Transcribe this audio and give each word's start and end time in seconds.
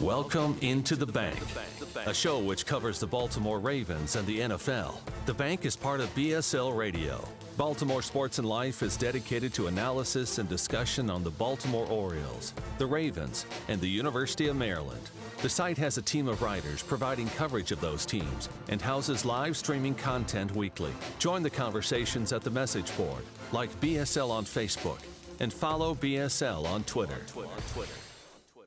Welcome 0.00 0.56
into 0.62 0.96
the 0.96 1.04
bank, 1.04 1.36
a 2.06 2.14
show 2.14 2.38
which 2.38 2.64
covers 2.64 2.98
the 2.98 3.06
Baltimore 3.06 3.58
Ravens 3.58 4.16
and 4.16 4.26
the 4.26 4.40
NFL. 4.40 4.98
The 5.26 5.34
bank 5.34 5.66
is 5.66 5.76
part 5.76 6.00
of 6.00 6.14
BSL 6.14 6.74
Radio. 6.74 7.22
Baltimore 7.58 8.00
Sports 8.00 8.38
and 8.38 8.48
Life 8.48 8.82
is 8.82 8.96
dedicated 8.96 9.52
to 9.52 9.66
analysis 9.66 10.38
and 10.38 10.48
discussion 10.48 11.10
on 11.10 11.22
the 11.22 11.30
Baltimore 11.30 11.86
Orioles, 11.88 12.54
the 12.78 12.86
Ravens, 12.86 13.44
and 13.68 13.78
the 13.78 13.88
University 13.88 14.48
of 14.48 14.56
Maryland. 14.56 15.10
The 15.42 15.50
site 15.50 15.76
has 15.76 15.98
a 15.98 16.02
team 16.02 16.28
of 16.28 16.40
writers 16.40 16.82
providing 16.82 17.28
coverage 17.28 17.70
of 17.70 17.82
those 17.82 18.06
teams 18.06 18.48
and 18.70 18.80
houses 18.80 19.26
live 19.26 19.54
streaming 19.54 19.94
content 19.94 20.56
weekly. 20.56 20.92
Join 21.18 21.42
the 21.42 21.50
conversations 21.50 22.32
at 22.32 22.40
the 22.40 22.50
message 22.50 22.96
board, 22.96 23.24
like 23.52 23.78
BSL 23.82 24.30
on 24.30 24.46
Facebook, 24.46 25.00
and 25.40 25.52
follow 25.52 25.94
BSL 25.94 26.64
on 26.64 26.84
Twitter. 26.84 27.20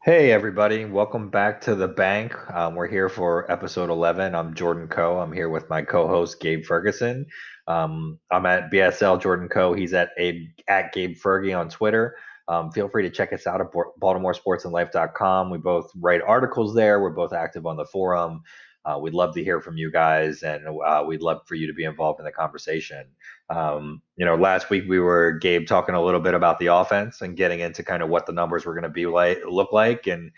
Hey, 0.06 0.34
everybody. 0.34 0.84
Welcome 0.84 1.30
back 1.30 1.62
to 1.62 1.76
the 1.76 1.88
bank. 1.88 2.36
Um, 2.54 2.76
we're 2.76 2.90
here 2.90 3.08
for 3.08 3.50
episode 3.50 3.90
11. 3.90 4.36
I'm 4.36 4.54
Jordan 4.54 4.90
Coe. 4.90 5.18
I'm 5.18 5.32
here 5.32 5.48
with 5.48 5.70
my 5.70 5.82
co 5.82 6.10
host, 6.10 6.42
Gabe 6.42 6.66
Ferguson. 6.66 7.26
Um, 7.70 8.20
I'm 8.30 8.46
at 8.46 8.70
BSL 8.70 9.22
Jordan 9.22 9.48
Coe. 9.48 9.72
He's 9.72 9.94
at, 9.94 10.10
a, 10.20 10.46
at 10.68 10.92
Gabe 10.92 11.16
Fergie 11.16 11.58
on 11.58 11.70
Twitter. 11.70 12.18
Um, 12.50 12.70
feel 12.74 12.90
free 12.90 13.04
to 13.04 13.10
check 13.10 13.32
us 13.32 13.48
out 13.48 13.62
at 13.62 13.72
BaltimoreSportsAndLife.com. 13.72 15.50
We 15.50 15.58
both 15.60 15.90
write 15.96 16.22
articles 16.22 16.76
there. 16.76 17.00
We're 17.00 17.12
both 17.12 17.32
active 17.32 17.66
on 17.66 17.78
the 17.78 17.86
forum. 17.86 18.42
Uh, 18.84 19.00
we'd 19.02 19.14
love 19.14 19.34
to 19.36 19.44
hear 19.44 19.62
from 19.62 19.78
you 19.78 19.90
guys, 19.90 20.44
and 20.44 20.68
uh, 20.86 21.06
we'd 21.08 21.22
love 21.22 21.48
for 21.48 21.56
you 21.56 21.66
to 21.66 21.74
be 21.74 21.86
involved 21.86 22.20
in 22.20 22.26
the 22.26 22.32
conversation. 22.34 23.06
Um, 23.54 24.02
you 24.16 24.26
know, 24.26 24.36
last 24.36 24.70
week 24.70 24.86
we 24.88 25.00
were 25.00 25.34
Gabe 25.34 25.68
talking 25.68 25.94
a 25.94 26.04
little 26.04 26.20
bit 26.20 26.34
about 26.34 26.58
the 26.58 26.68
offense 26.68 27.22
and 27.22 27.38
getting 27.38 27.60
into 27.60 27.84
kind 27.84 28.02
of 28.02 28.10
what 28.10 28.26
the 28.26 28.34
numbers 28.34 28.66
were 28.66 28.74
going 28.74 28.84
to 28.84 28.90
be 28.90 29.06
like, 29.06 29.40
look 29.48 29.72
like, 29.72 30.08
and 30.08 30.32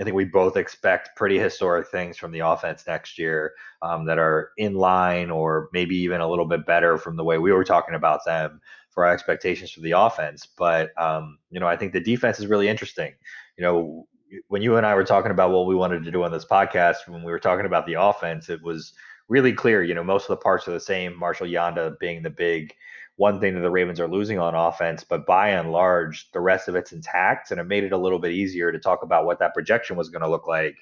I 0.00 0.04
think 0.04 0.16
we 0.16 0.24
both 0.24 0.56
expect 0.56 1.16
pretty 1.16 1.38
historic 1.38 1.88
things 1.88 2.18
from 2.18 2.32
the 2.32 2.40
offense 2.40 2.84
next 2.86 3.18
year 3.18 3.52
um, 3.82 4.04
that 4.06 4.18
are 4.18 4.50
in 4.58 4.74
line 4.74 5.30
or 5.30 5.68
maybe 5.72 5.96
even 5.96 6.20
a 6.20 6.28
little 6.28 6.44
bit 6.44 6.66
better 6.66 6.98
from 6.98 7.16
the 7.16 7.24
way 7.24 7.38
we 7.38 7.52
were 7.52 7.64
talking 7.64 7.94
about 7.94 8.24
them 8.26 8.60
for 8.90 9.06
our 9.06 9.12
expectations 9.12 9.70
for 9.70 9.80
the 9.80 9.92
offense. 9.92 10.46
But 10.58 10.90
um, 11.00 11.38
you 11.50 11.60
know, 11.60 11.68
I 11.68 11.76
think 11.76 11.92
the 11.92 12.00
defense 12.00 12.40
is 12.40 12.46
really 12.46 12.68
interesting. 12.68 13.12
You 13.56 13.64
know, 13.64 14.06
when 14.48 14.60
you 14.60 14.76
and 14.76 14.84
I 14.84 14.94
were 14.94 15.04
talking 15.04 15.30
about 15.30 15.50
what 15.50 15.66
we 15.66 15.74
wanted 15.74 16.04
to 16.04 16.10
do 16.10 16.24
on 16.24 16.32
this 16.32 16.44
podcast, 16.44 17.06
when 17.06 17.22
we 17.22 17.30
were 17.30 17.38
talking 17.38 17.66
about 17.66 17.86
the 17.86 17.94
offense, 17.94 18.50
it 18.50 18.60
was 18.62 18.92
really 19.28 19.52
clear. 19.52 19.82
You 19.82 19.94
know, 19.94 20.04
most 20.04 20.24
of 20.24 20.28
the 20.28 20.42
parts 20.42 20.68
are 20.68 20.72
the 20.72 20.80
same. 20.80 21.18
Marshall 21.18 21.46
Yanda 21.46 21.98
being 21.98 22.22
the 22.22 22.30
big 22.30 22.74
one 23.16 23.40
thing 23.40 23.54
that 23.54 23.60
the 23.60 23.70
Ravens 23.70 23.98
are 23.98 24.08
losing 24.08 24.38
on 24.38 24.54
offense, 24.54 25.02
but 25.02 25.26
by 25.26 25.48
and 25.48 25.72
large, 25.72 26.30
the 26.32 26.40
rest 26.40 26.68
of 26.68 26.76
it's 26.76 26.92
intact, 26.92 27.50
and 27.50 27.58
it 27.58 27.64
made 27.64 27.82
it 27.82 27.92
a 27.92 27.96
little 27.96 28.18
bit 28.18 28.32
easier 28.32 28.70
to 28.70 28.78
talk 28.78 29.02
about 29.02 29.24
what 29.24 29.38
that 29.38 29.54
projection 29.54 29.96
was 29.96 30.10
going 30.10 30.22
to 30.22 30.28
look 30.28 30.46
like. 30.46 30.76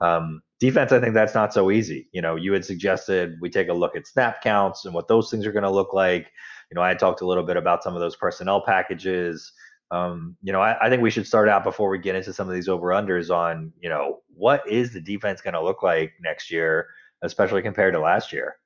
Um, 0.00 0.42
defense, 0.58 0.90
I 0.92 1.00
think 1.00 1.14
that's 1.14 1.34
not 1.34 1.54
so 1.54 1.70
easy. 1.70 2.08
You 2.12 2.22
know, 2.22 2.34
you 2.34 2.52
had 2.52 2.64
suggested 2.64 3.36
we 3.40 3.50
take 3.50 3.68
a 3.68 3.72
look 3.72 3.96
at 3.96 4.06
snap 4.06 4.42
counts 4.42 4.84
and 4.84 4.94
what 4.94 5.06
those 5.06 5.30
things 5.30 5.46
are 5.46 5.52
going 5.52 5.62
to 5.62 5.70
look 5.70 5.94
like. 5.94 6.30
You 6.70 6.74
know, 6.74 6.82
I 6.82 6.94
talked 6.94 7.20
a 7.20 7.26
little 7.26 7.44
bit 7.44 7.56
about 7.56 7.84
some 7.84 7.94
of 7.94 8.00
those 8.00 8.16
personnel 8.16 8.60
packages. 8.60 9.52
Um, 9.92 10.36
you 10.42 10.52
know, 10.52 10.60
I, 10.60 10.86
I, 10.86 10.90
think 10.90 11.00
we 11.00 11.10
should 11.10 11.28
start 11.28 11.48
out 11.48 11.62
before 11.62 11.88
we 11.88 11.98
get 12.00 12.16
into 12.16 12.32
some 12.32 12.48
of 12.48 12.54
these 12.54 12.68
over 12.68 12.88
unders 12.88 13.30
on, 13.30 13.72
you 13.80 13.88
know, 13.88 14.22
what 14.34 14.68
is 14.68 14.92
the 14.92 15.00
defense 15.00 15.40
going 15.40 15.54
to 15.54 15.62
look 15.62 15.84
like 15.84 16.12
next 16.20 16.50
year, 16.50 16.88
especially 17.22 17.62
compared 17.62 17.94
to 17.94 18.00
last 18.00 18.32
year. 18.32 18.56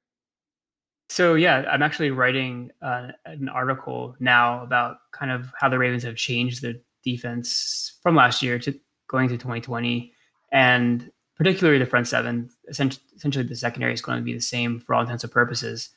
So 1.09 1.35
yeah, 1.35 1.65
I'm 1.71 1.83
actually 1.83 2.11
writing 2.13 2.71
uh, 2.83 3.09
an 3.25 3.49
article 3.49 4.15
now 4.21 4.63
about 4.63 4.99
kind 5.13 5.33
of 5.33 5.53
how 5.59 5.69
the 5.69 5.79
Ravens 5.79 6.05
have 6.05 6.17
changed 6.17 6.63
the 6.63 6.81
defense 7.03 7.99
from 8.03 8.15
last 8.15 8.43
year 8.43 8.59
to 8.61 8.79
going 9.09 9.29
to 9.29 9.37
2020, 9.37 10.13
and 10.53 11.11
particularly 11.37 11.79
the 11.79 11.87
front 11.87 12.07
seven. 12.07 12.49
Essentially, 12.69 13.45
the 13.45 13.57
secondary 13.57 13.93
is 13.93 14.03
going 14.03 14.19
to 14.19 14.25
be 14.25 14.35
the 14.35 14.41
same 14.41 14.79
for 14.79 14.95
all 14.95 15.03
intents 15.03 15.25
and 15.25 15.33
purposes, 15.33 15.91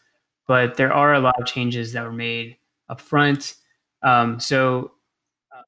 but 0.47 0.77
there 0.77 0.91
are 0.91 1.13
a 1.13 1.19
lot 1.19 1.39
of 1.39 1.45
changes 1.45 1.93
that 1.93 2.03
were 2.03 2.11
made 2.11 2.57
up 2.89 2.99
front. 2.99 3.55
Um, 4.01 4.39
so 4.39 4.93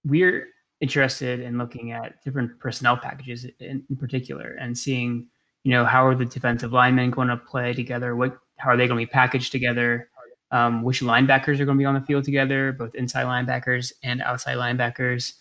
we're 0.03 0.47
interested 0.81 1.39
in 1.39 1.57
looking 1.57 1.91
at 1.91 2.21
different 2.23 2.59
personnel 2.59 2.97
packages 2.97 3.45
in, 3.59 3.83
in, 3.89 3.95
particular 3.95 4.57
and 4.59 4.77
seeing, 4.77 5.27
you 5.65 5.71
know, 5.71 5.83
how 5.83 6.05
are 6.05 6.13
the 6.13 6.25
defensive 6.25 6.71
linemen 6.71 7.09
going 7.09 7.27
to 7.27 7.37
play 7.37 7.73
together? 7.73 8.15
What, 8.15 8.37
how 8.57 8.69
are 8.69 8.77
they 8.77 8.87
going 8.87 8.99
to 8.99 9.05
be 9.05 9.11
packaged 9.11 9.51
together? 9.51 10.09
Um, 10.51 10.83
which 10.83 11.01
linebackers 11.01 11.59
are 11.59 11.65
going 11.65 11.75
to 11.75 11.81
be 11.81 11.85
on 11.85 11.95
the 11.95 12.01
field 12.01 12.23
together, 12.23 12.71
both 12.71 12.93
inside 12.93 13.25
linebackers 13.25 13.91
and 14.03 14.21
outside 14.21 14.57
linebackers. 14.57 15.33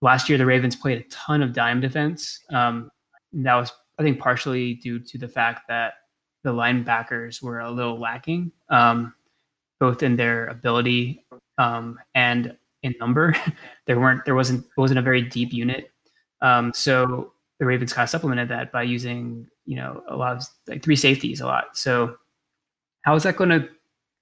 Last 0.00 0.30
year, 0.30 0.38
the 0.38 0.46
Ravens 0.46 0.74
played 0.74 0.98
a 0.98 1.04
ton 1.10 1.42
of 1.42 1.52
dime 1.52 1.82
defense. 1.82 2.40
Um, 2.50 2.90
that 3.34 3.54
was, 3.54 3.70
I 3.98 4.02
think, 4.02 4.18
partially 4.18 4.74
due 4.74 4.98
to 4.98 5.18
the 5.18 5.28
fact 5.28 5.68
that 5.68 5.92
the 6.42 6.50
linebackers 6.50 7.42
were 7.42 7.60
a 7.60 7.70
little 7.70 8.00
lacking, 8.00 8.50
um, 8.70 9.12
both 9.78 10.02
in 10.02 10.16
their 10.16 10.46
ability 10.46 11.26
um, 11.58 11.98
and 12.14 12.56
in 12.82 12.94
number. 12.98 13.36
there 13.86 14.00
weren't 14.00 14.24
there 14.24 14.34
wasn't 14.34 14.64
wasn't 14.78 14.98
a 14.98 15.02
very 15.02 15.20
deep 15.20 15.52
unit. 15.52 15.90
Um, 16.40 16.72
so 16.72 17.33
the 17.64 17.68
Ravens 17.68 17.94
kind 17.94 18.04
of 18.04 18.10
supplemented 18.10 18.50
that 18.50 18.70
by 18.70 18.82
using 18.82 19.46
you 19.64 19.76
know 19.76 20.02
a 20.08 20.16
lot 20.16 20.36
of 20.36 20.44
like 20.68 20.82
three 20.82 20.96
safeties 20.96 21.40
a 21.40 21.46
lot. 21.46 21.76
So 21.76 22.16
how 23.02 23.14
is 23.14 23.22
that 23.22 23.36
going 23.36 23.50
to 23.50 23.68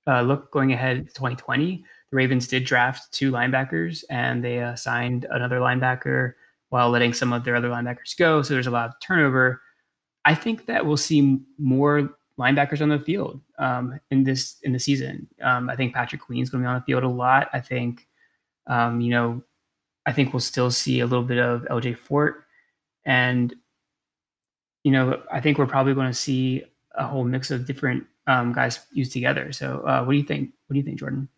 uh, 0.06 0.22
look 0.22 0.52
going 0.52 0.72
ahead 0.72 1.08
to 1.08 1.14
2020? 1.14 1.84
The 2.10 2.16
Ravens 2.16 2.46
did 2.46 2.64
draft 2.64 3.12
two 3.12 3.32
linebackers 3.32 4.04
and 4.10 4.44
they 4.44 4.60
uh, 4.60 4.76
signed 4.76 5.26
another 5.30 5.58
linebacker 5.58 6.34
while 6.68 6.88
letting 6.90 7.12
some 7.12 7.32
of 7.32 7.44
their 7.44 7.56
other 7.56 7.68
linebackers 7.68 8.16
go. 8.16 8.42
So 8.42 8.54
there's 8.54 8.66
a 8.68 8.70
lot 8.70 8.88
of 8.88 8.94
turnover. 9.00 9.60
I 10.24 10.34
think 10.34 10.66
that 10.66 10.86
we'll 10.86 10.96
see 10.96 11.40
more 11.58 12.16
linebackers 12.38 12.80
on 12.80 12.88
the 12.90 12.98
field 13.00 13.40
um, 13.58 13.98
in 14.12 14.22
this 14.22 14.58
in 14.62 14.72
the 14.72 14.78
season. 14.78 15.26
Um, 15.42 15.68
I 15.68 15.74
think 15.74 15.94
Patrick 15.94 16.20
Queen's 16.20 16.48
going 16.48 16.62
to 16.62 16.66
be 16.66 16.70
on 16.70 16.78
the 16.78 16.84
field 16.84 17.02
a 17.02 17.08
lot. 17.08 17.48
I 17.52 17.60
think 17.60 18.06
um, 18.68 19.00
you 19.00 19.10
know, 19.10 19.42
I 20.06 20.12
think 20.12 20.32
we'll 20.32 20.40
still 20.40 20.70
see 20.70 21.00
a 21.00 21.06
little 21.06 21.24
bit 21.24 21.38
of 21.38 21.62
LJ 21.62 21.98
Fort, 21.98 22.41
and 23.04 23.54
you 24.84 24.90
know, 24.90 25.22
I 25.30 25.40
think 25.40 25.58
we're 25.58 25.66
probably 25.66 25.94
going 25.94 26.08
to 26.08 26.14
see 26.14 26.64
a 26.94 27.06
whole 27.06 27.24
mix 27.24 27.50
of 27.50 27.66
different 27.66 28.04
um, 28.26 28.52
guys 28.52 28.80
used 28.92 29.12
together. 29.12 29.52
So, 29.52 29.80
uh, 29.86 30.04
what 30.04 30.12
do 30.12 30.18
you 30.18 30.24
think? 30.24 30.50
What 30.66 30.74
do 30.74 30.78
you 30.78 30.84
think, 30.84 30.98
Jordan? 30.98 31.28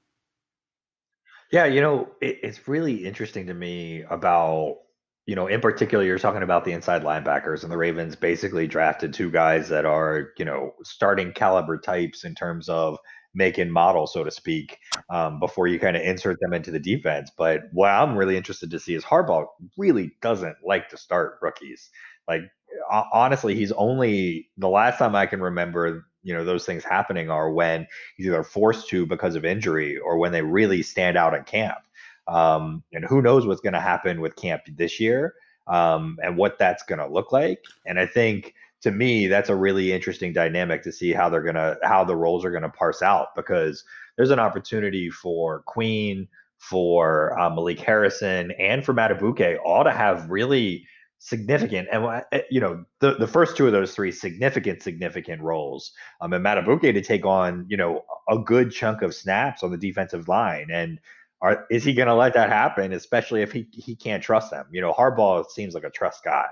Yeah, 1.53 1.67
you 1.67 1.81
know, 1.81 2.09
it, 2.21 2.39
it's 2.43 2.67
really 2.67 3.05
interesting 3.05 3.47
to 3.47 3.55
me 3.55 4.03
about, 4.11 4.79
you 5.27 5.37
know, 5.37 5.47
in 5.47 5.61
particular, 5.61 6.05
you're 6.05 6.19
talking 6.19 6.43
about 6.43 6.65
the 6.65 6.73
inside 6.73 7.03
linebackers, 7.03 7.63
and 7.63 7.71
the 7.71 7.77
Ravens 7.77 8.17
basically 8.17 8.67
drafted 8.67 9.13
two 9.13 9.31
guys 9.31 9.69
that 9.69 9.85
are, 9.85 10.31
you 10.39 10.45
know, 10.45 10.73
starting 10.83 11.33
caliber 11.33 11.79
types 11.79 12.25
in 12.25 12.35
terms 12.35 12.69
of 12.69 12.99
make 13.35 13.59
and 13.59 13.73
model, 13.73 14.07
so 14.07 14.25
to 14.25 14.31
speak, 14.31 14.79
um, 15.11 15.41
before 15.41 15.67
you 15.67 15.79
kind 15.79 15.97
of 15.97 16.03
insert 16.03 16.39
them 16.41 16.53
into 16.53 16.71
the 16.71 16.79
defense. 16.79 17.31
But 17.37 17.63
what 17.73 17.91
I'm 17.91 18.17
really 18.17 18.37
interested 18.37 18.71
to 18.71 18.81
see 18.81 18.95
is 18.95 19.05
Harbaugh 19.05 19.47
really 19.77 20.13
doesn't 20.23 20.57
like 20.65 20.89
to 20.91 20.97
start 20.97 21.39
rookies. 21.43 21.91
Like 22.29 22.43
honestly, 22.91 23.55
he's 23.55 23.73
only 23.73 24.49
the 24.57 24.69
last 24.69 24.99
time 24.99 25.15
I 25.15 25.27
can 25.27 25.41
remember, 25.41 26.07
you 26.23 26.35
know, 26.35 26.45
those 26.45 26.65
things 26.65 26.85
happening 26.85 27.31
are 27.31 27.51
when 27.51 27.87
he's 28.17 28.27
either 28.27 28.43
forced 28.43 28.89
to 28.89 29.07
because 29.07 29.35
of 29.35 29.45
injury 29.45 29.99
or 29.99 30.19
when 30.19 30.33
they 30.33 30.43
really 30.43 30.83
stand 30.83 31.17
out 31.17 31.35
at 31.35 31.47
camp. 31.47 31.79
Um, 32.27 32.83
and 32.93 33.05
who 33.05 33.21
knows 33.21 33.47
what's 33.47 33.61
going 33.61 33.75
to 33.75 33.81
happen 33.81 34.21
with 34.21 34.37
camp 34.37 34.63
this 34.67 34.99
year 34.99 35.35
um, 35.67 36.19
and 36.23 36.37
what 36.37 36.59
that's 36.59 36.83
going 36.83 36.99
to 36.99 37.07
look 37.07 37.33
like. 37.33 37.63
And 37.87 37.99
I 37.99 38.07
think 38.07 38.55
to 38.85 38.91
me, 38.91 39.29
that's 39.29 39.49
a 39.49 39.57
really 39.57 39.93
interesting 39.95 40.35
dynamic 40.35 40.83
to 40.83 40.93
see 40.93 41.11
how 41.11 41.31
they're 41.31 41.43
gonna 41.43 41.77
how 41.83 42.05
the 42.05 42.15
roles 42.15 42.45
are 42.45 42.51
gonna 42.51 42.69
parse 42.69 43.01
out 43.01 43.29
because 43.35 43.83
there's 44.19 44.31
an 44.31 44.39
opportunity 44.39 45.09
for 45.09 45.63
Queen, 45.63 46.29
for 46.59 47.39
uh, 47.41 47.49
Malik 47.49 47.81
Harrison, 47.81 48.51
and 48.59 48.85
for 48.85 48.93
Madubuike 48.93 49.57
all 49.65 49.85
to 49.85 49.91
have 49.91 50.31
really 50.31 50.87
significant 51.19 51.89
and 51.91 52.23
eh, 52.33 52.43
you 52.51 52.61
know 52.61 52.85
the 53.01 53.15
the 53.15 53.27
first 53.27 53.57
two 53.57 53.67
of 53.67 53.73
those 53.73 53.95
three 53.95 54.13
significant 54.13 54.83
significant 54.83 55.41
roles 55.41 55.93
um 56.21 56.35
and 56.35 56.45
Madubuike 56.45 56.93
to 56.93 57.01
take 57.01 57.25
on 57.25 57.65
you 57.67 57.79
know 57.79 58.05
a 58.29 58.39
good 58.39 58.71
chunk 58.71 59.01
of 59.01 59.15
snaps 59.15 59.63
on 59.63 59.71
the 59.71 59.79
defensive 59.79 60.29
line 60.29 60.67
and 60.71 61.01
are 61.41 61.65
is 61.71 61.83
he 61.83 61.95
going 61.95 62.09
to 62.09 62.15
let 62.15 62.35
that 62.35 62.51
happen 62.51 62.93
especially 62.93 63.41
if 63.41 63.53
he 63.53 63.67
he 63.73 63.97
can't 63.97 64.23
trust 64.23 64.51
them? 64.51 64.67
You 64.71 64.83
know 64.83 64.93
Harbaugh 64.93 65.49
seems 65.49 65.73
like 65.73 65.85
a 65.85 65.91
trust 65.91 66.23
guy 66.25 66.49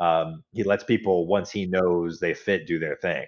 um, 0.00 0.42
he 0.52 0.62
lets 0.62 0.84
people 0.84 1.26
once 1.26 1.50
he 1.50 1.66
knows 1.66 2.18
they 2.18 2.34
fit 2.34 2.66
do 2.66 2.78
their 2.78 2.96
thing. 2.96 3.26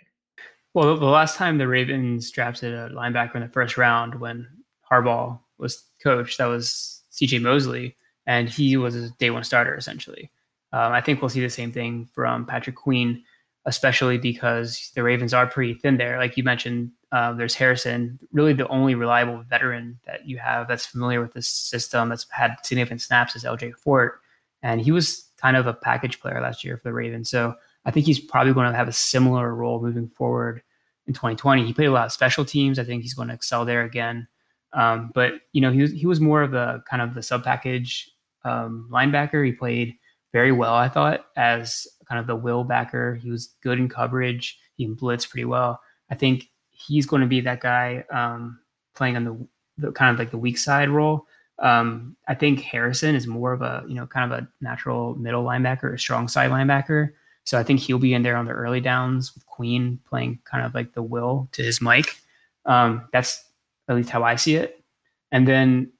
Well, 0.74 0.96
the 0.96 1.06
last 1.06 1.36
time 1.36 1.58
the 1.58 1.68
Ravens 1.68 2.30
drafted 2.30 2.74
a 2.74 2.90
linebacker 2.90 3.36
in 3.36 3.42
the 3.42 3.48
first 3.48 3.78
round 3.78 4.20
when 4.20 4.46
Harbaugh 4.90 5.38
was 5.58 5.84
coach, 6.02 6.36
that 6.36 6.46
was 6.46 7.02
C.J. 7.10 7.38
Mosley, 7.38 7.96
and 8.26 8.48
he 8.48 8.76
was 8.76 8.94
a 8.94 9.10
day 9.12 9.30
one 9.30 9.44
starter 9.44 9.74
essentially. 9.74 10.30
Um, 10.72 10.92
I 10.92 11.00
think 11.00 11.22
we'll 11.22 11.30
see 11.30 11.40
the 11.40 11.48
same 11.48 11.72
thing 11.72 12.08
from 12.12 12.44
Patrick 12.44 12.76
Queen, 12.76 13.24
especially 13.64 14.18
because 14.18 14.90
the 14.94 15.02
Ravens 15.02 15.32
are 15.32 15.46
pretty 15.46 15.74
thin 15.74 15.96
there. 15.96 16.18
Like 16.18 16.36
you 16.36 16.42
mentioned, 16.42 16.90
uh, 17.10 17.32
there's 17.32 17.54
Harrison, 17.54 18.18
really 18.32 18.52
the 18.52 18.68
only 18.68 18.94
reliable 18.94 19.42
veteran 19.48 19.98
that 20.04 20.28
you 20.28 20.36
have 20.38 20.68
that's 20.68 20.84
familiar 20.84 21.22
with 21.22 21.32
this 21.32 21.48
system 21.48 22.10
that's 22.10 22.26
had 22.30 22.56
significant 22.64 23.00
snaps 23.00 23.34
is 23.34 23.44
LJ 23.44 23.76
Fort 23.76 24.20
and 24.62 24.80
he 24.80 24.92
was 24.92 25.25
kind 25.46 25.56
of 25.56 25.68
a 25.68 25.74
package 25.74 26.18
player 26.18 26.40
last 26.40 26.64
year 26.64 26.76
for 26.76 26.88
the 26.88 26.92
Ravens. 26.92 27.30
So 27.30 27.54
I 27.84 27.92
think 27.92 28.04
he's 28.04 28.18
probably 28.18 28.52
going 28.52 28.68
to 28.68 28.76
have 28.76 28.88
a 28.88 28.92
similar 28.92 29.54
role 29.54 29.80
moving 29.80 30.08
forward 30.08 30.60
in 31.06 31.14
2020. 31.14 31.64
He 31.64 31.72
played 31.72 31.86
a 31.86 31.92
lot 31.92 32.06
of 32.06 32.12
special 32.12 32.44
teams. 32.44 32.80
I 32.80 32.84
think 32.84 33.02
he's 33.02 33.14
going 33.14 33.28
to 33.28 33.34
excel 33.34 33.64
there 33.64 33.84
again. 33.84 34.26
Um, 34.72 35.12
but 35.14 35.34
you 35.52 35.60
know, 35.60 35.70
he 35.70 35.82
was 35.82 35.92
he 35.92 36.04
was 36.04 36.20
more 36.20 36.42
of 36.42 36.52
a 36.54 36.82
kind 36.90 37.00
of 37.00 37.14
the 37.14 37.22
sub 37.22 37.44
package 37.44 38.10
um, 38.44 38.88
linebacker. 38.92 39.46
He 39.46 39.52
played 39.52 39.94
very 40.32 40.50
well, 40.50 40.74
I 40.74 40.88
thought, 40.88 41.26
as 41.36 41.86
kind 42.08 42.18
of 42.18 42.26
the 42.26 42.34
will 42.34 42.64
backer. 42.64 43.14
He 43.14 43.30
was 43.30 43.54
good 43.62 43.78
in 43.78 43.88
coverage. 43.88 44.58
He 44.74 44.88
blitzed 44.88 45.30
pretty 45.30 45.44
well. 45.44 45.80
I 46.10 46.16
think 46.16 46.50
he's 46.70 47.06
going 47.06 47.22
to 47.22 47.28
be 47.28 47.40
that 47.42 47.60
guy 47.60 48.04
um, 48.10 48.58
playing 48.96 49.16
on 49.16 49.24
the, 49.24 49.48
the, 49.78 49.92
kind 49.92 50.12
of 50.12 50.18
like 50.18 50.32
the 50.32 50.38
weak 50.38 50.58
side 50.58 50.88
role. 50.88 51.26
Um, 51.58 52.16
I 52.28 52.34
think 52.34 52.60
Harrison 52.60 53.14
is 53.14 53.26
more 53.26 53.52
of 53.52 53.62
a 53.62 53.84
you 53.88 53.94
know 53.94 54.06
kind 54.06 54.30
of 54.30 54.38
a 54.38 54.48
natural 54.60 55.14
middle 55.14 55.44
linebacker, 55.44 55.94
a 55.94 55.98
strong 55.98 56.28
side 56.28 56.50
linebacker. 56.50 57.10
So 57.44 57.58
I 57.58 57.62
think 57.62 57.80
he'll 57.80 57.98
be 57.98 58.12
in 58.12 58.22
there 58.22 58.36
on 58.36 58.44
the 58.44 58.52
early 58.52 58.80
downs 58.80 59.34
with 59.34 59.46
Queen 59.46 60.00
playing 60.08 60.40
kind 60.44 60.66
of 60.66 60.74
like 60.74 60.94
the 60.94 61.02
will 61.02 61.48
to 61.52 61.62
his 61.62 61.80
Mike. 61.80 62.16
Um, 62.64 63.08
that's 63.12 63.44
at 63.88 63.94
least 63.94 64.10
how 64.10 64.24
I 64.24 64.34
see 64.34 64.56
it. 64.56 64.82
And 65.30 65.46
then 65.46 65.92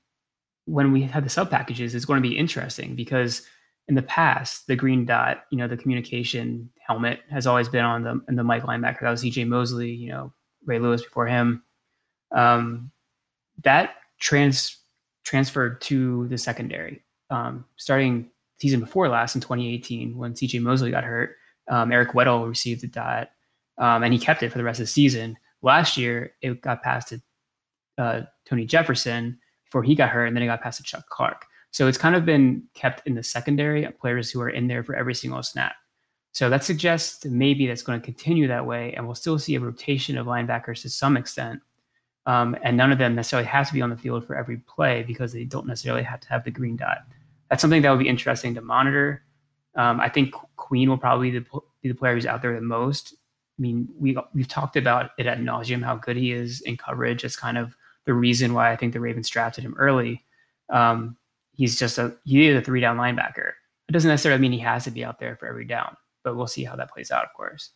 when 0.65 0.93
we 0.93 1.03
have 1.03 1.23
the 1.23 1.31
sub 1.31 1.51
packages, 1.51 1.95
it's 1.95 2.05
going 2.05 2.21
to 2.21 2.29
be 2.29 2.37
interesting 2.37 2.97
because 2.97 3.43
in 3.89 3.95
the 3.95 4.03
past, 4.03 4.67
the 4.67 4.75
green 4.75 5.05
dot, 5.05 5.45
you 5.51 5.59
know, 5.59 5.69
the 5.69 5.77
communication 5.77 6.69
helmet 6.81 7.21
has 7.31 7.47
always 7.47 7.69
been 7.69 7.85
on 7.85 8.03
the 8.03 8.21
and 8.27 8.37
the 8.37 8.43
Mike 8.43 8.65
linebacker. 8.65 9.03
That 9.03 9.11
was 9.11 9.23
CJ 9.23 9.47
Mosley, 9.47 9.93
you 9.93 10.09
know, 10.09 10.33
Ray 10.65 10.81
Lewis 10.81 11.03
before 11.03 11.27
him. 11.27 11.63
Um, 12.33 12.91
that 13.63 13.95
trans 14.19 14.79
transferred 15.27 15.81
to 15.83 16.29
the 16.29 16.39
secondary. 16.39 17.03
Um, 17.31 17.65
starting 17.77 18.31
season 18.59 18.81
before 18.81 19.09
last 19.09 19.35
in 19.35 19.41
2018, 19.41 20.17
when 20.17 20.33
CJ 20.33 20.63
Mosley 20.63 20.93
got 20.93 21.05
hurt, 21.05 21.37
um, 21.69 21.91
Eric 21.91 22.13
Weddle 22.13 22.49
received 22.49 22.81
the 22.81 22.87
dot, 22.87 23.31
um, 23.77 24.05
and 24.05 24.13
he 24.13 24.19
kept 24.19 24.43
it 24.43 24.51
for 24.51 24.59
the 24.59 24.65
rest 24.65 24.79
of 24.79 24.85
the 24.85 24.91
season. 24.93 25.37
Last 25.63 25.97
year, 25.97 26.33
it 26.41 26.63
got 26.63 26.83
passed 26.83 27.09
to 27.09 27.21
uh, 27.99 28.21
Tony 28.49 28.65
Jefferson 28.65 29.39
before 29.65 29.83
he 29.83 29.97
got 29.97 30.11
hurt, 30.11 30.27
and 30.27 30.37
then 30.37 30.45
it 30.45 30.47
got 30.47 30.63
passed 30.63 30.79
to 30.79 30.85
Chuck 30.85 31.05
Clark. 31.11 31.45
So 31.73 31.89
it's 31.89 31.99
kind 31.99 32.15
of 32.15 32.25
been 32.25 32.63
kept 32.75 33.07
in 33.07 33.17
the 33.17 33.23
secondary, 33.23 33.85
players 34.01 34.31
who 34.31 34.41
are 34.41 34.49
in 34.49 34.69
there 34.69 34.85
for 34.85 34.95
every 34.95 35.15
single 35.15 35.43
snap. 35.43 35.75
So 36.31 36.49
that 36.49 36.63
suggests 36.63 37.25
maybe 37.25 37.67
that's 37.67 37.83
going 37.83 38.01
to 38.01 38.05
continue 38.05 38.47
that 38.47 38.65
way, 38.65 38.95
and 38.95 39.05
we'll 39.05 39.17
still 39.17 39.39
see 39.41 39.57
a 39.57 39.61
rotation 39.61 40.17
of 40.17 40.27
linebackers 40.27 40.83
to 40.83 40.89
some 40.89 41.17
extent. 41.17 41.61
Um, 42.27 42.57
and 42.63 42.77
none 42.77 42.91
of 42.91 42.99
them 42.99 43.15
necessarily 43.15 43.47
have 43.47 43.69
to 43.69 43.73
be 43.73 43.81
on 43.81 43.91
the 43.91 43.97
field 43.97 44.27
for 44.27 44.37
every 44.37 44.57
play 44.59 45.05
because 45.05 45.33
they 45.33 45.45
don't 45.45 45.67
necessarily 45.67 46.03
have 46.03 46.21
to 46.21 46.29
have 46.29 46.45
the 46.45 46.51
green 46.51 46.77
dot. 46.77 46.99
That's 47.49 47.63
something 47.63 47.83
that 47.83 47.91
would 47.91 48.01
be 48.01 48.09
interesting 48.09 48.55
to 48.57 48.61
monitor. 48.61 49.23
Um, 49.77 50.01
I 50.01 50.09
think 50.09 50.35
Queen 50.57 50.89
will 50.89 50.99
probably 50.99 51.31
be 51.31 51.39
the, 51.39 51.61
be 51.83 51.89
the 51.89 51.95
player 51.95 52.15
who's 52.15 52.27
out 52.27 52.43
there 52.43 52.55
the 52.55 52.61
most. 52.61 53.15
I 53.59 53.63
mean, 53.63 53.89
we 53.99 54.19
we've 54.35 54.49
talked 54.49 54.77
about 54.77 55.13
it 55.19 55.27
at 55.27 55.39
nauseum 55.39 55.83
how 55.83 55.97
good 55.97 56.17
he 56.17 56.33
is 56.33 56.61
in 56.63 56.77
coverage. 56.77 57.25
It's 57.25 57.37
kind 57.37 57.57
of 57.57 57.75
the 58.05 58.13
reason 58.13 58.53
why 58.53 58.71
I 58.71 58.77
think 58.77 58.93
the 58.93 59.01
Ravens 59.01 59.29
drafted 59.29 59.65
him 59.65 59.75
early. 59.79 60.25
Um, 60.69 61.17
he's 61.53 61.79
just 61.79 61.97
a 61.99 62.15
he 62.25 62.47
is 62.49 62.57
a 62.57 62.63
three 62.65 62.81
down 62.81 62.99
linebacker. 62.99 63.53
It 63.89 63.93
doesn't 63.93 64.11
necessarily 64.11 64.41
mean 64.41 64.53
he 64.53 64.59
has 64.59 64.85
to 64.85 64.91
be 64.91 65.05
out 65.05 65.19
there 65.19 65.37
for 65.37 65.47
every 65.47 65.65
down, 65.65 65.97
but 66.23 66.37
we'll 66.37 66.49
see 66.49 66.65
how 66.65 66.77
that 66.77 66.91
plays 66.91 67.11
out, 67.11 67.25
of 67.25 67.33
course. 67.35 67.71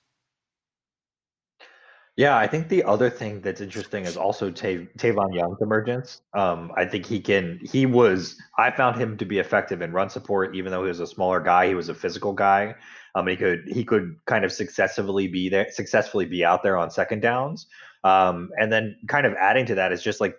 Yeah, 2.17 2.37
I 2.37 2.47
think 2.47 2.69
the 2.69 2.85
other 2.85 3.09
thing 3.09 3.41
that's 3.41 3.61
interesting 3.61 4.05
is 4.05 4.17
also 4.17 4.51
Tav- 4.51 4.89
Tavon 4.99 5.35
Young's 5.35 5.63
emergence. 5.63 6.21
Um, 6.35 6.71
I 6.77 6.85
think 6.85 7.07
he 7.07 7.21
can. 7.21 7.61
He 7.63 7.87
was. 7.87 8.37
I 8.59 8.71
found 8.71 9.01
him 9.01 9.17
to 9.19 9.25
be 9.25 9.39
effective 9.39 9.81
in 9.81 9.93
run 9.93 10.11
support, 10.11 10.55
even 10.55 10.71
though 10.71 10.83
he 10.83 10.89
was 10.89 11.01
a 11.01 11.07
smaller 11.07 11.41
guy. 11.41 11.69
He 11.69 11.75
was 11.75 11.89
a 11.89 11.95
physical 11.95 12.33
guy. 12.33 12.75
Um, 13.15 13.27
he 13.27 13.37
could 13.37 13.65
he 13.67 13.85
could 13.85 14.17
kind 14.27 14.45
of 14.45 14.53
successfully 14.53 15.29
be 15.29 15.49
there, 15.49 15.71
successfully 15.71 16.27
be 16.27 16.45
out 16.45 16.63
there 16.63 16.77
on 16.77 16.91
second 16.91 17.21
downs. 17.21 17.67
Um, 18.05 18.51
and 18.59 18.73
then 18.73 18.97
kind 19.09 19.27
of 19.27 19.35
adding 19.35 19.67
to 19.67 19.75
that 19.77 19.93
is 19.93 20.03
just 20.03 20.21
like 20.21 20.37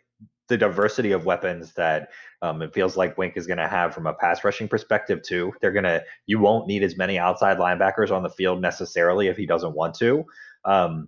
the 0.49 0.57
diversity 0.57 1.13
of 1.13 1.25
weapons 1.25 1.73
that 1.73 2.09
um, 2.41 2.61
it 2.61 2.73
feels 2.73 2.97
like 2.97 3.17
Wink 3.17 3.37
is 3.37 3.47
going 3.47 3.57
to 3.57 3.67
have 3.67 3.93
from 3.93 4.07
a 4.07 4.13
pass 4.13 4.43
rushing 4.43 4.67
perspective 4.67 5.21
too. 5.23 5.53
They're 5.61 5.71
going 5.71 5.85
to 5.85 6.03
you 6.27 6.39
won't 6.39 6.67
need 6.67 6.83
as 6.83 6.97
many 6.97 7.17
outside 7.17 7.57
linebackers 7.57 8.11
on 8.11 8.23
the 8.23 8.29
field 8.29 8.61
necessarily 8.61 9.27
if 9.27 9.37
he 9.37 9.45
doesn't 9.45 9.73
want 9.73 9.95
to. 9.95 10.25
Um, 10.65 11.07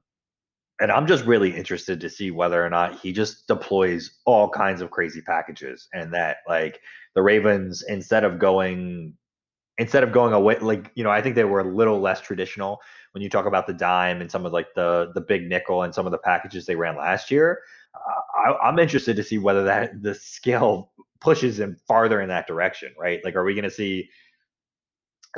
and 0.84 0.92
I'm 0.92 1.08
just 1.08 1.24
really 1.24 1.56
interested 1.56 2.02
to 2.02 2.10
see 2.10 2.30
whether 2.30 2.64
or 2.64 2.70
not 2.70 3.00
he 3.00 3.14
just 3.14 3.48
deploys 3.48 4.20
all 4.26 4.50
kinds 4.50 4.82
of 4.82 4.92
crazy 4.92 5.22
packages 5.22 5.88
and 5.94 6.14
that 6.14 6.40
like 6.46 6.82
the 7.16 7.22
Ravens 7.22 7.86
instead 7.88 8.26
of 8.26 8.38
going 8.38 9.14
instead 9.78 10.04
of 10.04 10.12
going 10.12 10.34
away 10.34 10.60
like 10.60 10.92
you 10.96 11.06
know 11.06 11.10
I 11.10 11.22
think 11.22 11.36
they 11.36 11.46
were 11.46 11.62
a 11.62 11.74
little 11.74 12.02
less 12.02 12.20
traditional 12.20 12.82
when 13.14 13.24
you 13.24 13.30
talk 13.30 13.46
about 13.46 13.66
the 13.66 13.74
dime 13.74 14.20
and 14.20 14.30
some 14.30 14.46
of 14.46 14.52
like 14.52 14.74
the 14.76 15.14
the 15.16 15.22
big 15.22 15.48
nickel 15.48 15.84
and 15.84 15.96
some 15.96 16.06
of 16.06 16.12
the 16.12 16.18
packages 16.18 16.66
they 16.66 16.76
ran 16.76 16.98
last 16.98 17.32
year. 17.32 17.62
Uh, 17.96 18.50
I, 18.50 18.68
I'm 18.68 18.78
interested 18.78 19.16
to 19.16 19.24
see 19.24 19.38
whether 19.38 19.64
that 19.64 20.04
the 20.04 20.14
scale 20.14 20.92
pushes 21.22 21.58
him 21.58 21.78
farther 21.88 22.20
in 22.20 22.28
that 22.28 22.46
direction, 22.46 22.94
right? 23.00 23.22
Like, 23.24 23.36
are 23.36 23.46
we 23.46 23.54
going 23.54 23.64
to 23.64 23.72
see 23.72 24.10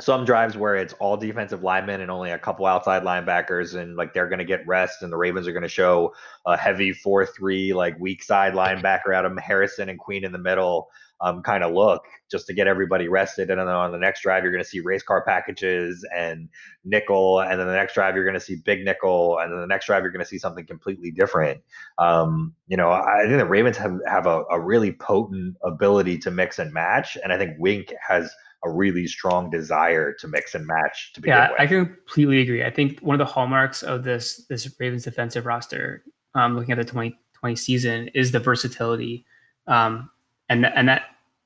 some 0.00 0.24
drives 0.24 0.56
where 0.56 0.76
it's 0.76 0.92
all 0.94 1.16
defensive 1.16 1.62
linemen 1.62 2.02
and 2.02 2.10
only 2.10 2.30
a 2.30 2.38
couple 2.38 2.66
outside 2.66 3.02
linebackers 3.02 3.80
and 3.80 3.96
like 3.96 4.12
they're 4.12 4.28
going 4.28 4.38
to 4.38 4.44
get 4.44 4.66
rest 4.66 5.02
and 5.02 5.10
the 5.10 5.16
ravens 5.16 5.46
are 5.46 5.52
going 5.52 5.62
to 5.62 5.68
show 5.68 6.12
a 6.46 6.56
heavy 6.56 6.92
4-3 6.92 7.74
like 7.74 7.98
weak 7.98 8.22
side 8.22 8.52
linebacker 8.52 9.14
of 9.24 9.38
harrison 9.38 9.88
and 9.88 9.98
queen 9.98 10.24
in 10.24 10.32
the 10.32 10.38
middle 10.38 10.88
um, 11.22 11.42
kind 11.42 11.64
of 11.64 11.72
look 11.72 12.04
just 12.30 12.46
to 12.46 12.52
get 12.52 12.66
everybody 12.66 13.08
rested. 13.08 13.48
And 13.48 13.58
then 13.58 13.68
on 13.68 13.90
the 13.90 13.96
next 13.96 14.20
drive 14.20 14.42
you're 14.42 14.52
going 14.52 14.62
to 14.62 14.68
see 14.68 14.80
race 14.80 15.02
car 15.02 15.24
packages 15.24 16.06
and 16.14 16.50
nickel 16.84 17.40
and 17.40 17.58
then 17.58 17.66
the 17.66 17.72
next 17.72 17.94
drive 17.94 18.14
you're 18.14 18.24
going 18.24 18.34
to 18.34 18.40
see 18.40 18.56
big 18.56 18.84
nickel 18.84 19.38
and 19.38 19.50
then 19.50 19.60
the 19.60 19.66
next 19.66 19.86
drive 19.86 20.02
you're 20.02 20.12
going 20.12 20.24
to 20.24 20.28
see 20.28 20.38
something 20.38 20.66
completely 20.66 21.10
different. 21.10 21.62
Um, 21.96 22.54
you 22.68 22.76
know 22.76 22.90
i 22.90 23.22
think 23.24 23.38
the 23.38 23.46
ravens 23.46 23.76
have, 23.76 23.98
have 24.06 24.26
a, 24.26 24.42
a 24.50 24.60
really 24.60 24.92
potent 24.92 25.56
ability 25.62 26.18
to 26.18 26.30
mix 26.30 26.58
and 26.58 26.72
match 26.72 27.16
and 27.22 27.32
i 27.32 27.38
think 27.38 27.52
wink 27.58 27.92
has 28.06 28.34
a 28.64 28.70
really 28.70 29.06
strong 29.06 29.50
desire 29.50 30.12
to 30.14 30.28
mix 30.28 30.54
and 30.54 30.66
match 30.66 31.12
to 31.14 31.20
begin 31.20 31.36
yeah, 31.36 31.50
with. 31.50 31.60
I 31.60 31.66
completely 31.66 32.40
agree. 32.40 32.64
I 32.64 32.70
think 32.70 33.00
one 33.00 33.14
of 33.14 33.18
the 33.18 33.32
hallmarks 33.32 33.82
of 33.82 34.04
this 34.04 34.46
this 34.48 34.68
Ravens 34.78 35.04
defensive 35.04 35.46
roster, 35.46 36.02
um, 36.34 36.56
looking 36.56 36.72
at 36.72 36.78
the 36.78 36.84
2020 36.84 37.56
season, 37.56 38.08
is 38.08 38.32
the 38.32 38.40
versatility, 38.40 39.24
um, 39.66 40.10
and 40.48 40.66
and 40.66 40.88
that 40.88 41.02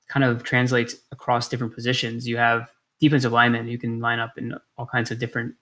kind 0.08 0.24
of 0.24 0.42
translates 0.42 0.96
across 1.12 1.48
different 1.48 1.74
positions. 1.74 2.26
You 2.26 2.36
have 2.36 2.70
defensive 3.00 3.32
linemen 3.32 3.66
you 3.68 3.78
can 3.78 4.00
line 4.00 4.18
up 4.18 4.36
in 4.36 4.54
all 4.76 4.86
kinds 4.86 5.10
of 5.10 5.18
different 5.18 5.54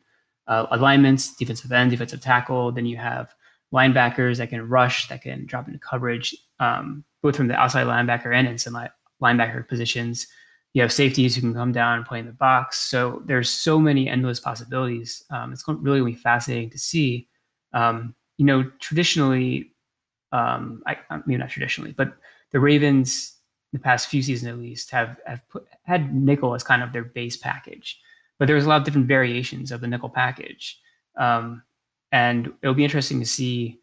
uh, 0.49 0.67
alignments, 0.71 1.35
defensive 1.37 1.71
end, 1.71 1.91
defensive 1.91 2.21
tackle. 2.21 2.73
Then 2.73 2.87
you 2.87 2.97
have 2.97 3.35
linebackers 3.73 4.39
that 4.39 4.51
can 4.51 4.67
rush, 4.69 5.09
that 5.09 5.23
can 5.23 5.47
drop 5.47 5.67
into 5.67 5.79
coverage, 5.79 6.35
um, 6.59 7.05
both 7.23 7.37
from 7.37 7.49
the 7.49 7.55
outside 7.55 7.87
linebacker 7.87 8.35
and 8.35 8.49
in 8.49 8.59
some 8.59 8.77
linebacker 9.23 9.67
positions 9.67 10.27
you 10.75 10.83
have 10.83 10.93
safeties 10.93 11.35
who 11.35 11.41
can 11.41 11.55
come 11.55 11.73
down 11.73 11.97
and 11.97 12.07
play 12.07 12.19
in 12.19 12.27
the 12.27 12.33
box. 12.33 12.79
So 12.79 13.23
there's 13.25 13.49
so 13.49 13.79
many 13.79 14.09
endless 14.09 14.41
possibilities. 14.41 15.25
Um, 15.31 15.53
it's 15.53 15.67
really 15.67 16.01
going 16.01 16.13
to 16.13 16.17
be 16.17 16.23
fascinating 16.23 16.71
to 16.71 16.79
see. 16.79 17.29
Um, 17.73 18.15
you 18.37 18.45
know, 18.45 18.71
traditionally, 18.79 19.73
um, 20.33 20.83
I, 20.87 20.97
mean 21.27 21.39
not 21.39 21.51
traditionally, 21.51 21.93
but 21.93 22.13
the 22.53 22.61
Ravens, 22.61 23.37
the 23.73 23.79
past 23.79 24.09
few 24.09 24.23
seasons 24.23 24.49
at 24.49 24.59
least, 24.59 24.91
have 24.91 25.17
have 25.27 25.47
put, 25.49 25.67
had 25.83 26.15
nickel 26.15 26.55
as 26.55 26.63
kind 26.63 26.83
of 26.83 26.93
their 26.93 27.05
base 27.05 27.37
package. 27.37 27.99
But 28.39 28.47
there's 28.47 28.65
a 28.65 28.69
lot 28.69 28.77
of 28.77 28.85
different 28.85 29.09
variations 29.09 29.73
of 29.73 29.81
the 29.81 29.89
nickel 29.89 30.09
package, 30.09 30.79
um, 31.19 31.63
and 32.13 32.53
it'll 32.63 32.75
be 32.75 32.85
interesting 32.85 33.19
to 33.21 33.27
see 33.27 33.81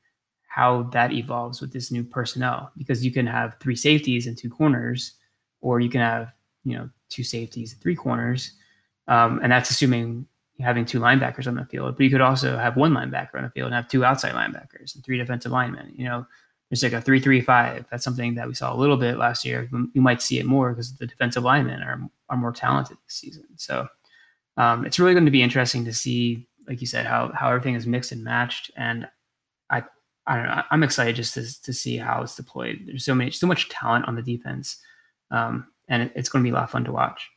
how 0.47 0.83
that 0.93 1.11
evolves 1.11 1.59
with 1.59 1.73
this 1.73 1.91
new 1.91 2.03
personnel 2.03 2.71
because 2.77 3.03
you 3.03 3.11
can 3.11 3.27
have 3.27 3.57
three 3.59 3.75
safeties 3.75 4.25
and 4.25 4.37
two 4.37 4.49
corners, 4.49 5.15
or 5.59 5.81
you 5.81 5.89
can 5.89 5.99
have 5.99 6.31
you 6.65 6.75
know 6.77 6.89
two 7.09 7.23
safeties, 7.23 7.73
three 7.73 7.95
corners, 7.95 8.51
um, 9.07 9.39
and 9.41 9.51
that's 9.51 9.69
assuming 9.69 10.27
having 10.59 10.85
two 10.85 10.99
linebackers 10.99 11.47
on 11.47 11.55
the 11.55 11.65
field. 11.65 11.95
But 11.97 12.03
you 12.03 12.09
could 12.09 12.21
also 12.21 12.57
have 12.57 12.75
one 12.75 12.93
linebacker 12.93 13.35
on 13.35 13.43
the 13.43 13.49
field 13.49 13.67
and 13.67 13.75
have 13.75 13.87
two 13.87 14.05
outside 14.05 14.33
linebackers 14.33 14.95
and 14.95 15.03
three 15.03 15.17
defensive 15.17 15.51
linemen. 15.51 15.93
You 15.95 16.05
know, 16.05 16.25
there's 16.69 16.83
like 16.83 16.93
a 16.93 17.01
three-three-five. 17.01 17.85
That's 17.91 18.03
something 18.03 18.35
that 18.35 18.47
we 18.47 18.53
saw 18.53 18.73
a 18.73 18.77
little 18.77 18.97
bit 18.97 19.17
last 19.17 19.45
year. 19.45 19.69
You 19.93 20.01
might 20.01 20.21
see 20.21 20.39
it 20.39 20.45
more 20.45 20.71
because 20.71 20.95
the 20.95 21.07
defensive 21.07 21.43
linemen 21.43 21.81
are 21.81 21.99
are 22.29 22.37
more 22.37 22.51
talented 22.51 22.97
this 23.05 23.15
season. 23.15 23.45
So 23.55 23.87
um, 24.57 24.85
it's 24.85 24.99
really 24.99 25.13
going 25.13 25.25
to 25.25 25.31
be 25.31 25.43
interesting 25.43 25.85
to 25.85 25.93
see, 25.93 26.47
like 26.67 26.81
you 26.81 26.87
said, 26.87 27.05
how 27.05 27.31
how 27.33 27.49
everything 27.49 27.75
is 27.75 27.85
mixed 27.85 28.11
and 28.11 28.23
matched. 28.23 28.71
And 28.75 29.07
I 29.69 29.83
I 30.25 30.35
don't 30.37 30.45
know. 30.47 30.63
I'm 30.71 30.83
excited 30.83 31.15
just 31.15 31.33
to 31.35 31.63
to 31.63 31.73
see 31.73 31.97
how 31.97 32.23
it's 32.23 32.35
deployed. 32.35 32.83
There's 32.85 33.05
so 33.05 33.13
many 33.13 33.31
so 33.31 33.47
much 33.47 33.69
talent 33.69 34.07
on 34.07 34.15
the 34.15 34.21
defense. 34.21 34.77
Um, 35.31 35.67
and 35.87 36.11
it's 36.15 36.29
going 36.29 36.43
to 36.43 36.47
be 36.47 36.51
a 36.51 36.55
lot 36.55 36.63
of 36.63 36.71
fun 36.71 36.85
to 36.85 36.91
watch. 36.91 37.29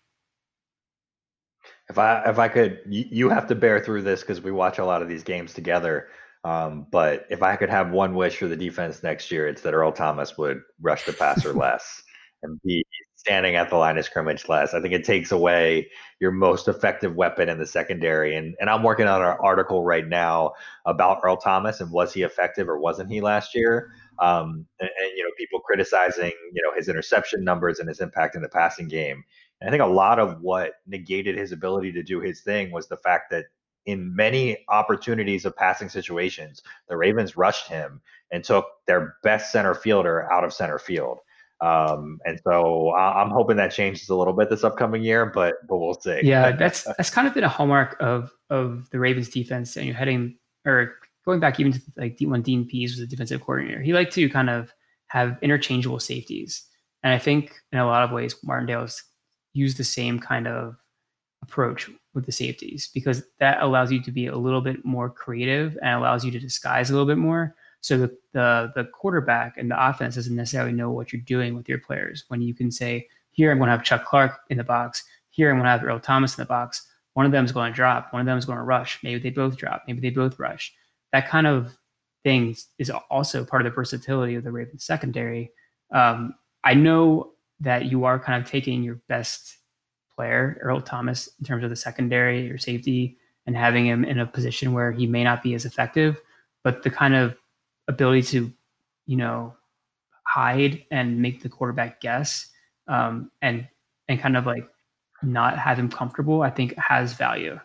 If 1.90 1.98
I 1.98 2.22
if 2.26 2.38
I 2.38 2.48
could, 2.48 2.80
you, 2.86 3.30
have 3.30 3.46
to 3.46 3.54
bear 3.54 3.80
through 3.80 4.02
this 4.02 4.20
because 4.20 4.42
we 4.42 4.52
watch 4.52 4.78
a 4.78 4.84
lot 4.84 5.00
of 5.00 5.08
these 5.08 5.22
games 5.22 5.54
together. 5.54 6.08
Um, 6.44 6.86
but 6.90 7.26
if 7.30 7.42
I 7.42 7.56
could 7.56 7.70
have 7.70 7.90
one 7.90 8.14
wish 8.14 8.36
for 8.36 8.46
the 8.46 8.56
defense 8.56 9.02
next 9.02 9.30
year, 9.30 9.48
it's 9.48 9.62
that 9.62 9.74
Earl 9.74 9.92
Thomas 9.92 10.36
would 10.36 10.60
rush 10.80 11.04
the 11.04 11.12
passer 11.12 11.52
less. 11.54 12.02
and 12.42 12.60
be 12.62 12.84
standing 13.16 13.56
at 13.56 13.68
the 13.68 13.76
line 13.76 13.98
of 13.98 14.04
scrimmage 14.04 14.48
less. 14.48 14.74
I 14.74 14.80
think 14.80 14.94
it 14.94 15.04
takes 15.04 15.32
away 15.32 15.88
your 16.20 16.30
most 16.30 16.68
effective 16.68 17.16
weapon 17.16 17.48
in 17.48 17.58
the 17.58 17.66
secondary. 17.66 18.36
And 18.36 18.54
and 18.60 18.70
I'm 18.70 18.82
working 18.82 19.06
on 19.06 19.22
an 19.22 19.36
article 19.40 19.82
right 19.84 20.06
now 20.06 20.52
about 20.86 21.20
Earl 21.24 21.36
Thomas 21.36 21.80
and 21.80 21.90
was 21.90 22.12
he 22.12 22.22
effective 22.22 22.68
or 22.68 22.78
wasn't 22.78 23.10
he 23.10 23.20
last 23.20 23.54
year? 23.54 23.90
Um, 24.20 24.66
and, 24.80 24.90
and, 25.00 25.10
you 25.16 25.22
know, 25.22 25.30
people 25.36 25.60
criticizing 25.60 26.32
you 26.52 26.62
know 26.62 26.72
his 26.76 26.88
interception 26.88 27.44
numbers 27.44 27.78
and 27.78 27.88
his 27.88 28.00
impact 28.00 28.34
in 28.34 28.42
the 28.42 28.48
passing 28.48 28.88
game. 28.88 29.22
And 29.60 29.68
I 29.68 29.70
think 29.70 29.82
a 29.82 29.86
lot 29.86 30.18
of 30.18 30.40
what 30.40 30.72
negated 30.86 31.36
his 31.36 31.52
ability 31.52 31.92
to 31.92 32.02
do 32.02 32.20
his 32.20 32.42
thing 32.42 32.70
was 32.70 32.88
the 32.88 32.96
fact 32.96 33.30
that 33.30 33.46
in 33.86 34.14
many 34.14 34.64
opportunities 34.68 35.44
of 35.44 35.56
passing 35.56 35.88
situations, 35.88 36.62
the 36.88 36.96
Ravens 36.96 37.36
rushed 37.36 37.68
him 37.68 38.02
and 38.30 38.44
took 38.44 38.66
their 38.86 39.16
best 39.22 39.50
center 39.50 39.74
fielder 39.74 40.30
out 40.30 40.44
of 40.44 40.52
center 40.52 40.78
field. 40.78 41.20
Um, 41.60 42.20
and 42.24 42.38
so 42.44 42.94
I'm 42.94 43.30
hoping 43.30 43.56
that 43.56 43.72
changes 43.72 44.08
a 44.10 44.14
little 44.14 44.34
bit 44.34 44.48
this 44.50 44.62
upcoming 44.62 45.02
year, 45.02 45.26
but 45.26 45.54
but 45.68 45.78
we'll 45.78 45.94
see. 45.94 46.20
Yeah, 46.22 46.52
that's 46.52 46.84
that's 46.84 47.10
kind 47.10 47.26
of 47.26 47.34
been 47.34 47.44
a 47.44 47.48
hallmark 47.48 47.96
of 47.98 48.30
of 48.50 48.88
the 48.90 49.00
Ravens 49.00 49.28
defense. 49.28 49.76
And 49.76 49.86
you're 49.86 49.96
heading 49.96 50.36
or 50.64 50.94
going 51.28 51.40
back 51.40 51.60
even 51.60 51.72
to 51.72 51.80
like 51.98 52.16
when 52.22 52.40
Dean 52.40 52.64
Pees 52.64 52.92
was 52.92 53.00
the 53.00 53.06
defensive 53.06 53.42
coordinator, 53.42 53.82
he 53.82 53.92
liked 53.92 54.14
to 54.14 54.30
kind 54.30 54.48
of 54.48 54.72
have 55.08 55.36
interchangeable 55.42 56.00
safeties. 56.00 56.64
And 57.02 57.12
I 57.12 57.18
think 57.18 57.52
in 57.70 57.78
a 57.78 57.86
lot 57.86 58.02
of 58.02 58.10
ways, 58.10 58.34
Martindale's 58.42 59.02
used 59.52 59.76
the 59.76 59.84
same 59.84 60.18
kind 60.18 60.48
of 60.48 60.76
approach 61.42 61.90
with 62.14 62.24
the 62.24 62.32
safeties 62.32 62.90
because 62.94 63.22
that 63.40 63.62
allows 63.62 63.92
you 63.92 64.02
to 64.02 64.10
be 64.10 64.26
a 64.26 64.36
little 64.36 64.62
bit 64.62 64.82
more 64.86 65.10
creative 65.10 65.76
and 65.82 65.94
allows 65.94 66.24
you 66.24 66.30
to 66.30 66.38
disguise 66.38 66.88
a 66.88 66.94
little 66.94 67.06
bit 67.06 67.18
more. 67.18 67.54
So 67.82 67.98
the, 67.98 68.16
the 68.32 68.72
the 68.74 68.84
quarterback 68.84 69.58
and 69.58 69.70
the 69.70 69.88
offense 69.88 70.14
doesn't 70.14 70.34
necessarily 70.34 70.72
know 70.72 70.90
what 70.90 71.12
you're 71.12 71.22
doing 71.22 71.54
with 71.54 71.68
your 71.68 71.78
players. 71.78 72.24
When 72.28 72.40
you 72.40 72.54
can 72.54 72.70
say, 72.70 73.06
here 73.32 73.50
I'm 73.50 73.58
going 73.58 73.68
to 73.68 73.72
have 73.72 73.84
Chuck 73.84 74.06
Clark 74.06 74.32
in 74.48 74.56
the 74.56 74.64
box, 74.64 75.04
here 75.28 75.50
I'm 75.50 75.56
going 75.56 75.66
to 75.66 75.70
have 75.70 75.84
Earl 75.84 76.00
Thomas 76.00 76.38
in 76.38 76.42
the 76.42 76.46
box. 76.46 76.88
One 77.12 77.26
of 77.26 77.32
them 77.32 77.44
is 77.44 77.52
going 77.52 77.70
to 77.70 77.76
drop, 77.76 78.14
one 78.14 78.20
of 78.20 78.26
them 78.26 78.38
is 78.38 78.46
going 78.46 78.58
to 78.58 78.64
rush. 78.64 78.98
Maybe 79.02 79.20
they 79.20 79.30
both 79.30 79.56
drop, 79.58 79.82
maybe 79.86 80.00
they 80.00 80.10
both 80.10 80.38
rush. 80.38 80.72
That 81.12 81.28
kind 81.28 81.46
of 81.46 81.76
thing 82.24 82.56
is 82.78 82.90
also 83.10 83.44
part 83.44 83.62
of 83.62 83.70
the 83.70 83.74
versatility 83.74 84.34
of 84.34 84.44
the 84.44 84.52
Ravens 84.52 84.84
secondary. 84.84 85.52
Um, 85.92 86.34
I 86.64 86.74
know 86.74 87.32
that 87.60 87.86
you 87.86 88.04
are 88.04 88.18
kind 88.18 88.42
of 88.42 88.50
taking 88.50 88.82
your 88.82 89.00
best 89.08 89.56
player, 90.14 90.58
Earl 90.62 90.80
Thomas, 90.80 91.28
in 91.38 91.46
terms 91.46 91.64
of 91.64 91.70
the 91.70 91.76
secondary 91.76 92.50
or 92.50 92.58
safety, 92.58 93.16
and 93.46 93.56
having 93.56 93.86
him 93.86 94.04
in 94.04 94.18
a 94.18 94.26
position 94.26 94.72
where 94.72 94.92
he 94.92 95.06
may 95.06 95.24
not 95.24 95.42
be 95.42 95.54
as 95.54 95.64
effective, 95.64 96.20
but 96.62 96.82
the 96.82 96.90
kind 96.90 97.14
of 97.14 97.36
ability 97.88 98.22
to, 98.22 98.52
you 99.06 99.16
know, 99.16 99.54
hide 100.24 100.84
and 100.90 101.20
make 101.20 101.42
the 101.42 101.48
quarterback 101.48 102.00
guess 102.00 102.50
um, 102.88 103.30
and 103.40 103.66
and 104.08 104.20
kind 104.20 104.36
of 104.36 104.44
like 104.44 104.68
not 105.22 105.58
have 105.58 105.78
him 105.78 105.88
comfortable, 105.88 106.42
I 106.42 106.50
think 106.50 106.76
has 106.76 107.14
value. 107.14 107.58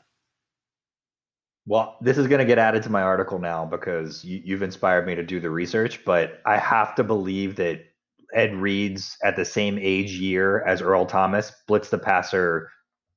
Well, 1.65 1.97
this 2.01 2.17
is 2.17 2.27
going 2.27 2.39
to 2.39 2.45
get 2.45 2.57
added 2.57 2.83
to 2.83 2.89
my 2.89 3.01
article 3.01 3.39
now 3.39 3.65
because 3.65 4.23
you, 4.23 4.53
have 4.53 4.63
inspired 4.63 5.07
me 5.07 5.15
to 5.15 5.23
do 5.23 5.39
the 5.39 5.49
research. 5.49 6.03
But 6.03 6.41
I 6.45 6.57
have 6.57 6.93
to 6.95 7.03
believe 7.03 7.55
that 7.55 7.85
Ed 8.33 8.53
Reed's 8.55 9.17
at 9.23 9.35
the 9.35 9.45
same 9.45 9.77
age 9.79 10.11
year 10.13 10.61
as 10.65 10.81
Earl 10.81 11.05
Thomas 11.05 11.51
blitz 11.67 11.89
the 11.89 11.97
passer. 11.97 12.69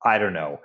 I 0.04 0.18
don't 0.18 0.32
know, 0.32 0.60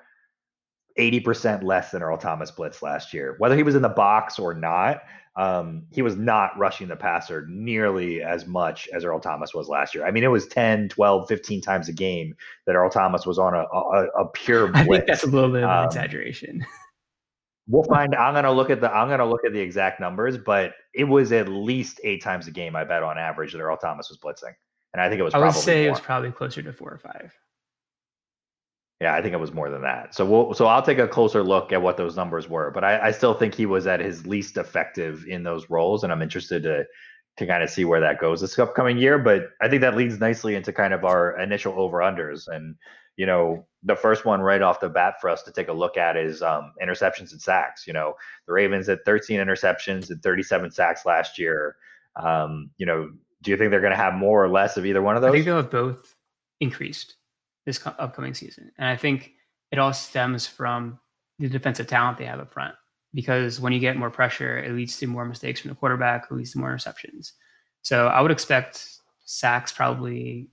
80% 0.99 1.63
less 1.63 1.91
than 1.91 2.03
Earl 2.03 2.17
Thomas 2.17 2.51
blitz 2.51 2.83
last 2.83 3.13
year. 3.13 3.35
Whether 3.39 3.55
he 3.55 3.63
was 3.63 3.75
in 3.75 3.81
the 3.81 3.89
box 3.89 4.37
or 4.37 4.53
not, 4.53 5.01
um, 5.35 5.83
he 5.91 6.01
was 6.01 6.17
not 6.17 6.51
rushing 6.57 6.89
the 6.89 6.95
passer 6.95 7.47
nearly 7.49 8.21
as 8.21 8.45
much 8.45 8.89
as 8.93 9.05
Earl 9.05 9.19
Thomas 9.19 9.53
was 9.53 9.69
last 9.69 9.95
year. 9.95 10.05
I 10.05 10.11
mean, 10.11 10.23
it 10.23 10.27
was 10.27 10.45
10, 10.47 10.89
12, 10.89 11.27
15 11.27 11.61
times 11.61 11.87
a 11.87 11.93
game 11.93 12.35
that 12.67 12.75
Earl 12.75 12.89
Thomas 12.89 13.25
was 13.25 13.39
on 13.39 13.53
a, 13.55 13.63
a, 13.73 14.07
a 14.23 14.27
pure 14.27 14.67
blitz. 14.67 14.79
I 14.89 14.95
think 14.97 15.07
that's 15.07 15.23
a 15.23 15.27
little 15.27 15.49
bit 15.49 15.63
of 15.63 15.69
an 15.69 15.77
um, 15.77 15.85
exaggeration. 15.85 16.65
We'll 17.67 17.83
find 17.83 18.15
i'm 18.15 18.33
going 18.33 18.43
to 18.43 18.51
look 18.51 18.69
at 18.69 18.81
the 18.81 18.91
i'm 18.91 19.09
to 19.09 19.25
look 19.25 19.45
at 19.45 19.53
the 19.53 19.59
exact 19.59 19.99
numbers 19.99 20.37
but 20.37 20.73
it 20.93 21.03
was 21.03 21.31
at 21.31 21.47
least 21.47 21.99
eight 22.03 22.21
times 22.21 22.47
a 22.47 22.51
game 22.51 22.75
i 22.75 22.83
bet 22.83 23.03
on 23.03 23.17
average 23.17 23.53
that 23.53 23.59
earl 23.59 23.77
thomas 23.77 24.09
was 24.09 24.17
blitzing 24.17 24.53
and 24.93 25.01
i 25.01 25.07
think 25.07 25.19
it 25.19 25.23
was 25.23 25.33
i 25.33 25.37
would 25.37 25.53
say 25.53 25.81
more. 25.81 25.87
it 25.87 25.89
was 25.91 25.99
probably 25.99 26.31
closer 26.31 26.61
to 26.61 26.73
four 26.73 26.91
or 26.91 26.97
five 26.97 27.33
yeah 28.99 29.13
i 29.13 29.21
think 29.21 29.33
it 29.33 29.39
was 29.39 29.53
more 29.53 29.69
than 29.69 29.81
that 29.81 30.13
so 30.13 30.25
we'll 30.25 30.53
so 30.53 30.65
i'll 30.65 30.81
take 30.81 30.97
a 30.97 31.07
closer 31.07 31.43
look 31.43 31.71
at 31.71 31.81
what 31.81 31.97
those 31.97 32.15
numbers 32.15 32.49
were 32.49 32.71
but 32.71 32.83
i, 32.83 33.07
I 33.07 33.11
still 33.11 33.33
think 33.33 33.53
he 33.53 33.65
was 33.65 33.85
at 33.87 33.99
his 33.99 34.25
least 34.25 34.57
effective 34.57 35.25
in 35.27 35.43
those 35.43 35.69
roles 35.69 36.03
and 36.03 36.11
i'm 36.11 36.21
interested 36.21 36.63
to 36.63 36.85
to 37.37 37.47
kind 37.47 37.63
of 37.63 37.69
see 37.69 37.85
where 37.85 38.01
that 38.01 38.19
goes 38.19 38.41
this 38.41 38.57
upcoming 38.57 38.97
year 38.97 39.17
but 39.19 39.51
i 39.61 39.69
think 39.69 39.81
that 39.81 39.95
leads 39.95 40.19
nicely 40.19 40.55
into 40.55 40.73
kind 40.73 40.93
of 40.93 41.05
our 41.05 41.39
initial 41.39 41.79
over 41.79 41.99
unders 41.99 42.47
and 42.47 42.75
you 43.17 43.25
know, 43.25 43.65
the 43.83 43.95
first 43.95 44.25
one 44.25 44.41
right 44.41 44.61
off 44.61 44.79
the 44.79 44.89
bat 44.89 45.15
for 45.19 45.29
us 45.29 45.43
to 45.43 45.51
take 45.51 45.67
a 45.67 45.73
look 45.73 45.97
at 45.97 46.15
is 46.15 46.41
um, 46.41 46.73
interceptions 46.81 47.31
and 47.31 47.41
sacks. 47.41 47.87
You 47.87 47.93
know, 47.93 48.13
the 48.47 48.53
Ravens 48.53 48.87
had 48.87 49.03
13 49.05 49.39
interceptions 49.39 50.09
and 50.09 50.21
37 50.21 50.71
sacks 50.71 51.05
last 51.05 51.39
year. 51.39 51.75
Um, 52.15 52.69
you 52.77 52.85
know, 52.85 53.11
do 53.41 53.51
you 53.51 53.57
think 53.57 53.71
they're 53.71 53.81
going 53.81 53.91
to 53.91 53.97
have 53.97 54.13
more 54.13 54.43
or 54.43 54.49
less 54.49 54.77
of 54.77 54.85
either 54.85 55.01
one 55.01 55.15
of 55.15 55.21
those? 55.21 55.29
I 55.29 55.33
think 55.33 55.45
they'll 55.45 55.57
have 55.57 55.71
both 55.71 56.15
increased 56.59 57.15
this 57.65 57.79
co- 57.79 57.95
upcoming 57.97 58.33
season, 58.33 58.71
and 58.77 58.87
I 58.87 58.95
think 58.95 59.31
it 59.71 59.79
all 59.79 59.93
stems 59.93 60.45
from 60.45 60.99
the 61.39 61.49
defensive 61.49 61.87
talent 61.87 62.17
they 62.17 62.25
have 62.25 62.39
up 62.39 62.53
front. 62.53 62.75
Because 63.13 63.59
when 63.59 63.73
you 63.73 63.79
get 63.79 63.97
more 63.97 64.09
pressure, 64.09 64.59
it 64.59 64.71
leads 64.73 64.97
to 64.97 65.07
more 65.07 65.25
mistakes 65.25 65.59
from 65.59 65.69
the 65.69 65.75
quarterback, 65.75 66.27
who 66.27 66.35
leads 66.35 66.51
to 66.51 66.59
more 66.59 66.73
interceptions. 66.73 67.31
So 67.81 68.07
I 68.07 68.21
would 68.21 68.31
expect 68.31 68.87
sacks 69.25 69.71
probably 69.71 70.49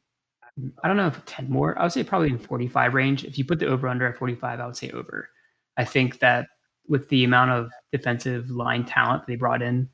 I 0.82 0.88
don't 0.88 0.96
know 0.96 1.06
if 1.06 1.24
10 1.24 1.50
more. 1.50 1.78
I 1.78 1.84
would 1.84 1.92
say 1.92 2.04
probably 2.04 2.28
in 2.28 2.38
45 2.38 2.94
range. 2.94 3.24
If 3.24 3.38
you 3.38 3.44
put 3.44 3.58
the 3.58 3.66
over 3.66 3.88
under 3.88 4.06
at 4.06 4.16
45, 4.16 4.60
I 4.60 4.66
would 4.66 4.76
say 4.76 4.90
over. 4.90 5.28
I 5.76 5.84
think 5.84 6.18
that 6.20 6.48
with 6.88 7.08
the 7.08 7.24
amount 7.24 7.50
of 7.52 7.70
defensive 7.92 8.50
line 8.50 8.84
talent 8.84 9.26
they 9.26 9.36
brought 9.36 9.62
in, 9.62 9.88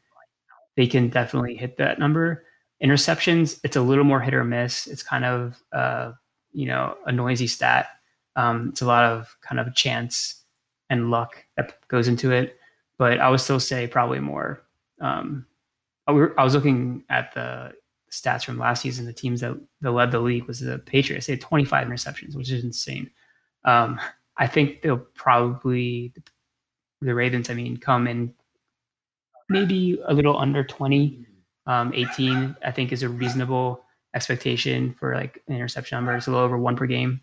they 0.76 0.87
can 0.87 1.09
definitely 1.09 1.56
hit 1.56 1.76
that 1.76 1.99
number. 1.99 2.44
Interceptions, 2.83 3.61
it's 3.64 3.76
a 3.76 3.83
little 3.83 4.04
more 4.04 4.21
hit 4.21 4.35
or 4.35 4.44
miss. 4.44 4.87
It's 4.87 5.02
kind 5.02 5.25
of 5.25 5.62
uh, 5.73 6.12
you 6.54 6.66
know, 6.66 6.97
a 7.04 7.12
noisy 7.12 7.47
stat. 7.47 7.88
Um, 8.37 8.71
it's 8.71 8.80
a 8.80 8.87
lot 8.87 9.04
of 9.04 9.37
kind 9.42 9.61
of 9.61 9.75
chance 9.75 10.44
and 10.88 11.11
luck 11.11 11.44
that 11.56 11.87
goes 11.88 12.09
into 12.09 12.30
it. 12.30 12.56
But 12.97 13.18
I 13.18 13.28
would 13.28 13.40
still 13.40 13.61
say 13.61 13.87
probably 13.87 14.21
more. 14.21 14.62
Um, 15.00 15.47
I, 16.06 16.12
I 16.38 16.44
was 16.44 16.54
looking 16.54 17.02
at 17.11 17.35
the 17.35 17.73
stats 18.21 18.44
from 18.44 18.59
last 18.59 18.83
season, 18.83 19.06
the 19.06 19.12
teams 19.12 19.40
that, 19.40 19.59
that 19.80 19.90
led 19.90 20.11
the 20.11 20.21
league 20.21 20.44
was 20.44 20.61
the 20.61 20.78
Patriots. 20.78 21.26
They 21.26 21.35
had 21.35 21.40
25 21.40 21.88
interceptions, 21.88 22.37
which 22.37 22.50
is 22.50 22.64
insane. 22.64 23.11
Um, 23.64 24.00
I 24.37 24.47
think 24.47 24.83
they'll 24.83 24.99
probably 24.99 26.12
the 27.00 27.14
Ravens. 27.14 27.50
I 27.50 27.54
mean, 27.54 27.76
come 27.76 28.06
in 28.06 28.35
maybe 29.49 30.00
a 30.06 30.14
little 30.14 30.38
under 30.38 30.64
20. 30.64 31.26
Um, 31.66 31.92
18, 31.94 32.56
I 32.62 32.71
think, 32.71 32.92
is 32.92 33.02
a 33.02 33.09
reasonable 33.09 33.85
expectation 34.14 34.94
for 34.99 35.14
like 35.14 35.42
interception 35.49 35.97
number. 35.97 36.14
It's 36.14 36.26
a 36.26 36.30
little 36.30 36.44
over 36.44 36.59
one 36.59 36.76
per 36.76 36.87
game. 36.87 37.21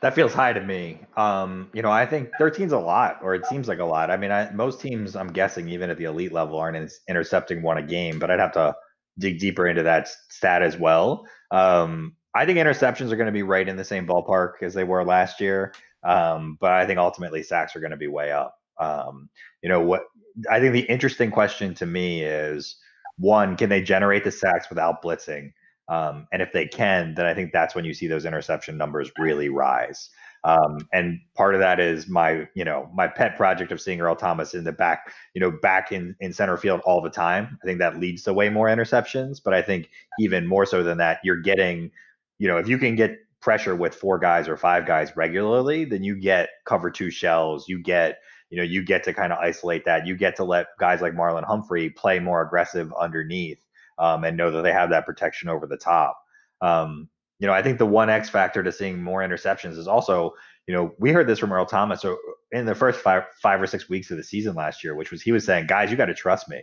That 0.00 0.14
feels 0.14 0.32
high 0.32 0.52
to 0.52 0.60
me. 0.60 1.00
Um, 1.16 1.68
you 1.74 1.82
know, 1.82 1.90
I 1.90 2.06
think 2.06 2.30
13 2.38 2.66
is 2.66 2.72
a 2.72 2.78
lot, 2.78 3.18
or 3.22 3.34
it 3.34 3.44
seems 3.46 3.68
like 3.68 3.78
a 3.78 3.84
lot. 3.84 4.10
I 4.10 4.16
mean, 4.16 4.30
I, 4.30 4.50
most 4.50 4.80
teams, 4.80 5.14
I'm 5.14 5.32
guessing, 5.32 5.68
even 5.68 5.90
at 5.90 5.98
the 5.98 6.04
elite 6.04 6.32
level, 6.32 6.58
aren't 6.58 6.92
intercepting 7.08 7.62
one 7.62 7.76
a 7.78 7.82
game, 7.82 8.18
but 8.18 8.30
I'd 8.30 8.40
have 8.40 8.52
to 8.52 8.74
dig 9.18 9.38
deeper 9.38 9.66
into 9.66 9.82
that 9.82 10.08
stat 10.30 10.62
as 10.62 10.76
well. 10.78 11.26
Um, 11.50 12.16
I 12.34 12.46
think 12.46 12.58
interceptions 12.58 13.12
are 13.12 13.16
going 13.16 13.26
to 13.26 13.32
be 13.32 13.42
right 13.42 13.68
in 13.68 13.76
the 13.76 13.84
same 13.84 14.06
ballpark 14.06 14.62
as 14.62 14.74
they 14.74 14.84
were 14.84 15.04
last 15.04 15.40
year, 15.40 15.72
um, 16.02 16.56
but 16.60 16.72
I 16.72 16.86
think 16.86 16.98
ultimately 16.98 17.42
sacks 17.42 17.74
are 17.76 17.80
going 17.80 17.92
to 17.92 17.96
be 17.96 18.08
way 18.08 18.32
up. 18.32 18.54
Um, 18.78 19.28
you 19.62 19.68
know 19.68 19.80
what? 19.80 20.02
I 20.50 20.60
think 20.60 20.74
the 20.74 20.80
interesting 20.80 21.30
question 21.30 21.74
to 21.76 21.86
me 21.86 22.22
is 22.22 22.76
one: 23.18 23.56
Can 23.56 23.70
they 23.70 23.80
generate 23.80 24.24
the 24.24 24.30
sacks 24.30 24.68
without 24.68 25.02
blitzing? 25.02 25.52
Um, 25.88 26.26
and 26.32 26.42
if 26.42 26.52
they 26.52 26.66
can, 26.66 27.14
then 27.14 27.26
I 27.26 27.34
think 27.34 27.52
that's 27.52 27.74
when 27.74 27.84
you 27.84 27.94
see 27.94 28.06
those 28.08 28.24
interception 28.24 28.76
numbers 28.76 29.10
really 29.18 29.48
rise. 29.48 30.10
Um, 30.44 30.78
and 30.92 31.20
part 31.34 31.54
of 31.54 31.60
that 31.60 31.80
is 31.80 32.08
my, 32.08 32.48
you 32.54 32.64
know, 32.64 32.88
my 32.94 33.08
pet 33.08 33.36
project 33.36 33.72
of 33.72 33.80
seeing 33.80 34.00
Earl 34.00 34.14
Thomas 34.14 34.54
in 34.54 34.64
the 34.64 34.72
back, 34.72 35.12
you 35.34 35.40
know, 35.40 35.50
back 35.50 35.90
in 35.92 36.14
in 36.20 36.32
center 36.32 36.56
field 36.56 36.80
all 36.84 37.00
the 37.00 37.10
time. 37.10 37.58
I 37.62 37.66
think 37.66 37.80
that 37.80 37.98
leads 37.98 38.22
to 38.24 38.32
way 38.32 38.48
more 38.48 38.68
interceptions. 38.68 39.40
But 39.42 39.54
I 39.54 39.62
think 39.62 39.90
even 40.20 40.46
more 40.46 40.66
so 40.66 40.82
than 40.82 40.98
that, 40.98 41.18
you're 41.24 41.40
getting, 41.40 41.90
you 42.38 42.46
know, 42.46 42.58
if 42.58 42.68
you 42.68 42.78
can 42.78 42.94
get 42.94 43.18
pressure 43.40 43.74
with 43.74 43.94
four 43.94 44.18
guys 44.18 44.48
or 44.48 44.56
five 44.56 44.86
guys 44.86 45.16
regularly, 45.16 45.84
then 45.84 46.04
you 46.04 46.20
get 46.20 46.50
cover 46.64 46.90
two 46.90 47.10
shells. 47.10 47.68
You 47.68 47.82
get, 47.82 48.18
you 48.50 48.56
know, 48.56 48.64
you 48.64 48.84
get 48.84 49.02
to 49.04 49.12
kind 49.12 49.32
of 49.32 49.38
isolate 49.38 49.84
that. 49.84 50.06
You 50.06 50.16
get 50.16 50.36
to 50.36 50.44
let 50.44 50.66
guys 50.78 51.00
like 51.00 51.14
Marlon 51.14 51.44
Humphrey 51.44 51.90
play 51.90 52.20
more 52.20 52.42
aggressive 52.42 52.92
underneath 53.00 53.58
um, 53.98 54.24
and 54.24 54.36
know 54.36 54.50
that 54.50 54.62
they 54.62 54.72
have 54.72 54.90
that 54.90 55.06
protection 55.06 55.48
over 55.48 55.66
the 55.66 55.76
top. 55.76 56.18
Um, 56.60 57.08
you 57.38 57.46
know, 57.46 57.52
I 57.52 57.62
think 57.62 57.78
the 57.78 57.86
one 57.86 58.08
X 58.08 58.28
factor 58.28 58.62
to 58.62 58.72
seeing 58.72 59.02
more 59.02 59.20
interceptions 59.20 59.76
is 59.76 59.86
also, 59.86 60.32
you 60.66 60.74
know, 60.74 60.94
we 60.98 61.10
heard 61.10 61.26
this 61.26 61.38
from 61.38 61.52
Earl 61.52 61.66
Thomas 61.66 62.04
in 62.52 62.66
the 62.66 62.74
first 62.74 63.00
five 63.00 63.24
five 63.42 63.60
or 63.60 63.66
six 63.66 63.88
weeks 63.88 64.10
of 64.10 64.16
the 64.16 64.24
season 64.24 64.54
last 64.54 64.82
year, 64.82 64.94
which 64.94 65.10
was 65.10 65.22
he 65.22 65.32
was 65.32 65.44
saying, 65.44 65.66
guys, 65.66 65.90
you 65.90 65.96
got 65.96 66.06
to 66.06 66.14
trust 66.14 66.48
me. 66.48 66.62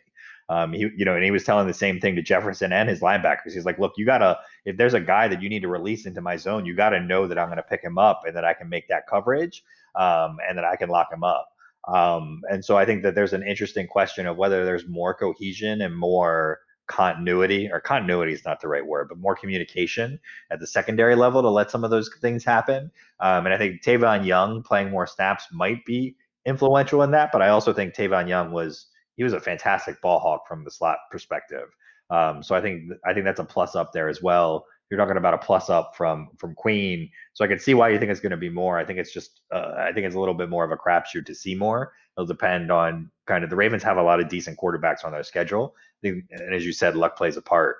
Um, 0.50 0.74
he, 0.74 0.90
you 0.98 1.06
know, 1.06 1.16
and 1.16 1.24
he 1.24 1.32
was 1.32 1.44
telling 1.44 1.68
the 1.68 1.74
same 1.74 2.00
thing 2.00 2.16
to 2.16 2.22
Jefferson 2.22 2.74
and 2.74 2.90
his 2.90 3.00
linebackers. 3.00 3.54
He's 3.54 3.66
like, 3.66 3.80
look, 3.80 3.94
you 3.96 4.06
gotta, 4.06 4.40
if 4.66 4.76
there's 4.76 4.94
a 4.94 5.00
guy 5.00 5.28
that 5.30 5.42
you 5.42 5.48
need 5.48 5.62
to 5.62 5.70
release 5.70 6.06
into 6.06 6.22
my 6.22 6.36
zone, 6.36 6.66
you 6.66 6.76
gotta 6.76 7.00
know 7.00 7.28
that 7.28 7.38
I'm 7.38 7.50
gonna 7.50 7.64
pick 7.64 7.82
him 7.82 7.98
up 7.98 8.22
and 8.26 8.36
that 8.36 8.44
I 8.44 8.54
can 8.54 8.68
make 8.68 8.88
that 8.90 9.08
coverage, 9.08 9.64
um, 9.96 10.38
and 10.48 10.58
that 10.58 10.66
I 10.66 10.76
can 10.76 10.90
lock 10.90 11.08
him 11.14 11.24
up. 11.24 11.48
Um, 11.88 12.42
and 12.50 12.64
so 12.64 12.78
I 12.78 12.86
think 12.86 13.04
that 13.04 13.16
there's 13.16 13.34
an 13.34 13.44
interesting 13.44 13.88
question 13.88 14.26
of 14.28 14.38
whether 14.38 14.66
there's 14.66 14.88
more 14.88 15.14
cohesion 15.14 15.82
and 15.82 15.96
more 15.96 16.60
continuity, 16.88 17.70
or 17.72 17.80
continuity 17.80 18.34
is 18.34 18.46
not 18.46 18.62
the 18.62 18.68
right 18.68 18.86
word, 18.86 19.08
but 19.10 19.18
more 19.18 19.36
communication 19.36 20.20
at 20.52 20.60
the 20.60 20.68
secondary 20.68 21.16
level 21.16 21.42
to 21.42 21.50
let 21.50 21.72
some 21.72 21.84
of 21.84 21.90
those 21.90 22.10
things 22.22 22.44
happen. 22.44 22.92
Um, 23.20 23.46
and 23.46 23.54
I 23.54 23.58
think 23.58 23.82
Tavon 23.82 24.26
Young 24.26 24.64
playing 24.64 24.90
more 24.90 25.08
snaps 25.08 25.46
might 25.52 25.86
be 25.86 26.16
influential 26.46 27.04
in 27.04 27.12
that, 27.12 27.32
but 27.32 27.42
I 27.42 27.50
also 27.50 27.74
think 27.74 27.94
Tavon 27.94 28.28
Young 28.28 28.52
was 28.52 28.88
he 29.16 29.24
was 29.24 29.34
a 29.34 29.40
fantastic 29.40 30.02
ball 30.02 30.20
hawk 30.20 30.48
from 30.48 30.64
the 30.64 30.72
slot 30.72 30.98
perspective. 31.12 31.70
Um, 32.10 32.44
so 32.44 32.56
I 32.56 32.62
think 32.62 32.92
I 33.06 33.14
think 33.14 33.26
that's 33.26 33.40
a 33.40 33.46
plus 33.46 33.76
up 33.76 33.94
there 33.94 34.10
as 34.10 34.22
well. 34.22 34.66
You're 34.90 35.00
talking 35.00 35.18
about 35.18 35.34
a 35.34 35.38
plus 35.38 35.70
up 35.70 35.96
from 35.96 36.30
from 36.38 36.54
Queen, 36.54 37.10
so 37.34 37.44
I 37.44 37.48
can 37.48 37.60
see 37.60 37.74
why 37.74 37.90
you 37.90 37.98
think 37.98 38.12
it's 38.12 38.20
going 38.20 38.32
to 38.32 38.38
be 38.38 38.50
more. 38.50 38.78
I 38.78 38.86
think 38.86 39.00
it's 39.00 39.14
just 39.14 39.42
uh, 39.52 39.74
I 39.78 39.92
think 39.94 40.06
it's 40.06 40.16
a 40.16 40.20
little 40.20 40.34
bit 40.34 40.50
more 40.50 40.64
of 40.64 40.72
a 40.72 40.78
crapshoot 40.78 41.26
to 41.26 41.36
see 41.36 41.56
more. 41.56 41.94
It'll 42.16 42.28
depend 42.28 42.72
on 42.72 43.10
kind 43.26 43.44
of 43.44 43.50
the 43.50 43.56
Ravens 43.56 43.82
have 43.84 43.98
a 43.98 44.04
lot 44.04 44.20
of 44.20 44.30
decent 44.30 44.60
quarterbacks 44.60 45.04
on 45.04 45.12
their 45.12 45.24
schedule, 45.24 45.76
and 46.04 46.54
as 46.54 46.66
you 46.66 46.74
said, 46.74 46.96
luck 46.96 47.18
plays 47.18 47.38
a 47.38 47.42
part. 47.42 47.78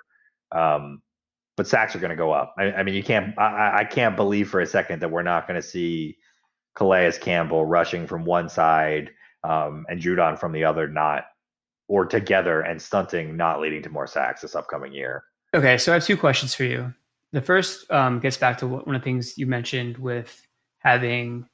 Um, 0.52 1.02
but 1.56 1.66
sacks 1.66 1.94
are 1.94 2.00
going 2.00 2.10
to 2.10 2.16
go 2.16 2.32
up. 2.32 2.54
I, 2.58 2.72
I 2.72 2.82
mean, 2.82 2.94
you 2.94 3.02
can't. 3.02 3.38
I, 3.38 3.80
I, 3.80 3.84
can't 3.84 4.16
believe 4.16 4.50
for 4.50 4.60
a 4.60 4.66
second 4.66 5.00
that 5.00 5.10
we're 5.10 5.22
not 5.22 5.46
going 5.46 5.60
to 5.60 5.66
see 5.66 6.18
Calais 6.74 7.12
Campbell 7.20 7.64
rushing 7.64 8.06
from 8.06 8.24
one 8.24 8.48
side 8.48 9.10
um, 9.44 9.86
and 9.88 10.00
Judon 10.00 10.38
from 10.38 10.52
the 10.52 10.64
other, 10.64 10.88
not 10.88 11.26
or 11.86 12.06
together 12.06 12.62
and 12.62 12.80
stunting, 12.80 13.36
not 13.36 13.60
leading 13.60 13.82
to 13.82 13.90
more 13.90 14.06
sacks 14.06 14.40
this 14.40 14.56
upcoming 14.56 14.92
year. 14.92 15.24
Okay, 15.54 15.78
so 15.78 15.92
I 15.92 15.94
have 15.94 16.04
two 16.04 16.16
questions 16.16 16.54
for 16.54 16.64
you. 16.64 16.92
The 17.32 17.42
first 17.42 17.90
um, 17.90 18.20
gets 18.20 18.36
back 18.36 18.58
to 18.58 18.66
one 18.66 18.94
of 18.94 19.00
the 19.00 19.04
things 19.04 19.36
you 19.36 19.46
mentioned 19.46 19.98
with 19.98 20.46
having 20.78 21.46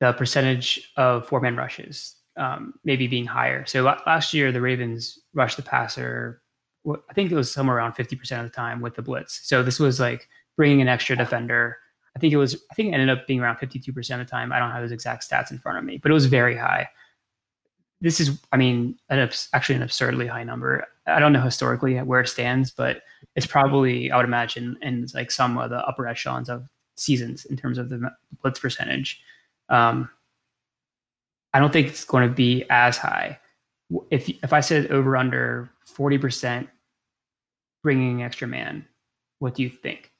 the 0.00 0.12
percentage 0.12 0.92
of 0.96 1.26
four 1.26 1.40
man 1.40 1.56
rushes 1.56 2.16
um, 2.36 2.74
maybe 2.84 3.06
being 3.06 3.26
higher. 3.26 3.64
So 3.66 3.82
last 3.82 4.32
year, 4.32 4.52
the 4.52 4.60
Ravens 4.60 5.18
rushed 5.34 5.56
the 5.56 5.62
passer, 5.62 6.42
I 6.86 7.14
think 7.14 7.30
it 7.30 7.36
was 7.36 7.52
somewhere 7.52 7.76
around 7.76 7.92
50% 7.92 8.38
of 8.38 8.44
the 8.44 8.50
time 8.50 8.80
with 8.80 8.96
the 8.96 9.02
blitz. 9.02 9.40
So 9.44 9.62
this 9.62 9.78
was 9.78 10.00
like 10.00 10.28
bringing 10.56 10.80
an 10.80 10.88
extra 10.88 11.14
defender. 11.16 11.78
I 12.16 12.18
think 12.18 12.32
it 12.32 12.38
was, 12.38 12.56
I 12.70 12.74
think 12.74 12.88
it 12.88 12.92
ended 12.92 13.08
up 13.08 13.26
being 13.26 13.40
around 13.40 13.56
52% 13.56 13.88
of 13.88 14.18
the 14.18 14.24
time. 14.24 14.52
I 14.52 14.58
don't 14.58 14.72
have 14.72 14.82
those 14.82 14.92
exact 14.92 15.28
stats 15.28 15.50
in 15.50 15.58
front 15.58 15.78
of 15.78 15.84
me, 15.84 15.98
but 15.98 16.10
it 16.10 16.14
was 16.14 16.26
very 16.26 16.56
high 16.56 16.88
this 18.02 18.18
is, 18.18 18.38
I 18.50 18.56
mean, 18.56 18.98
an, 19.08 19.30
actually 19.54 19.76
an 19.76 19.82
absurdly 19.82 20.26
high 20.26 20.42
number. 20.42 20.86
I 21.06 21.20
don't 21.20 21.32
know 21.32 21.40
historically 21.40 21.96
where 21.98 22.20
it 22.20 22.28
stands, 22.28 22.72
but 22.72 23.02
it's 23.36 23.46
probably, 23.46 24.10
I 24.10 24.16
would 24.16 24.26
imagine, 24.26 24.76
in 24.82 25.06
like 25.14 25.30
some 25.30 25.56
of 25.56 25.70
the 25.70 25.78
upper 25.86 26.08
echelons 26.08 26.50
of 26.50 26.68
seasons 26.96 27.44
in 27.44 27.56
terms 27.56 27.78
of 27.78 27.88
the 27.88 28.10
blitz 28.42 28.58
percentage. 28.58 29.22
Um, 29.68 30.10
I 31.54 31.58
don't 31.58 31.72
think 31.72 31.88
it's 31.88 32.04
going 32.04 32.28
to 32.28 32.34
be 32.34 32.64
as 32.70 32.96
high. 32.96 33.38
If 34.10 34.28
if 34.28 34.52
I 34.52 34.60
said 34.60 34.90
over 34.90 35.16
under 35.16 35.70
forty 35.84 36.18
percent, 36.18 36.68
bringing 37.82 38.20
an 38.20 38.26
extra 38.26 38.48
man, 38.48 38.86
what 39.38 39.54
do 39.54 39.62
you 39.62 39.68
think? 39.68 40.10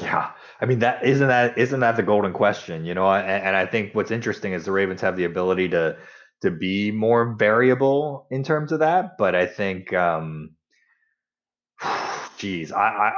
Yeah, 0.00 0.30
I 0.60 0.66
mean 0.66 0.78
that 0.78 1.04
isn't 1.04 1.26
that 1.26 1.58
isn't 1.58 1.80
that 1.80 1.96
the 1.96 2.02
golden 2.04 2.32
question, 2.32 2.84
you 2.84 2.94
know? 2.94 3.10
And, 3.10 3.26
and, 3.26 3.56
I 3.56 3.66
think 3.66 3.94
what's 3.94 4.12
interesting 4.12 4.52
is 4.52 4.64
the 4.64 4.70
Ravens 4.70 5.00
have 5.00 5.16
the 5.16 5.24
ability 5.24 5.68
to 5.70 5.96
to 6.42 6.50
be 6.50 6.90
more 6.92 7.34
variable 7.34 8.26
in 8.30 8.44
terms 8.44 8.70
of 8.70 8.78
that. 8.78 9.18
But 9.18 9.34
I 9.34 9.46
think, 9.46 9.92
um, 9.92 10.50
geez, 12.38 12.70
I, 12.70 12.88
I 12.88 13.12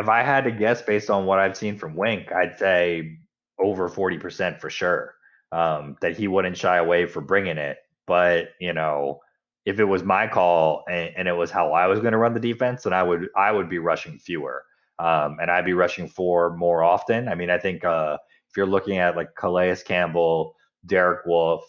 if 0.00 0.08
I 0.08 0.22
had 0.22 0.44
to 0.44 0.50
guess 0.50 0.82
based 0.82 1.08
on 1.10 1.24
what 1.24 1.38
I've 1.38 1.56
seen 1.56 1.78
from 1.78 1.94
Wink, 1.94 2.32
I'd 2.32 2.58
say 2.58 3.18
over 3.60 3.88
forty 3.88 4.18
percent 4.18 4.60
for 4.60 4.70
sure. 4.70 5.14
Um, 5.50 5.96
that 6.02 6.16
he 6.16 6.28
wouldn't 6.28 6.58
shy 6.58 6.76
away 6.76 7.06
for 7.06 7.20
bringing 7.20 7.58
it. 7.58 7.78
But 8.06 8.50
you 8.60 8.72
know, 8.72 9.20
if 9.64 9.80
it 9.80 9.84
was 9.84 10.02
my 10.02 10.26
call 10.26 10.84
and, 10.90 11.10
and 11.16 11.28
it 11.28 11.32
was 11.32 11.50
how 11.50 11.72
I 11.72 11.86
was 11.86 12.00
going 12.00 12.12
to 12.12 12.18
run 12.18 12.34
the 12.34 12.40
defense, 12.40 12.82
then 12.82 12.92
I 12.92 13.02
would 13.02 13.28
I 13.36 13.52
would 13.52 13.68
be 13.68 13.78
rushing 13.78 14.18
fewer 14.18 14.64
um, 14.98 15.38
and 15.40 15.50
I'd 15.50 15.64
be 15.64 15.74
rushing 15.74 16.08
four 16.08 16.56
more 16.56 16.82
often. 16.82 17.28
I 17.28 17.34
mean, 17.34 17.50
I 17.50 17.58
think 17.58 17.84
uh, 17.84 18.18
if 18.50 18.56
you're 18.56 18.66
looking 18.66 18.98
at 18.98 19.16
like 19.16 19.34
Calais 19.36 19.76
Campbell, 19.84 20.54
Derek 20.86 21.24
Wolfe, 21.26 21.64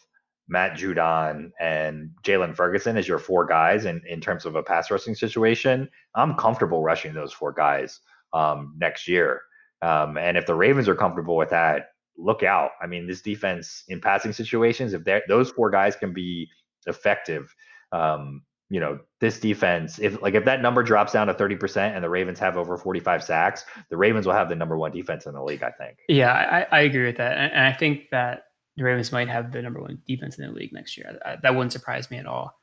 Matt 0.47 0.77
Judon, 0.77 1.51
and 1.59 2.09
Jaylon 2.23 2.55
Ferguson 2.55 2.97
as 2.97 3.07
your 3.07 3.19
four 3.19 3.45
guys 3.45 3.85
in, 3.85 4.01
in 4.07 4.19
terms 4.19 4.45
of 4.45 4.55
a 4.55 4.63
pass 4.63 4.89
rushing 4.89 5.13
situation, 5.13 5.87
I'm 6.15 6.35
comfortable 6.35 6.81
rushing 6.81 7.13
those 7.13 7.31
four 7.31 7.53
guys 7.53 7.99
um, 8.33 8.73
next 8.79 9.07
year. 9.07 9.41
Um, 9.81 10.17
and 10.17 10.37
if 10.37 10.47
the 10.47 10.55
Ravens 10.55 10.89
are 10.89 10.95
comfortable 10.95 11.37
with 11.37 11.51
that, 11.51 11.89
look 12.19 12.43
out. 12.43 12.71
I 12.81 12.87
mean, 12.87 13.07
this 13.07 13.21
defense 13.21 13.83
in 13.87 14.01
passing 14.01 14.33
situations, 14.33 14.93
if 14.93 15.01
those 15.27 15.49
four 15.49 15.69
guys 15.69 15.95
can 15.95 16.13
be 16.13 16.49
effective, 16.87 17.53
um, 17.91 18.43
you 18.69 18.79
know, 18.79 18.99
this 19.19 19.39
defense, 19.39 19.97
if 19.99 20.21
like 20.21 20.35
if 20.35 20.45
that 20.45 20.61
number 20.61 20.83
drops 20.83 21.13
down 21.13 21.27
to 21.27 21.33
30% 21.33 21.77
and 21.95 22.03
the 22.03 22.09
Ravens 22.09 22.37
have 22.39 22.55
over 22.55 22.77
45 22.77 23.23
sacks, 23.23 23.65
the 23.89 23.97
Ravens 23.97 24.27
will 24.27 24.33
have 24.33 24.47
the 24.47 24.55
number 24.55 24.77
one 24.77 24.91
defense 24.91 25.25
in 25.25 25.33
the 25.33 25.43
league, 25.43 25.63
I 25.63 25.71
think. 25.71 25.97
Yeah, 26.07 26.31
I, 26.31 26.77
I 26.77 26.81
agree 26.81 27.05
with 27.05 27.17
that. 27.17 27.37
And, 27.37 27.65
I 27.65 27.73
think 27.73 28.09
that 28.11 28.43
the 28.77 28.83
Ravens 28.83 29.11
might 29.11 29.27
have 29.27 29.51
the 29.51 29.61
number 29.61 29.81
one 29.81 29.99
defense 30.07 30.37
in 30.37 30.45
the 30.45 30.51
league 30.51 30.71
next 30.71 30.97
year. 30.97 31.19
I, 31.25 31.37
that 31.41 31.55
wouldn't 31.55 31.73
surprise 31.73 32.11
me 32.11 32.17
at 32.17 32.27
all. 32.27 32.53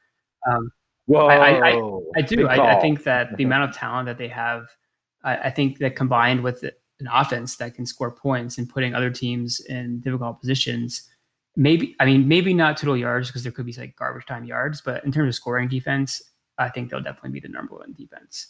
Um, 0.49 0.71
Whoa, 1.07 1.27
I, 1.27 1.71
I, 1.71 1.81
I 2.16 2.23
do. 2.23 2.49
I, 2.49 2.81
think 2.81 3.05
that 3.05 3.37
the 3.37 3.45
amount 3.45 3.71
of 3.71 3.77
talent 3.77 4.07
that 4.07 4.19
they 4.19 4.29
have, 4.29 4.66
I, 5.23 5.51
think 5.51 5.79
that 5.79 5.95
combined 5.97 6.42
with 6.42 6.64
an 7.00 7.09
offense 7.12 7.56
that 7.56 7.74
can 7.74 7.87
score 7.87 8.11
points 8.11 8.59
and 8.59 8.68
putting 8.68 8.94
other 8.94 9.11
teams 9.11 9.61
in 9.61 10.00
difficult 10.00 10.40
positions, 10.40 11.09
maybe 11.56 11.96
I 12.00 12.06
mean 12.06 12.28
maybe 12.28 12.54
not 12.54 12.76
total 12.76 12.96
yards 12.96 13.28
because 13.28 13.42
there 13.42 13.52
could 13.52 13.66
be 13.66 13.72
like 13.72 13.96
garbage 13.96 14.26
time 14.26 14.44
yards, 14.44 14.80
but 14.80 15.04
in 15.04 15.12
terms 15.12 15.28
of 15.28 15.35
scoring 15.35 15.68
defense, 15.68 16.22
I 16.59 16.68
think 16.68 16.90
they'll 16.90 17.02
definitely 17.02 17.30
be 17.30 17.40
the 17.40 17.48
number 17.48 17.74
one 17.76 17.92
defense. 17.92 18.48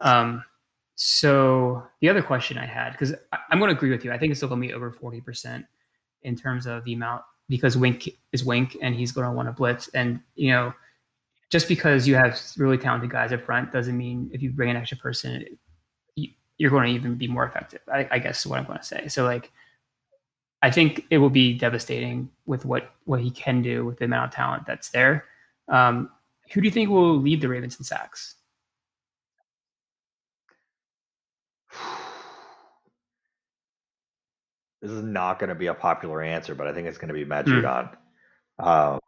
Um, 0.00 0.44
so 0.94 1.82
the 2.00 2.08
other 2.08 2.22
question 2.22 2.58
I 2.58 2.66
had 2.66 2.92
because 2.92 3.14
I'm 3.50 3.58
going 3.58 3.70
to 3.70 3.76
agree 3.76 3.90
with 3.90 4.04
you, 4.04 4.12
I 4.12 4.18
think 4.18 4.30
it's 4.30 4.40
still 4.40 4.48
going 4.48 4.62
to 4.62 4.68
be 4.68 4.74
over 4.74 4.90
forty 4.90 5.20
percent 5.20 5.66
in 6.22 6.36
terms 6.36 6.66
of 6.66 6.84
the 6.84 6.94
amount 6.94 7.22
because 7.48 7.76
Wink 7.76 8.08
is 8.32 8.44
Wink 8.44 8.76
and 8.82 8.94
he's 8.94 9.12
going 9.12 9.26
to 9.26 9.32
want 9.32 9.48
to 9.48 9.52
blitz, 9.52 9.88
and 9.88 10.20
you 10.34 10.50
know 10.52 10.72
just 11.50 11.68
because 11.68 12.08
you 12.08 12.16
have 12.16 12.40
really 12.56 12.78
talented 12.78 13.10
guys 13.10 13.32
up 13.32 13.42
front 13.42 13.72
doesn't 13.72 13.96
mean 13.96 14.30
if 14.32 14.42
you 14.42 14.50
bring 14.50 14.70
an 14.70 14.76
extra 14.76 14.98
person, 14.98 15.44
you're 16.58 16.70
going 16.70 16.88
to 16.88 16.94
even 16.94 17.16
be 17.16 17.28
more 17.28 17.44
effective. 17.44 17.80
I, 17.92 18.08
I 18.10 18.18
guess 18.18 18.40
is 18.40 18.46
what 18.46 18.58
I'm 18.58 18.66
going 18.66 18.78
to 18.78 18.84
say. 18.84 19.08
So 19.08 19.24
like 19.24 19.50
I 20.62 20.70
think 20.70 21.04
it 21.10 21.18
will 21.18 21.30
be 21.30 21.52
devastating 21.52 22.30
with 22.46 22.64
what 22.64 22.92
what 23.04 23.20
he 23.20 23.30
can 23.30 23.62
do 23.62 23.84
with 23.84 23.98
the 23.98 24.04
amount 24.06 24.30
of 24.30 24.34
talent 24.34 24.64
that's 24.66 24.90
there. 24.90 25.24
Um, 25.68 26.10
who 26.52 26.60
do 26.60 26.66
you 26.66 26.72
think 26.72 26.90
will 26.90 27.18
lead 27.18 27.40
the 27.40 27.48
Ravens 27.48 27.78
in 27.78 27.84
sacks? 27.84 28.34
This 34.82 34.90
is 34.90 35.02
not 35.02 35.40
going 35.40 35.48
to 35.48 35.56
be 35.56 35.66
a 35.66 35.74
popular 35.74 36.22
answer, 36.22 36.54
but 36.54 36.68
I 36.68 36.72
think 36.72 36.86
it's 36.86 36.98
going 36.98 37.08
to 37.08 37.14
be 37.14 37.24
Matt 37.24 37.46
mm. 37.46 37.60
Judon. 37.60 37.96
Uh, 38.58 38.98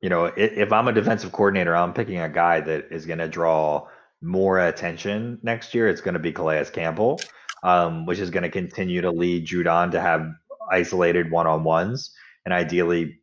you 0.00 0.10
know, 0.10 0.26
if, 0.26 0.52
if 0.52 0.72
I'm 0.72 0.86
a 0.86 0.92
defensive 0.92 1.32
coordinator, 1.32 1.74
I'm 1.74 1.92
picking 1.92 2.20
a 2.20 2.28
guy 2.28 2.60
that 2.60 2.92
is 2.92 3.06
going 3.06 3.18
to 3.18 3.26
draw 3.26 3.88
more 4.22 4.58
attention 4.58 5.38
next 5.42 5.74
year. 5.74 5.88
It's 5.88 6.00
going 6.00 6.14
to 6.14 6.20
be 6.20 6.32
Calais 6.32 6.66
Campbell, 6.72 7.20
um, 7.62 8.06
which 8.06 8.18
is 8.18 8.30
going 8.30 8.42
to 8.42 8.50
continue 8.50 9.00
to 9.00 9.10
lead 9.10 9.46
Judon 9.46 9.90
to 9.92 10.00
have 10.00 10.28
isolated 10.70 11.30
one 11.30 11.46
on 11.46 11.64
ones. 11.64 12.12
And 12.44 12.52
ideally, 12.52 13.20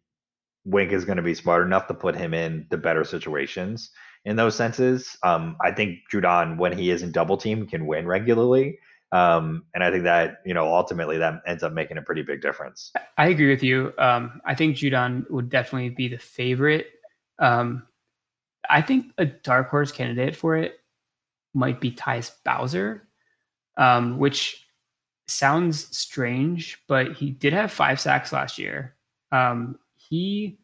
Wink 0.65 0.91
is 0.91 1.05
going 1.05 1.17
to 1.17 1.23
be 1.23 1.35
smart 1.35 1.63
enough 1.63 1.87
to 1.87 1.93
put 1.93 2.15
him 2.15 2.33
in 2.33 2.65
the 2.69 2.77
better 2.77 3.03
situations 3.03 3.91
in 4.25 4.35
those 4.35 4.55
senses. 4.55 5.15
Um, 5.23 5.55
I 5.61 5.71
think 5.71 5.99
Judon, 6.11 6.57
when 6.57 6.77
he 6.77 6.89
is 6.89 7.03
in 7.03 7.11
double 7.11 7.37
team, 7.37 7.67
can 7.67 7.85
win 7.85 8.07
regularly. 8.07 8.79
Um, 9.11 9.65
and 9.73 9.83
I 9.83 9.91
think 9.91 10.03
that, 10.03 10.37
you 10.45 10.53
know, 10.53 10.73
ultimately 10.73 11.17
that 11.19 11.41
ends 11.45 11.63
up 11.63 11.73
making 11.73 11.97
a 11.97 12.01
pretty 12.01 12.23
big 12.23 12.41
difference. 12.41 12.91
I 13.17 13.27
agree 13.27 13.49
with 13.49 13.63
you. 13.63 13.93
Um, 13.97 14.41
I 14.45 14.55
think 14.55 14.75
Judon 14.75 15.29
would 15.29 15.49
definitely 15.49 15.89
be 15.89 16.07
the 16.07 16.17
favorite. 16.17 16.87
Um, 17.37 17.83
I 18.67 18.81
think 18.81 19.13
a 19.17 19.25
dark 19.25 19.69
horse 19.69 19.91
candidate 19.91 20.35
for 20.35 20.57
it 20.57 20.79
might 21.55 21.81
be 21.81 21.91
Tyus 21.91 22.31
Bowser, 22.43 23.07
um, 23.77 24.19
which 24.19 24.67
sounds 25.27 25.97
strange, 25.97 26.77
but 26.87 27.13
he 27.13 27.31
did 27.31 27.53
have 27.53 27.71
five 27.71 27.99
sacks 27.99 28.31
last 28.31 28.59
year. 28.59 28.95
Um, 29.31 29.79
he 29.95 30.59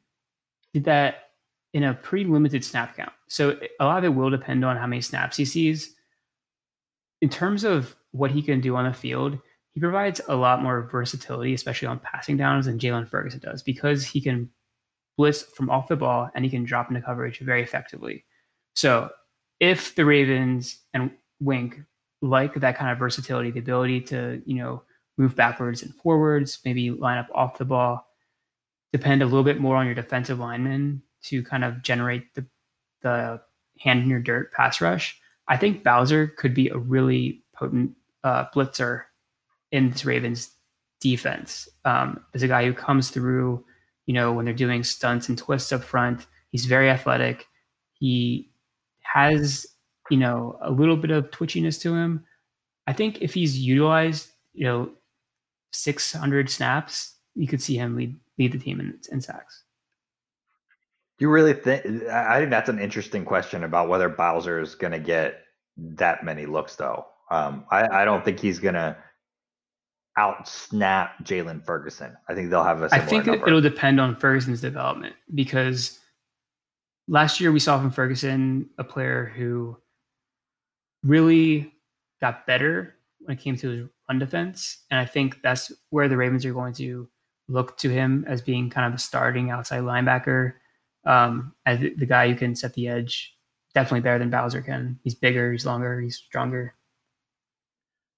did 0.73 0.84
that 0.84 1.30
in 1.73 1.84
a 1.84 1.93
pretty 1.93 2.25
limited 2.25 2.63
snap 2.63 2.95
count. 2.95 3.13
So 3.27 3.58
a 3.80 3.86
lot 3.86 3.99
of 3.99 4.04
it 4.04 4.10
will 4.15 4.30
depend 4.30 4.63
on 4.65 4.77
how 4.77 4.86
many 4.86 5.01
snaps 5.01 5.38
he 5.38 5.45
sees. 5.45 5.95
In 7.21 7.30
terms 7.30 7.63
of 7.63 7.95
what 8.12 8.32
he 8.32 8.41
can 8.41 8.62
do 8.62 8.75
on 8.75 8.86
the 8.86 8.93
field, 8.93 9.38
he 9.73 9.80
provides 9.80 10.19
a 10.27 10.36
lot 10.36 10.62
more 10.62 10.89
versatility, 10.91 11.54
especially 11.54 11.88
on 11.88 11.99
passing 11.99 12.36
downs, 12.36 12.65
than 12.65 12.77
Jaylon 12.77 13.08
Ferguson 13.08 13.39
does, 13.39 13.63
because 13.63 14.06
he 14.06 14.19
can 14.19 14.49
blitz 15.17 15.43
from 15.43 15.69
off 15.69 15.88
the 15.88 15.95
ball 15.95 16.30
and 16.36 16.43
he 16.43 16.51
can 16.51 16.65
drop 16.65 16.89
into 16.89 17.01
coverage 17.01 17.39
very 17.39 17.63
effectively. 17.63 18.25
So 18.75 19.10
if 19.62 19.95
the 19.95 20.04
Ravens 20.04 20.80
and 20.93 21.12
Wink 21.39 21.80
like 22.21 22.56
that 22.56 22.78
kind 22.78 22.91
of 22.91 22.97
versatility, 22.97 23.52
the 23.52 23.60
ability 23.60 24.02
to, 24.02 24.41
you 24.45 24.56
know, 24.56 24.84
move 25.17 25.36
backwards 25.36 25.84
and 25.84 25.93
forwards, 25.95 26.60
maybe 26.65 26.89
line 26.89 27.19
up 27.19 27.28
off 27.34 27.58
the 27.58 27.65
ball, 27.65 28.06
depend 28.91 29.21
a 29.21 29.26
little 29.26 29.43
bit 29.43 29.62
more 29.62 29.76
on 29.78 29.86
your 29.86 29.95
defensive 29.95 30.39
linemen 30.39 31.02
to 31.24 31.43
kind 31.43 31.63
of 31.63 31.82
generate 31.82 32.34
the 32.34 32.45
the 33.04 33.41
hand 33.80 34.04
in 34.04 34.10
your 34.10 34.19
dirt 34.19 34.52
pass 34.52 34.82
rush. 34.82 35.19
I 35.47 35.58
think 35.58 35.84
Bowser 35.84 36.28
could 36.28 36.54
be 36.54 36.69
a 36.69 36.78
really 36.78 37.43
potent 37.56 37.95
uh, 38.24 38.45
blitzer 38.54 39.04
in 39.71 39.89
this 39.89 40.06
Ravens 40.06 40.52
defense. 41.00 41.67
Um, 41.86 42.24
as 42.34 42.43
a 42.43 42.47
guy 42.47 42.65
who 42.65 42.74
comes 42.74 43.10
through, 43.10 43.63
you 44.06 44.13
know, 44.13 44.34
when 44.34 44.45
they're 44.45 44.54
doing 44.54 44.84
stunts 44.84 45.30
and 45.30 45.38
twists 45.38 45.71
up 45.71 45.84
front, 45.84 46.28
he's 46.52 46.65
very 46.65 46.89
athletic. 46.89 47.47
He 47.93 48.51
has, 49.02 49.66
you 50.10 50.18
know, 50.18 50.58
a 50.62 50.72
little 50.72 50.98
bit 50.98 51.12
of 51.12 51.32
twitchiness 51.32 51.80
to 51.82 51.96
him. 51.96 52.26
I 52.88 52.94
think 52.94 53.22
if 53.22 53.34
he's 53.34 53.58
utilized, 53.60 54.30
you 54.54 54.66
know, 54.66 54.92
600 55.74 56.50
snaps, 56.50 57.16
you 57.36 57.48
could 57.48 57.62
see 57.62 57.76
him 57.76 57.96
lead 57.96 58.16
lead 58.38 58.52
the 58.52 58.58
team 58.58 58.80
in, 58.80 58.98
in 59.12 59.22
sacks. 59.22 59.64
You 61.20 61.30
really 61.30 61.54
think? 61.54 61.86
I 62.10 62.40
think 62.40 62.50
that's 62.50 62.70
an 62.70 62.80
interesting 62.80 63.26
question 63.26 63.64
about 63.64 63.88
whether 63.88 64.10
Bowser 64.10 64.60
is 64.60 64.74
going 64.76 64.94
to 64.94 65.00
get 65.00 65.44
that 65.78 66.24
many 66.24 66.46
looks, 66.46 66.76
though. 66.76 67.06
Um, 67.30 67.66
I, 67.72 68.02
I 68.02 68.06
don't 68.06 68.26
think 68.26 68.40
he's 68.40 68.60
going 68.60 68.74
to 68.74 68.98
out 70.18 70.48
snap 70.48 71.24
Jaylon 71.24 71.64
Ferguson. 71.64 72.18
I 72.28 72.34
think 72.34 72.50
they'll 72.50 72.64
have 72.64 72.82
a. 72.82 72.90
I 72.92 73.00
think 73.00 73.28
number. 73.28 73.48
it'll 73.48 73.62
depend 73.62 74.00
on 74.02 74.16
Ferguson's 74.16 74.62
development 74.62 75.16
because 75.34 76.00
last 77.12 77.39
year 77.39 77.52
we 77.52 77.60
saw 77.60 77.80
from 77.80 77.91
Ferguson 77.91 78.69
a 78.80 78.84
player 78.84 79.32
who 79.36 79.78
really 81.04 81.74
got 82.19 82.47
better 82.47 82.95
when 83.19 83.38
it 83.38 83.41
came 83.41 83.56
to 83.58 83.69
his 83.69 83.89
run 84.10 84.17
defense, 84.17 84.84
and 84.89 85.00
I 85.00 85.06
think 85.06 85.41
that's 85.43 85.71
where 85.91 86.08
the 86.08 86.17
Ravens 86.17 86.45
are 86.45 86.54
going 86.54 86.74
to 86.76 87.08
look 87.47 87.78
to 87.78 87.89
him 87.89 88.26
as 88.28 88.41
being 88.41 88.69
kind 88.69 88.88
of 88.88 88.93
a 88.93 89.02
starting 89.02 89.52
outside 89.52 89.84
linebacker, 89.84 90.54
um, 91.06 91.54
as 91.65 91.80
the 91.80 92.06
guy 92.06 92.30
who 92.30 92.36
can 92.36 92.56
set 92.56 92.74
the 92.74 92.88
edge. 92.88 93.36
Definitely 93.76 94.02
better 94.02 94.19
than 94.19 94.30
Bowser 94.30 94.62
can. 94.62 95.00
He's 95.04 95.15
bigger, 95.15 95.52
he's 95.52 95.65
longer, 95.65 96.02
he's 96.02 96.17
stronger 96.17 96.74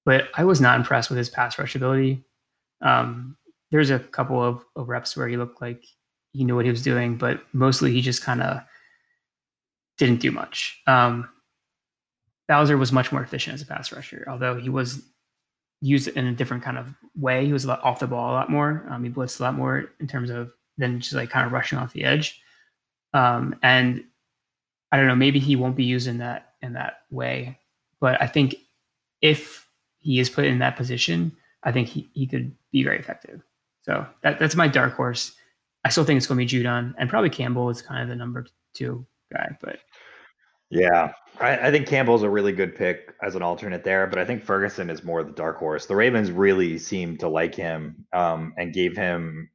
but 0.05 0.29
I 0.35 0.43
was 0.43 0.59
not 0.59 0.77
impressed 0.77 1.09
with 1.09 1.17
his 1.17 1.29
pass 1.29 1.57
rush 1.57 1.75
ability. 1.75 2.23
Um, 2.81 3.37
there's 3.71 3.89
a 3.89 3.99
couple 3.99 4.41
of, 4.43 4.63
of 4.75 4.89
reps 4.89 5.15
where 5.15 5.27
he 5.27 5.37
looked 5.37 5.61
like 5.61 5.83
he 6.33 6.43
knew 6.43 6.55
what 6.55 6.65
he 6.65 6.71
was 6.71 6.83
doing, 6.83 7.15
but 7.15 7.41
mostly 7.53 7.91
he 7.91 8.01
just 8.01 8.23
kind 8.23 8.41
of 8.41 8.61
didn't 9.97 10.21
do 10.21 10.31
much. 10.31 10.81
Um, 10.87 11.29
Bowser 12.47 12.77
was 12.77 12.91
much 12.91 13.11
more 13.11 13.21
efficient 13.21 13.53
as 13.53 13.61
a 13.61 13.65
pass 13.65 13.91
rusher, 13.91 14.25
although 14.27 14.55
he 14.59 14.69
was 14.69 15.03
used 15.81 16.07
in 16.07 16.27
a 16.27 16.33
different 16.33 16.63
kind 16.63 16.77
of 16.77 16.93
way. 17.15 17.45
He 17.45 17.53
was 17.53 17.65
off 17.67 17.99
the 17.99 18.07
ball 18.07 18.31
a 18.31 18.35
lot 18.35 18.49
more. 18.49 18.85
Um, 18.89 19.03
he 19.03 19.09
blitzed 19.09 19.39
a 19.39 19.43
lot 19.43 19.55
more 19.55 19.91
in 19.99 20.07
terms 20.07 20.29
of 20.29 20.51
than 20.77 20.99
just 20.99 21.13
like 21.13 21.29
kind 21.29 21.45
of 21.45 21.51
rushing 21.51 21.77
off 21.77 21.93
the 21.93 22.03
edge. 22.03 22.41
Um, 23.13 23.55
and 23.61 24.03
I 24.91 24.97
don't 24.97 25.07
know, 25.07 25.15
maybe 25.15 25.39
he 25.39 25.55
won't 25.55 25.75
be 25.75 25.83
used 25.83 26.07
in 26.07 26.17
that 26.19 26.53
in 26.61 26.73
that 26.73 27.01
way. 27.11 27.59
But 27.99 28.21
I 28.21 28.27
think 28.27 28.55
if 29.21 29.67
he 29.99 30.19
is 30.19 30.29
put 30.29 30.45
in 30.45 30.59
that 30.59 30.75
position, 30.75 31.31
I 31.63 31.71
think 31.71 31.87
he, 31.87 32.09
he 32.13 32.27
could 32.27 32.53
be 32.71 32.83
very 32.83 32.99
effective. 32.99 33.41
So 33.83 34.05
that, 34.21 34.39
that's 34.39 34.55
my 34.55 34.67
dark 34.67 34.95
horse. 34.95 35.33
I 35.85 35.89
still 35.89 36.03
think 36.03 36.17
it's 36.17 36.27
going 36.27 36.45
to 36.45 36.57
be 36.57 36.63
Judon 36.63 36.93
and 36.97 37.09
probably 37.09 37.29
Campbell 37.29 37.69
is 37.69 37.81
kind 37.81 38.01
of 38.01 38.09
the 38.09 38.15
number 38.15 38.45
two 38.73 39.05
guy, 39.33 39.57
but 39.61 39.79
yeah, 40.73 41.13
I, 41.39 41.67
I, 41.67 41.71
think 41.71 41.87
Campbell's 41.87 42.23
a 42.23 42.29
really 42.29 42.51
good 42.51 42.75
pick 42.75 43.13
as 43.21 43.35
an 43.35 43.43
alternate 43.43 43.83
there, 43.83 44.07
but 44.07 44.17
I 44.17 44.25
think 44.25 44.43
Ferguson 44.43 44.89
is 44.89 45.03
more 45.03 45.23
the 45.23 45.31
dark 45.31 45.57
horse. 45.57 45.85
The 45.85 45.95
Ravens 45.95 46.31
really 46.31 46.79
seemed 46.79 47.19
to 47.19 47.27
like 47.27 47.53
him 47.53 48.07
um, 48.11 48.55
and 48.57 48.73
gave 48.73 48.97
him, 48.97 49.51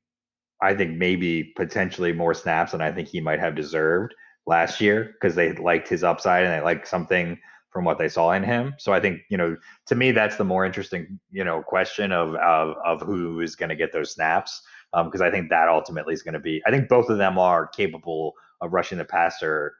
I 0.63 0.75
think, 0.75 0.97
maybe 0.97 1.53
potentially 1.57 2.13
more 2.13 2.35
snaps 2.35 2.71
than 2.71 2.81
I 2.81 2.93
think 2.93 3.09
he 3.09 3.21
might 3.21 3.41
have 3.41 3.57
deserved 3.57 4.15
last 4.47 4.81
year 4.81 5.15
because 5.21 5.35
they 5.35 5.53
liked 5.55 5.89
his 5.89 6.05
upside 6.05 6.45
and 6.45 6.53
they 6.53 6.65
liked 6.65 6.87
something 6.87 7.37
from 7.71 7.85
what 7.85 7.99
they 7.99 8.09
saw 8.09 8.31
in 8.33 8.45
him. 8.45 8.75
So 8.79 8.93
I 8.93 9.01
think, 9.01 9.21
you 9.29 9.37
know, 9.37 9.57
to 9.87 9.95
me, 9.97 10.13
that's 10.13 10.37
the 10.37 10.45
more 10.45 10.65
interesting, 10.65 11.19
you 11.33 11.43
know, 11.43 11.63
question 11.63 12.13
of 12.13 12.37
of, 12.37 12.77
of 12.85 13.03
who 13.03 13.41
is 13.41 13.57
going 13.57 13.71
to 13.71 13.77
get 13.77 13.93
those 13.93 14.13
snaps. 14.13 14.63
Because 14.93 15.21
um, 15.21 15.27
I 15.27 15.31
think 15.31 15.51
that 15.51 15.69
ultimately 15.69 16.15
is 16.15 16.23
going 16.23 16.35
to 16.35 16.41
be, 16.41 16.63
I 16.65 16.71
think 16.71 16.89
both 16.89 17.11
of 17.11 17.19
them 17.19 17.39
are 17.39 17.67
capable 17.67 18.35
of 18.61 18.73
rushing 18.73 18.99
the 18.99 19.05
passer, 19.05 19.75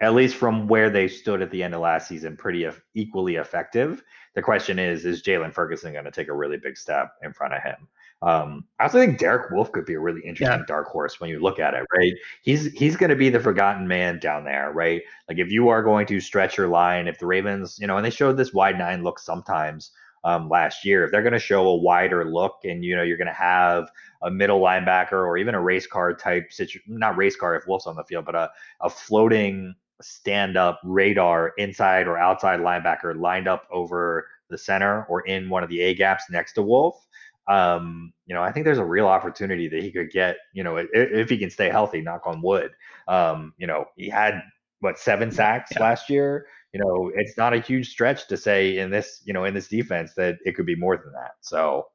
at 0.00 0.14
least 0.14 0.36
from 0.36 0.68
where 0.68 0.90
they 0.90 1.08
stood 1.08 1.42
at 1.42 1.50
the 1.50 1.62
end 1.62 1.74
of 1.74 1.80
last 1.80 2.08
season, 2.08 2.36
pretty 2.36 2.68
equally 2.94 3.36
effective. 3.36 4.02
The 4.34 4.42
question 4.42 4.78
is, 4.78 5.04
is 5.04 5.22
Jaylon 5.22 5.52
Ferguson 5.52 5.92
going 5.92 6.04
to 6.04 6.10
take 6.10 6.28
a 6.28 6.36
really 6.36 6.56
big 6.56 6.76
step 6.76 7.10
in 7.22 7.32
front 7.32 7.54
of 7.54 7.62
him? 7.62 7.88
Um, 8.20 8.64
I 8.80 8.84
also 8.84 8.98
think 8.98 9.18
Derek 9.18 9.50
Wolfe 9.52 9.70
could 9.70 9.84
be 9.84 9.94
a 9.94 10.00
really 10.00 10.22
interesting 10.22 10.60
yeah. 10.60 10.66
dark 10.66 10.88
horse 10.88 11.20
when 11.20 11.30
you 11.30 11.38
look 11.38 11.60
at 11.60 11.74
it, 11.74 11.84
right? 11.96 12.12
He's 12.42 12.66
he's 12.72 12.96
going 12.96 13.10
to 13.10 13.16
be 13.16 13.28
the 13.28 13.38
forgotten 13.38 13.86
man 13.86 14.18
down 14.18 14.44
there, 14.44 14.72
right? 14.72 15.02
Like 15.28 15.38
if 15.38 15.50
you 15.50 15.68
are 15.68 15.84
going 15.84 16.06
to 16.06 16.18
stretch 16.18 16.56
your 16.56 16.66
line, 16.66 17.06
if 17.06 17.18
the 17.18 17.26
Ravens, 17.26 17.78
you 17.80 17.86
know, 17.86 17.96
and 17.96 18.04
they 18.04 18.10
showed 18.10 18.36
this 18.36 18.52
wide 18.52 18.76
nine 18.76 19.04
look 19.04 19.20
sometimes 19.20 19.92
um, 20.28 20.48
last 20.48 20.84
year, 20.84 21.04
if 21.04 21.10
they're 21.10 21.22
going 21.22 21.32
to 21.32 21.38
show 21.38 21.66
a 21.68 21.76
wider 21.76 22.24
look, 22.24 22.60
and 22.64 22.84
you 22.84 22.94
know 22.94 23.02
you're 23.02 23.16
going 23.16 23.26
to 23.26 23.32
have 23.32 23.88
a 24.22 24.30
middle 24.30 24.60
linebacker 24.60 25.12
or 25.12 25.38
even 25.38 25.54
a 25.54 25.60
race 25.60 25.86
car 25.86 26.14
type 26.14 26.52
situation, 26.52 26.82
not 26.98 27.16
race 27.16 27.36
car 27.36 27.54
if 27.54 27.66
Wolfe's 27.66 27.86
on 27.86 27.96
the 27.96 28.04
field, 28.04 28.24
but 28.24 28.34
a 28.34 28.50
a 28.80 28.90
floating 28.90 29.74
stand 30.00 30.56
up 30.56 30.80
radar 30.84 31.52
inside 31.58 32.06
or 32.06 32.18
outside 32.18 32.60
linebacker 32.60 33.18
lined 33.18 33.48
up 33.48 33.66
over 33.72 34.28
the 34.48 34.58
center 34.58 35.04
or 35.08 35.22
in 35.22 35.48
one 35.50 35.62
of 35.62 35.68
the 35.68 35.80
A 35.80 35.94
gaps 35.94 36.24
next 36.30 36.52
to 36.52 36.62
Wolfe 36.62 37.08
um, 37.48 38.12
you 38.26 38.34
know, 38.34 38.42
I 38.42 38.52
think 38.52 38.66
there's 38.66 38.78
a 38.78 38.84
real 38.84 39.06
opportunity 39.06 39.68
that 39.68 39.82
he 39.82 39.90
could 39.90 40.10
get, 40.10 40.36
you 40.52 40.62
know, 40.62 40.76
if, 40.76 40.88
if 40.92 41.30
he 41.30 41.38
can 41.38 41.50
stay 41.50 41.70
healthy, 41.70 42.02
knock 42.02 42.26
on 42.26 42.42
wood. 42.42 42.72
Um, 43.08 43.54
you 43.56 43.66
know, 43.66 43.86
he 43.96 44.08
had 44.08 44.42
what 44.80 44.98
seven 44.98 45.32
sacks 45.32 45.72
yeah. 45.74 45.82
last 45.82 46.10
year. 46.10 46.46
You 46.72 46.80
know, 46.80 47.10
it's 47.14 47.36
not 47.36 47.54
a 47.54 47.60
huge 47.60 47.88
stretch 47.90 48.28
to 48.28 48.36
say 48.36 48.78
in 48.78 48.90
this, 48.90 49.22
you 49.24 49.32
know, 49.32 49.44
in 49.44 49.54
this 49.54 49.68
defense 49.68 50.14
that 50.14 50.38
it 50.44 50.54
could 50.54 50.66
be 50.66 50.76
more 50.76 50.96
than 50.96 51.12
that. 51.12 51.32
So, 51.40 51.86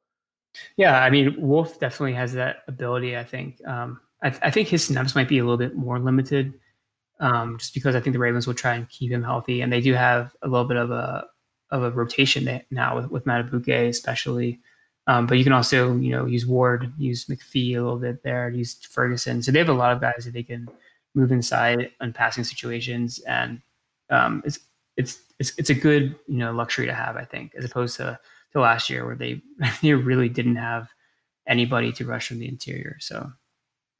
yeah, 0.76 1.02
I 1.02 1.10
mean, 1.10 1.40
Wolfe 1.40 1.78
definitely 1.78 2.14
has 2.14 2.32
that 2.32 2.64
ability. 2.66 3.16
I 3.16 3.24
think. 3.24 3.64
Um, 3.66 4.00
I, 4.22 4.30
th- 4.30 4.42
I 4.42 4.50
think 4.50 4.68
his 4.68 4.84
snaps 4.84 5.14
might 5.14 5.28
be 5.28 5.38
a 5.38 5.44
little 5.44 5.58
bit 5.58 5.76
more 5.76 5.98
limited, 5.98 6.54
um, 7.20 7.58
just 7.58 7.74
because 7.74 7.94
I 7.94 8.00
think 8.00 8.14
the 8.14 8.20
Ravens 8.20 8.46
will 8.46 8.54
try 8.54 8.74
and 8.74 8.88
keep 8.88 9.12
him 9.12 9.22
healthy, 9.22 9.60
and 9.60 9.72
they 9.72 9.80
do 9.80 9.94
have 9.94 10.34
a 10.42 10.48
little 10.48 10.66
bit 10.66 10.76
of 10.76 10.90
a 10.90 11.26
of 11.70 11.82
a 11.82 11.90
rotation 11.90 12.62
now 12.70 12.96
with 12.96 13.10
with 13.10 13.24
Madubuike, 13.26 13.88
especially. 13.88 14.60
Um, 15.06 15.26
but 15.26 15.36
you 15.36 15.44
can 15.44 15.52
also, 15.52 15.94
you 15.96 16.10
know, 16.10 16.24
use 16.24 16.46
Ward, 16.46 16.90
use 16.96 17.26
McPhee 17.26 17.76
a 17.76 17.82
little 17.82 17.98
bit 17.98 18.22
there, 18.22 18.48
use 18.48 18.74
Ferguson. 18.74 19.42
So 19.42 19.52
they 19.52 19.58
have 19.58 19.68
a 19.68 19.74
lot 19.74 19.92
of 19.92 20.00
guys 20.00 20.24
that 20.24 20.32
they 20.32 20.42
can 20.42 20.66
move 21.14 21.30
inside 21.30 21.90
on 22.00 22.14
passing 22.14 22.44
situations, 22.44 23.18
and 23.20 23.60
um, 24.10 24.42
it's 24.44 24.58
it's 24.96 25.20
it's 25.38 25.52
it's 25.58 25.70
a 25.70 25.74
good 25.74 26.16
you 26.26 26.38
know 26.38 26.52
luxury 26.52 26.86
to 26.86 26.94
have, 26.94 27.16
I 27.16 27.24
think, 27.24 27.54
as 27.56 27.64
opposed 27.64 27.96
to 27.96 28.18
to 28.52 28.60
last 28.60 28.88
year 28.90 29.06
where 29.06 29.16
they 29.16 29.42
they 29.82 29.94
really 29.94 30.28
didn't 30.28 30.56
have 30.56 30.88
anybody 31.46 31.92
to 31.92 32.06
rush 32.06 32.28
from 32.28 32.38
the 32.38 32.48
interior. 32.48 32.96
So 33.00 33.30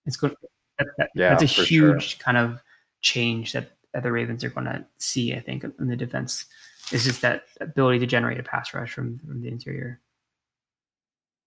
it's 0.06 0.16
good. 0.16 0.34
That, 0.78 0.88
that, 0.98 1.10
yeah, 1.14 1.30
that's 1.30 1.42
a 1.42 1.46
huge 1.46 2.16
sure. 2.16 2.22
kind 2.22 2.36
of 2.36 2.60
change 3.00 3.52
that, 3.52 3.72
that 3.92 4.02
the 4.02 4.10
Ravens 4.10 4.42
are 4.42 4.50
going 4.50 4.66
to 4.66 4.84
see, 4.98 5.34
I 5.34 5.40
think, 5.40 5.64
in 5.64 5.88
the 5.88 5.96
defense. 5.96 6.46
Is 6.92 7.04
just 7.04 7.22
that 7.22 7.44
ability 7.62 8.00
to 8.00 8.06
generate 8.06 8.38
a 8.38 8.42
pass 8.42 8.74
rush 8.74 8.92
from, 8.92 9.18
from 9.20 9.40
the 9.40 9.48
interior. 9.48 10.02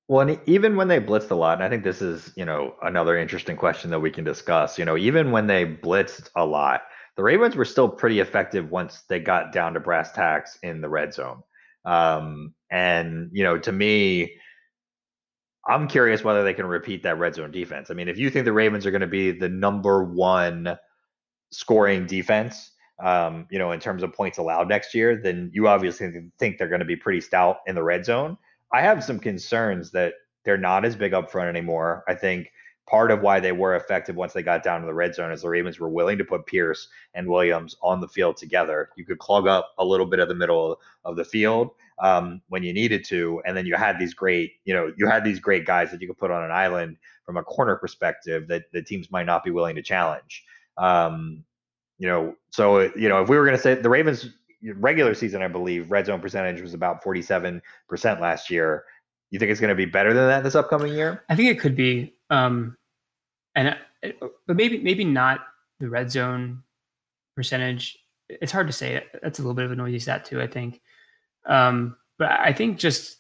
Well, 0.07 0.27
and 0.27 0.39
even 0.47 0.75
when 0.75 0.87
they 0.87 0.99
blitzed 0.99 1.29
a 1.29 1.35
lot, 1.35 1.55
and 1.57 1.63
I 1.63 1.69
think 1.69 1.83
this 1.83 2.01
is, 2.01 2.31
you 2.35 2.43
know, 2.43 2.73
another 2.81 3.17
interesting 3.17 3.55
question 3.55 3.91
that 3.91 3.99
we 3.99 4.09
can 4.09 4.23
discuss. 4.23 4.79
You 4.79 4.85
know, 4.85 4.97
even 4.97 5.31
when 5.31 5.45
they 5.45 5.65
blitzed 5.65 6.29
a 6.35 6.43
lot, 6.43 6.83
the 7.17 7.23
Ravens 7.23 7.56
were 7.56 7.65
still 7.65 7.89
pretty 7.89 8.19
effective 8.19 8.69
once 8.69 9.01
they 9.10 9.19
got 9.19 9.51
down 9.51 9.73
to 9.73 9.80
brass 9.80 10.12
tacks 10.12 10.58
in 10.62 10.82
the 10.82 10.88
red 10.88 11.13
zone. 11.13 11.41
Um, 11.84 12.53
and 12.69 13.30
you 13.34 13.43
know, 13.43 13.58
to 13.58 13.71
me, 13.71 14.36
I'm 15.67 15.88
curious 15.88 16.23
whether 16.23 16.43
they 16.43 16.53
can 16.53 16.67
repeat 16.67 17.03
that 17.03 17.17
red 17.17 17.36
zone 17.36 17.51
defense. 17.51 17.89
I 17.89 17.95
mean, 17.95 18.08
if 18.08 18.17
you 18.17 18.30
think 18.30 18.45
the 18.45 18.53
Ravens 18.53 18.86
are 18.86 18.91
going 18.91 19.01
to 19.01 19.08
be 19.08 19.32
the 19.32 19.49
number 19.49 20.03
one 20.03 20.77
scoring 21.51 22.06
defense, 22.06 22.71
um, 23.03 23.47
you 23.49 23.60
know, 23.60 23.71
in 23.71 23.80
terms 23.80 24.03
of 24.03 24.13
points 24.13 24.38
allowed 24.38 24.69
next 24.69 24.93
year, 24.93 25.19
then 25.21 25.49
you 25.53 25.67
obviously 25.67 26.12
think 26.39 26.58
they're 26.58 26.69
going 26.69 26.80
to 26.80 26.86
be 26.86 26.95
pretty 26.95 27.21
stout 27.21 27.58
in 27.65 27.75
the 27.75 27.84
red 27.84 28.06
zone. 28.06 28.38
I 28.71 28.82
have 28.82 29.03
some 29.03 29.19
concerns 29.19 29.91
that 29.91 30.13
they're 30.45 30.58
not 30.58 30.86
as 30.86 30.95
big 30.95 31.13
up 31.13 31.32
front 31.32 31.49
anymore. 31.49 32.03
I 32.08 32.15
think 32.15 32.51
part 32.88 33.12
of 33.12 33.21
why 33.21 33.39
they 33.39 33.52
were 33.52 33.76
effective 33.76 34.15
once 34.15 34.34
they 34.34 34.41
got 34.41 34.63
down 34.63 34.80
to 34.80 34.88
the 34.88 34.93
red 34.93 35.13
zone 35.13 35.32
is 35.32 35.41
the 35.41 35.50
Ravens 35.50 35.80
were 35.80 35.89
willing 35.89 36.17
to 36.17 36.23
put 36.23 36.45
Pierce 36.45 36.88
and 37.13 37.28
Williams 37.28 37.76
on 37.82 38.00
the 38.00 38.08
field 38.08 38.38
together. 38.38 38.89
You 38.95 39.06
could 39.06 39.19
clog 39.19 39.45
up 39.45 39.73
a 39.78 39.86
little 39.86 40.06
bit 40.06 40.19
of 40.19 40.30
the 40.30 40.36
middle 40.36 40.80
of 41.04 41.17
the 41.17 41.26
field 41.26 41.71
um, 42.00 42.41
when 42.47 42.63
you 42.63 42.73
needed 42.73 43.04
to, 43.06 43.41
and 43.45 43.58
then 43.58 43.65
you 43.65 43.76
had 43.76 44.00
these 44.00 44.13
great, 44.13 44.54
you 44.63 44.73
know, 44.73 44.93
you 44.97 45.06
had 45.06 45.23
these 45.23 45.39
great 45.39 45.65
guys 45.65 45.91
that 45.91 46.02
you 46.02 46.08
could 46.08 46.17
put 46.17 46.32
on 46.32 46.45
an 46.45 46.52
island 46.52 46.95
from 47.26 47.36
a 47.36 47.43
corner 47.43 47.76
perspective 47.76 48.47
that 48.47 48.71
the 48.71 48.82
teams 48.82 49.12
might 49.12 49.26
not 49.26 49.43
be 49.43 49.52
willing 49.52 49.76
to 49.76 49.82
challenge. 49.82 50.45
Um, 50.78 51.43
you 52.00 52.08
know, 52.08 52.36
so 52.52 52.91
you 52.95 53.10
know, 53.10 53.21
if 53.21 53.28
we 53.28 53.36
were 53.36 53.43
going 53.43 53.58
to 53.58 53.62
say 53.62 53.76
the 53.76 53.89
Ravens 53.89 54.30
regular 54.76 55.13
season, 55.13 55.41
I 55.41 55.50
believe 55.50 55.91
red 55.91 56.06
zone 56.06 56.21
percentage 56.21 56.62
was 56.62 56.73
about 56.73 57.04
forty-seven 57.04 57.62
percent 57.89 58.21
last 58.21 58.50
year. 58.50 58.86
You 59.30 59.39
think 59.39 59.52
it's 59.52 59.60
going 59.60 59.69
to 59.69 59.76
be 59.76 59.86
better 59.86 60.13
than 60.13 60.28
that 60.28 60.43
this 60.43 60.56
upcoming 60.56 60.93
year? 60.93 61.23
I 61.28 61.36
think 61.36 61.50
it 61.50 61.60
could 61.60 61.76
be, 61.76 62.13
um, 62.30 62.76
and 63.57 63.75
uh, 64.05 64.27
but 64.45 64.55
maybe 64.55 64.77
maybe 64.77 65.03
not 65.03 65.41
the 65.79 65.89
red 65.89 66.09
zone 66.09 66.63
percentage. 67.35 67.97
It's 68.29 68.51
hard 68.51 68.67
to 68.67 68.73
say. 68.73 69.03
That's 69.21 69.39
a 69.39 69.41
little 69.41 69.55
bit 69.55 69.65
of 69.65 69.71
a 69.71 69.75
noisy 69.75 69.99
stat 69.99 70.23
too. 70.23 70.41
I 70.41 70.47
think, 70.47 70.81
um, 71.45 71.97
but 72.17 72.31
I 72.31 72.53
think 72.53 72.77
just 72.77 73.17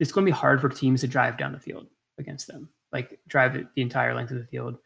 it's 0.00 0.10
going 0.10 0.26
to 0.26 0.32
be 0.32 0.36
hard 0.36 0.60
for 0.60 0.68
teams 0.68 1.02
to 1.02 1.06
drive 1.06 1.38
down 1.38 1.52
the 1.52 1.60
field 1.60 1.86
against 2.18 2.48
them, 2.48 2.68
like 2.92 3.20
drive 3.28 3.54
the 3.54 3.82
entire 3.82 4.14
length 4.14 4.32
of 4.32 4.38
the 4.38 4.46
field, 4.46 4.78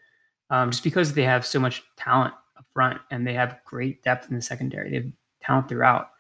um, 0.51 0.71
just 0.71 0.85
because 0.85 1.13
they 1.13 1.23
have 1.23 1.47
so 1.47 1.61
much 1.61 1.83
talent 1.97 2.35
up 2.59 2.67
front 2.73 3.01
and 3.11 3.27
they 3.27 3.35
have 3.35 3.61
great 3.65 4.03
depth 4.03 4.29
in 4.29 4.37
the 4.37 4.43
secondary. 4.43 4.91
They 4.91 4.97
have 4.97 5.13
talent 5.41 5.69
throughout, 5.69 6.11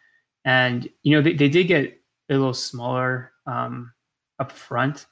and 0.44 0.88
you 1.02 1.16
know 1.16 1.22
they, 1.22 1.32
they 1.32 1.48
did 1.48 1.64
get 1.64 2.00
a 2.30 2.34
little 2.34 2.54
smaller 2.54 3.32
um, 3.46 3.92
up 4.38 4.52
front. 4.52 5.06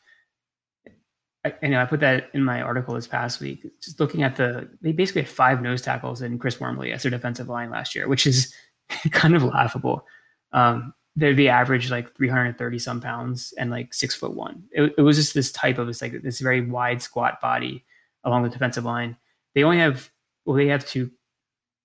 I, 1.62 1.66
know 1.66 1.80
I 1.80 1.84
put 1.84 2.00
that 2.00 2.30
in 2.34 2.44
my 2.44 2.60
article 2.60 2.94
this 2.94 3.06
past 3.06 3.40
week. 3.40 3.66
Just 3.80 4.00
looking 4.00 4.22
at 4.22 4.36
the, 4.36 4.68
they 4.80 4.92
basically 4.92 5.22
had 5.22 5.30
five 5.30 5.62
nose 5.62 5.82
tackles 5.82 6.22
in 6.22 6.38
Chris 6.38 6.60
Wormley 6.60 6.92
as 6.92 7.02
their 7.02 7.10
defensive 7.10 7.48
line 7.48 7.70
last 7.70 7.94
year, 7.94 8.08
which 8.08 8.26
is 8.26 8.54
kind 9.10 9.34
of 9.34 9.42
laughable. 9.42 10.06
Um, 10.52 10.92
they'd 11.16 11.36
be 11.36 11.48
average 11.48 11.90
like 11.90 12.14
330 12.14 12.78
some 12.78 13.00
pounds 13.00 13.54
and 13.58 13.70
like 13.70 13.94
six 13.94 14.14
foot 14.14 14.34
one. 14.34 14.64
It, 14.72 14.94
it 14.98 15.02
was 15.02 15.16
just 15.16 15.34
this 15.34 15.52
type 15.52 15.78
of, 15.78 15.88
it's 15.88 16.02
like 16.02 16.22
this 16.22 16.40
very 16.40 16.60
wide 16.60 17.02
squat 17.02 17.40
body 17.40 17.84
along 18.24 18.42
the 18.42 18.50
defensive 18.50 18.84
line. 18.84 19.16
They 19.54 19.64
only 19.64 19.78
have, 19.78 20.10
well, 20.44 20.56
they 20.56 20.68
have 20.68 20.86
two 20.86 21.10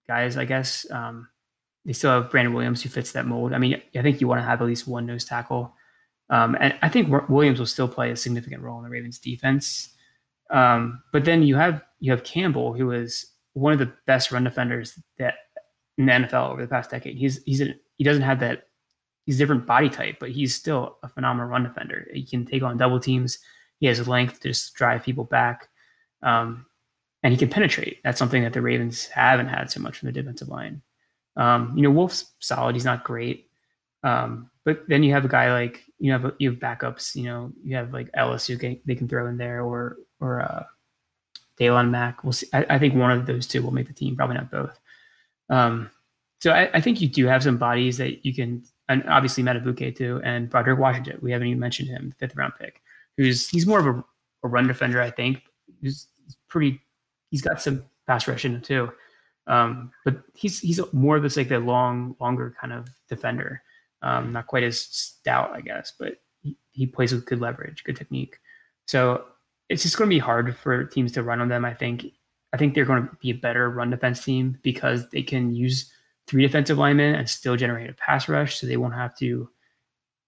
guys, 0.07 0.37
I 0.37 0.45
guess. 0.45 0.89
Um, 0.91 1.29
they 1.85 1.93
still 1.93 2.11
have 2.11 2.29
Brandon 2.29 2.53
Williams 2.53 2.83
who 2.83 2.89
fits 2.89 3.13
that 3.13 3.25
mold. 3.25 3.53
I 3.53 3.57
mean, 3.57 3.81
I 3.95 4.01
think 4.01 4.21
you 4.21 4.27
want 4.27 4.39
to 4.39 4.45
have 4.45 4.61
at 4.61 4.67
least 4.67 4.87
one 4.87 5.05
nose 5.05 5.25
tackle. 5.25 5.73
Um, 6.31 6.57
and 6.59 6.73
I 6.81 6.89
think 6.89 7.13
Williams 7.29 7.59
will 7.59 7.65
still 7.65 7.87
play 7.87 8.09
a 8.09 8.15
significant 8.15 8.63
role 8.63 8.77
in 8.77 8.83
the 8.83 8.89
Ravens 8.89 9.19
defense. 9.19 9.89
Um, 10.49 11.03
but 11.11 11.25
then 11.25 11.43
you 11.43 11.55
have 11.55 11.83
you 11.99 12.11
have 12.11 12.23
Campbell, 12.23 12.73
who 12.73 12.91
is 12.91 13.27
one 13.53 13.73
of 13.73 13.79
the 13.79 13.93
best 14.07 14.31
run 14.31 14.43
defenders 14.43 14.97
that 15.17 15.35
in 15.97 16.05
the 16.05 16.11
NFL 16.11 16.51
over 16.51 16.61
the 16.61 16.67
past 16.67 16.89
decade. 16.89 17.17
He's 17.17 17.43
he's 17.43 17.61
a, 17.61 17.75
he 17.97 18.03
doesn't 18.03 18.23
have 18.23 18.39
that 18.39 18.63
he's 19.25 19.37
different 19.37 19.65
body 19.65 19.89
type, 19.89 20.17
but 20.19 20.31
he's 20.31 20.53
still 20.53 20.97
a 21.03 21.09
phenomenal 21.09 21.49
run 21.49 21.63
defender. 21.63 22.07
He 22.13 22.23
can 22.23 22.45
take 22.45 22.63
on 22.63 22.77
double 22.77 22.99
teams. 22.99 23.39
He 23.79 23.87
has 23.87 24.07
length 24.07 24.41
to 24.41 24.49
just 24.49 24.73
drive 24.73 25.03
people 25.03 25.23
back, 25.23 25.69
um, 26.21 26.65
and 27.23 27.31
he 27.33 27.37
can 27.37 27.49
penetrate. 27.49 27.99
That's 28.03 28.19
something 28.19 28.43
that 28.43 28.53
the 28.53 28.61
Ravens 28.61 29.07
haven't 29.07 29.47
had 29.47 29.71
so 29.71 29.79
much 29.79 29.97
from 29.97 30.07
the 30.07 30.13
defensive 30.13 30.49
line. 30.49 30.81
Um, 31.35 31.73
you 31.75 31.83
know, 31.83 31.91
Wolfe's 31.91 32.25
solid. 32.39 32.75
He's 32.75 32.85
not 32.85 33.03
great, 33.03 33.49
um, 34.03 34.50
but 34.63 34.87
then 34.87 35.03
you 35.03 35.13
have 35.13 35.25
a 35.25 35.29
guy 35.29 35.51
like 35.51 35.83
you 35.99 36.11
have 36.11 36.33
you 36.37 36.51
have 36.51 36.59
backups. 36.59 37.15
You 37.15 37.23
know, 37.23 37.51
you 37.63 37.75
have 37.75 37.93
like 37.93 38.09
Ellis 38.13 38.47
who 38.47 38.57
can, 38.57 38.79
they 38.85 38.95
can 38.95 39.07
throw 39.07 39.27
in 39.27 39.37
there, 39.37 39.61
or 39.61 39.97
or 40.19 40.41
uh, 40.41 40.63
Daylon 41.59 41.89
Mack. 41.89 42.23
We'll 42.23 42.33
see. 42.33 42.47
I, 42.53 42.65
I, 42.69 42.79
think 42.79 42.93
one 42.93 43.11
of 43.11 43.25
those 43.25 43.47
two 43.47 43.61
will 43.61 43.71
make 43.71 43.87
the 43.87 43.93
team. 43.93 44.15
Probably 44.15 44.35
not 44.35 44.51
both. 44.51 44.79
Um, 45.49 45.89
so 46.39 46.51
I, 46.51 46.69
I, 46.73 46.81
think 46.81 47.01
you 47.01 47.07
do 47.07 47.27
have 47.27 47.43
some 47.43 47.57
bodies 47.57 47.97
that 47.97 48.25
you 48.25 48.33
can, 48.33 48.63
and 48.87 49.07
obviously 49.07 49.43
Madubuike 49.43 49.95
too, 49.95 50.21
and 50.23 50.49
Broderick 50.49 50.79
Washington. 50.79 51.19
We 51.21 51.31
haven't 51.31 51.47
even 51.47 51.59
mentioned 51.59 51.89
him, 51.89 52.13
fifth 52.19 52.35
round 52.35 52.53
pick, 52.59 52.81
who's 53.17 53.49
he's 53.49 53.67
more 53.67 53.79
of 53.79 53.87
a, 53.87 54.03
a 54.43 54.47
run 54.47 54.67
defender, 54.67 55.01
I 55.01 55.09
think. 55.09 55.41
He's, 55.81 56.07
he's 56.23 56.37
pretty. 56.47 56.79
He's 57.31 57.41
got 57.41 57.61
some 57.61 57.83
pass 58.07 58.27
rush 58.27 58.45
in 58.45 58.55
him 58.55 58.61
too. 58.61 58.91
Um, 59.47 59.91
but 60.05 60.21
he's 60.35 60.59
he's 60.59 60.79
more 60.93 61.17
of 61.17 61.23
this 61.23 61.37
like 61.37 61.49
the 61.49 61.59
long, 61.59 62.15
longer 62.19 62.55
kind 62.59 62.73
of 62.73 62.87
defender. 63.09 63.63
Um, 64.01 64.33
not 64.33 64.47
quite 64.47 64.63
as 64.63 64.79
stout, 64.79 65.51
I 65.51 65.61
guess, 65.61 65.93
but 65.97 66.21
he, 66.41 66.57
he 66.71 66.87
plays 66.87 67.11
with 67.11 67.25
good 67.25 67.39
leverage, 67.39 67.83
good 67.83 67.95
technique. 67.95 68.39
So 68.87 69.25
it's 69.69 69.83
just 69.83 69.97
going 69.97 70.09
to 70.09 70.15
be 70.15 70.19
hard 70.19 70.55
for 70.57 70.85
teams 70.85 71.11
to 71.13 71.23
run 71.23 71.41
on 71.41 71.49
them. 71.49 71.65
I 71.65 71.73
think. 71.73 72.05
I 72.53 72.57
think 72.57 72.75
they're 72.75 72.83
going 72.83 73.07
to 73.07 73.15
be 73.21 73.29
a 73.29 73.35
better 73.35 73.69
run 73.69 73.91
defense 73.91 74.25
team 74.25 74.57
because 74.61 75.09
they 75.11 75.23
can 75.23 75.55
use 75.55 75.89
three 76.27 76.41
defensive 76.41 76.77
linemen 76.77 77.15
and 77.15 77.29
still 77.29 77.55
generate 77.55 77.89
a 77.89 77.93
pass 77.93 78.27
rush, 78.27 78.59
so 78.59 78.67
they 78.67 78.75
won't 78.75 78.93
have 78.93 79.15
to, 79.19 79.49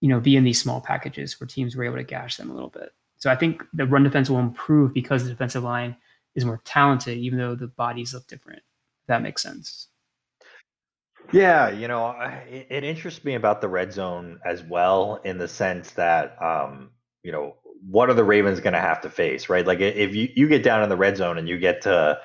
you 0.00 0.08
know, 0.08 0.20
be 0.20 0.34
in 0.34 0.44
these 0.44 0.58
small 0.58 0.80
packages 0.80 1.38
where 1.38 1.46
teams 1.46 1.76
were 1.76 1.84
able 1.84 1.96
to 1.96 2.02
gash 2.02 2.38
them 2.38 2.50
a 2.50 2.54
little 2.54 2.70
bit. 2.70 2.94
So 3.18 3.30
I 3.30 3.36
think 3.36 3.62
the 3.74 3.86
run 3.86 4.04
defense 4.04 4.30
will 4.30 4.38
improve 4.38 4.94
because 4.94 5.22
the 5.22 5.30
defensive 5.30 5.64
line 5.64 5.96
is 6.34 6.46
more 6.46 6.62
talented, 6.64 7.18
even 7.18 7.38
though 7.38 7.54
the 7.54 7.66
bodies 7.66 8.14
look 8.14 8.26
different 8.26 8.62
that 9.06 9.22
makes 9.22 9.42
sense. 9.42 9.88
Yeah, 11.34 11.70
you 11.70 11.88
know, 11.88 12.10
it, 12.48 12.68
it 12.70 12.84
interests 12.84 13.24
me 13.24 13.34
about 13.34 13.60
the 13.60 13.68
red 13.68 13.92
zone 13.92 14.38
as 14.46 14.62
well 14.62 15.20
in 15.24 15.36
the 15.36 15.48
sense 15.48 15.90
that, 15.92 16.40
um, 16.40 16.90
you 17.24 17.32
know, 17.32 17.56
what 17.90 18.08
are 18.08 18.14
the 18.14 18.22
Ravens 18.22 18.60
going 18.60 18.74
to 18.74 18.80
have 18.80 19.00
to 19.00 19.10
face, 19.10 19.48
right? 19.48 19.66
Like 19.66 19.80
if 19.80 20.14
you, 20.14 20.28
you 20.36 20.46
get 20.46 20.62
down 20.62 20.84
in 20.84 20.88
the 20.88 20.96
red 20.96 21.16
zone 21.16 21.36
and 21.36 21.48
you 21.48 21.58
get 21.58 21.82
to, 21.82 22.20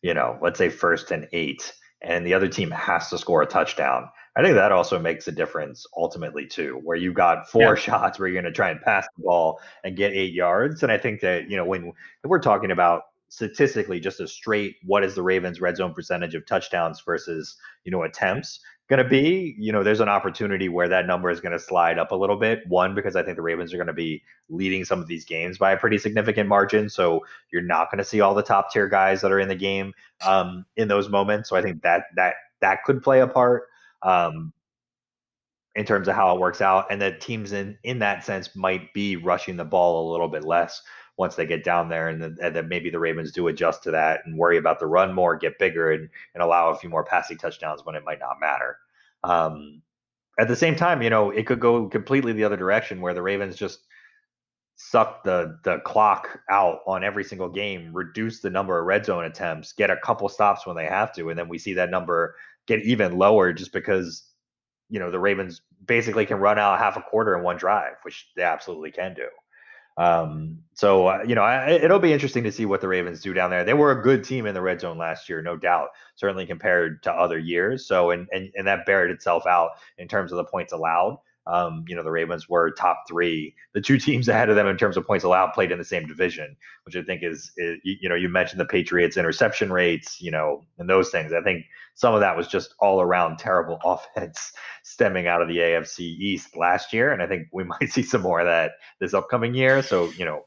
you 0.00 0.14
know, 0.14 0.38
let's 0.40 0.56
say 0.56 0.70
first 0.70 1.10
and 1.10 1.28
eight, 1.32 1.74
and 2.00 2.26
the 2.26 2.32
other 2.32 2.48
team 2.48 2.70
has 2.70 3.10
to 3.10 3.18
score 3.18 3.42
a 3.42 3.46
touchdown. 3.46 4.08
I 4.34 4.42
think 4.42 4.54
that 4.54 4.72
also 4.72 4.98
makes 4.98 5.28
a 5.28 5.32
difference 5.32 5.86
ultimately 5.94 6.46
too, 6.46 6.80
where 6.84 6.96
you've 6.96 7.14
got 7.14 7.50
four 7.50 7.62
yeah. 7.62 7.74
shots 7.74 8.18
where 8.18 8.28
you're 8.28 8.40
going 8.40 8.50
to 8.50 8.56
try 8.56 8.70
and 8.70 8.80
pass 8.80 9.06
the 9.16 9.24
ball 9.24 9.60
and 9.84 9.94
get 9.94 10.14
eight 10.14 10.32
yards. 10.32 10.82
And 10.82 10.90
I 10.90 10.96
think 10.96 11.20
that 11.20 11.50
you 11.50 11.58
know 11.58 11.66
when 11.66 11.92
we're 12.24 12.38
talking 12.38 12.70
about 12.70 13.02
statistically 13.34 13.98
just 13.98 14.20
a 14.20 14.28
straight 14.28 14.76
what 14.84 15.02
is 15.02 15.16
the 15.16 15.22
Ravens 15.22 15.60
red 15.60 15.76
zone 15.76 15.92
percentage 15.92 16.36
of 16.36 16.46
touchdowns 16.46 17.02
versus 17.04 17.56
you 17.82 17.90
know 17.90 18.04
attempts 18.04 18.60
going 18.88 19.02
to 19.02 19.08
be? 19.08 19.56
You 19.58 19.72
know 19.72 19.82
there's 19.82 20.00
an 20.00 20.08
opportunity 20.08 20.68
where 20.68 20.88
that 20.88 21.06
number 21.06 21.30
is 21.30 21.40
going 21.40 21.52
to 21.52 21.58
slide 21.58 21.98
up 21.98 22.12
a 22.12 22.16
little 22.16 22.36
bit. 22.36 22.60
One 22.68 22.94
because 22.94 23.16
I 23.16 23.24
think 23.24 23.36
the 23.36 23.42
Ravens 23.42 23.74
are 23.74 23.76
going 23.76 23.88
to 23.88 23.92
be 23.92 24.22
leading 24.48 24.84
some 24.84 25.00
of 25.00 25.08
these 25.08 25.24
games 25.24 25.58
by 25.58 25.72
a 25.72 25.76
pretty 25.76 25.98
significant 25.98 26.48
margin 26.48 26.88
so 26.88 27.24
you're 27.50 27.62
not 27.62 27.90
going 27.90 27.98
to 27.98 28.04
see 28.04 28.20
all 28.20 28.34
the 28.34 28.42
top 28.42 28.70
tier 28.70 28.88
guys 28.88 29.20
that 29.22 29.32
are 29.32 29.40
in 29.40 29.48
the 29.48 29.56
game 29.56 29.92
um, 30.24 30.64
in 30.76 30.86
those 30.86 31.08
moments. 31.08 31.48
So 31.48 31.56
I 31.56 31.62
think 31.62 31.82
that 31.82 32.04
that 32.14 32.34
that 32.60 32.84
could 32.84 33.02
play 33.02 33.20
a 33.20 33.26
part 33.26 33.64
um, 34.02 34.52
in 35.74 35.84
terms 35.84 36.06
of 36.06 36.14
how 36.14 36.32
it 36.32 36.40
works 36.40 36.60
out. 36.60 36.86
And 36.88 37.02
that 37.02 37.20
teams 37.20 37.50
in 37.50 37.76
in 37.82 37.98
that 37.98 38.24
sense 38.24 38.54
might 38.54 38.94
be 38.94 39.16
rushing 39.16 39.56
the 39.56 39.64
ball 39.64 40.08
a 40.08 40.12
little 40.12 40.28
bit 40.28 40.44
less 40.44 40.80
once 41.16 41.36
they 41.36 41.46
get 41.46 41.64
down 41.64 41.88
there, 41.88 42.08
and 42.08 42.20
then, 42.20 42.36
and 42.42 42.56
then 42.56 42.68
maybe 42.68 42.90
the 42.90 42.98
Ravens 42.98 43.32
do 43.32 43.48
adjust 43.48 43.82
to 43.84 43.90
that 43.92 44.20
and 44.24 44.36
worry 44.36 44.58
about 44.58 44.80
the 44.80 44.86
run 44.86 45.12
more, 45.12 45.36
get 45.36 45.58
bigger, 45.58 45.92
and 45.92 46.08
and 46.34 46.42
allow 46.42 46.70
a 46.70 46.76
few 46.76 46.88
more 46.88 47.04
passing 47.04 47.38
touchdowns 47.38 47.84
when 47.84 47.94
it 47.94 48.04
might 48.04 48.20
not 48.20 48.40
matter. 48.40 48.78
Um, 49.22 49.82
at 50.38 50.48
the 50.48 50.56
same 50.56 50.74
time, 50.76 51.02
you 51.02 51.10
know, 51.10 51.30
it 51.30 51.46
could 51.46 51.60
go 51.60 51.88
completely 51.88 52.32
the 52.32 52.44
other 52.44 52.56
direction 52.56 53.00
where 53.00 53.14
the 53.14 53.22
Ravens 53.22 53.56
just 53.56 53.80
suck 54.76 55.22
the 55.22 55.58
the 55.64 55.78
clock 55.80 56.40
out 56.50 56.80
on 56.86 57.04
every 57.04 57.24
single 57.24 57.48
game, 57.48 57.92
reduce 57.92 58.40
the 58.40 58.50
number 58.50 58.78
of 58.78 58.86
red 58.86 59.06
zone 59.06 59.24
attempts, 59.24 59.72
get 59.72 59.90
a 59.90 59.96
couple 59.98 60.28
stops 60.28 60.66
when 60.66 60.76
they 60.76 60.86
have 60.86 61.12
to, 61.14 61.30
and 61.30 61.38
then 61.38 61.48
we 61.48 61.58
see 61.58 61.74
that 61.74 61.90
number 61.90 62.34
get 62.66 62.82
even 62.82 63.18
lower 63.18 63.52
just 63.52 63.72
because 63.72 64.30
you 64.88 64.98
know 64.98 65.10
the 65.10 65.18
Ravens 65.18 65.62
basically 65.86 66.26
can 66.26 66.38
run 66.38 66.58
out 66.58 66.78
half 66.78 66.96
a 66.96 67.02
quarter 67.02 67.36
in 67.36 67.42
one 67.44 67.56
drive, 67.56 67.94
which 68.02 68.28
they 68.36 68.42
absolutely 68.42 68.90
can 68.90 69.14
do. 69.14 69.28
Um, 69.96 70.58
so 70.74 71.06
uh, 71.06 71.24
you 71.26 71.34
know, 71.34 71.42
I, 71.42 71.70
it'll 71.70 72.00
be 72.00 72.12
interesting 72.12 72.44
to 72.44 72.52
see 72.52 72.66
what 72.66 72.80
the 72.80 72.88
Ravens 72.88 73.20
do 73.20 73.32
down 73.32 73.50
there. 73.50 73.64
They 73.64 73.74
were 73.74 73.92
a 73.92 74.02
good 74.02 74.24
team 74.24 74.46
in 74.46 74.54
the 74.54 74.60
red 74.60 74.80
zone 74.80 74.98
last 74.98 75.28
year, 75.28 75.40
no 75.40 75.56
doubt, 75.56 75.90
certainly 76.16 76.46
compared 76.46 77.02
to 77.04 77.12
other 77.12 77.38
years. 77.38 77.86
So 77.86 78.10
and 78.10 78.26
and 78.32 78.50
and 78.56 78.66
that 78.66 78.86
bared 78.86 79.10
itself 79.10 79.46
out 79.46 79.70
in 79.98 80.08
terms 80.08 80.32
of 80.32 80.36
the 80.36 80.44
points 80.44 80.72
allowed. 80.72 81.18
Um, 81.46 81.84
you 81.86 81.94
know, 81.94 82.02
the 82.02 82.10
Ravens 82.10 82.48
were 82.48 82.70
top 82.72 83.04
three. 83.08 83.54
The 83.74 83.80
two 83.80 83.98
teams 83.98 84.28
ahead 84.28 84.48
of 84.48 84.56
them 84.56 84.66
in 84.66 84.76
terms 84.76 84.96
of 84.96 85.06
points 85.06 85.24
allowed 85.24 85.52
played 85.52 85.72
in 85.72 85.78
the 85.78 85.84
same 85.84 86.06
division, 86.06 86.56
which 86.84 86.96
I 86.96 87.02
think 87.02 87.22
is, 87.22 87.52
is 87.56 87.78
you 87.84 88.08
know, 88.08 88.14
you 88.14 88.28
mentioned 88.28 88.60
the 88.60 88.66
Patriots 88.66 89.16
interception 89.16 89.72
rates, 89.72 90.20
you 90.20 90.30
know, 90.30 90.64
and 90.78 90.88
those 90.88 91.10
things. 91.10 91.32
I 91.32 91.42
think 91.42 91.66
some 91.94 92.14
of 92.14 92.20
that 92.20 92.36
was 92.36 92.48
just 92.48 92.74
all 92.80 93.00
around 93.00 93.38
terrible 93.38 93.78
offense 93.84 94.52
stemming 94.82 95.26
out 95.26 95.42
of 95.42 95.48
the 95.48 95.58
AFC 95.58 96.00
East 96.00 96.56
last 96.56 96.92
year. 96.92 97.12
And 97.12 97.22
I 97.22 97.26
think 97.26 97.48
we 97.52 97.64
might 97.80 97.90
see 97.90 98.02
some 98.02 98.22
more 98.22 98.40
of 98.40 98.46
that 98.46 98.72
this 99.00 99.14
upcoming 99.14 99.54
year. 99.54 99.82
So, 99.82 100.10
you 100.12 100.24
know, 100.24 100.44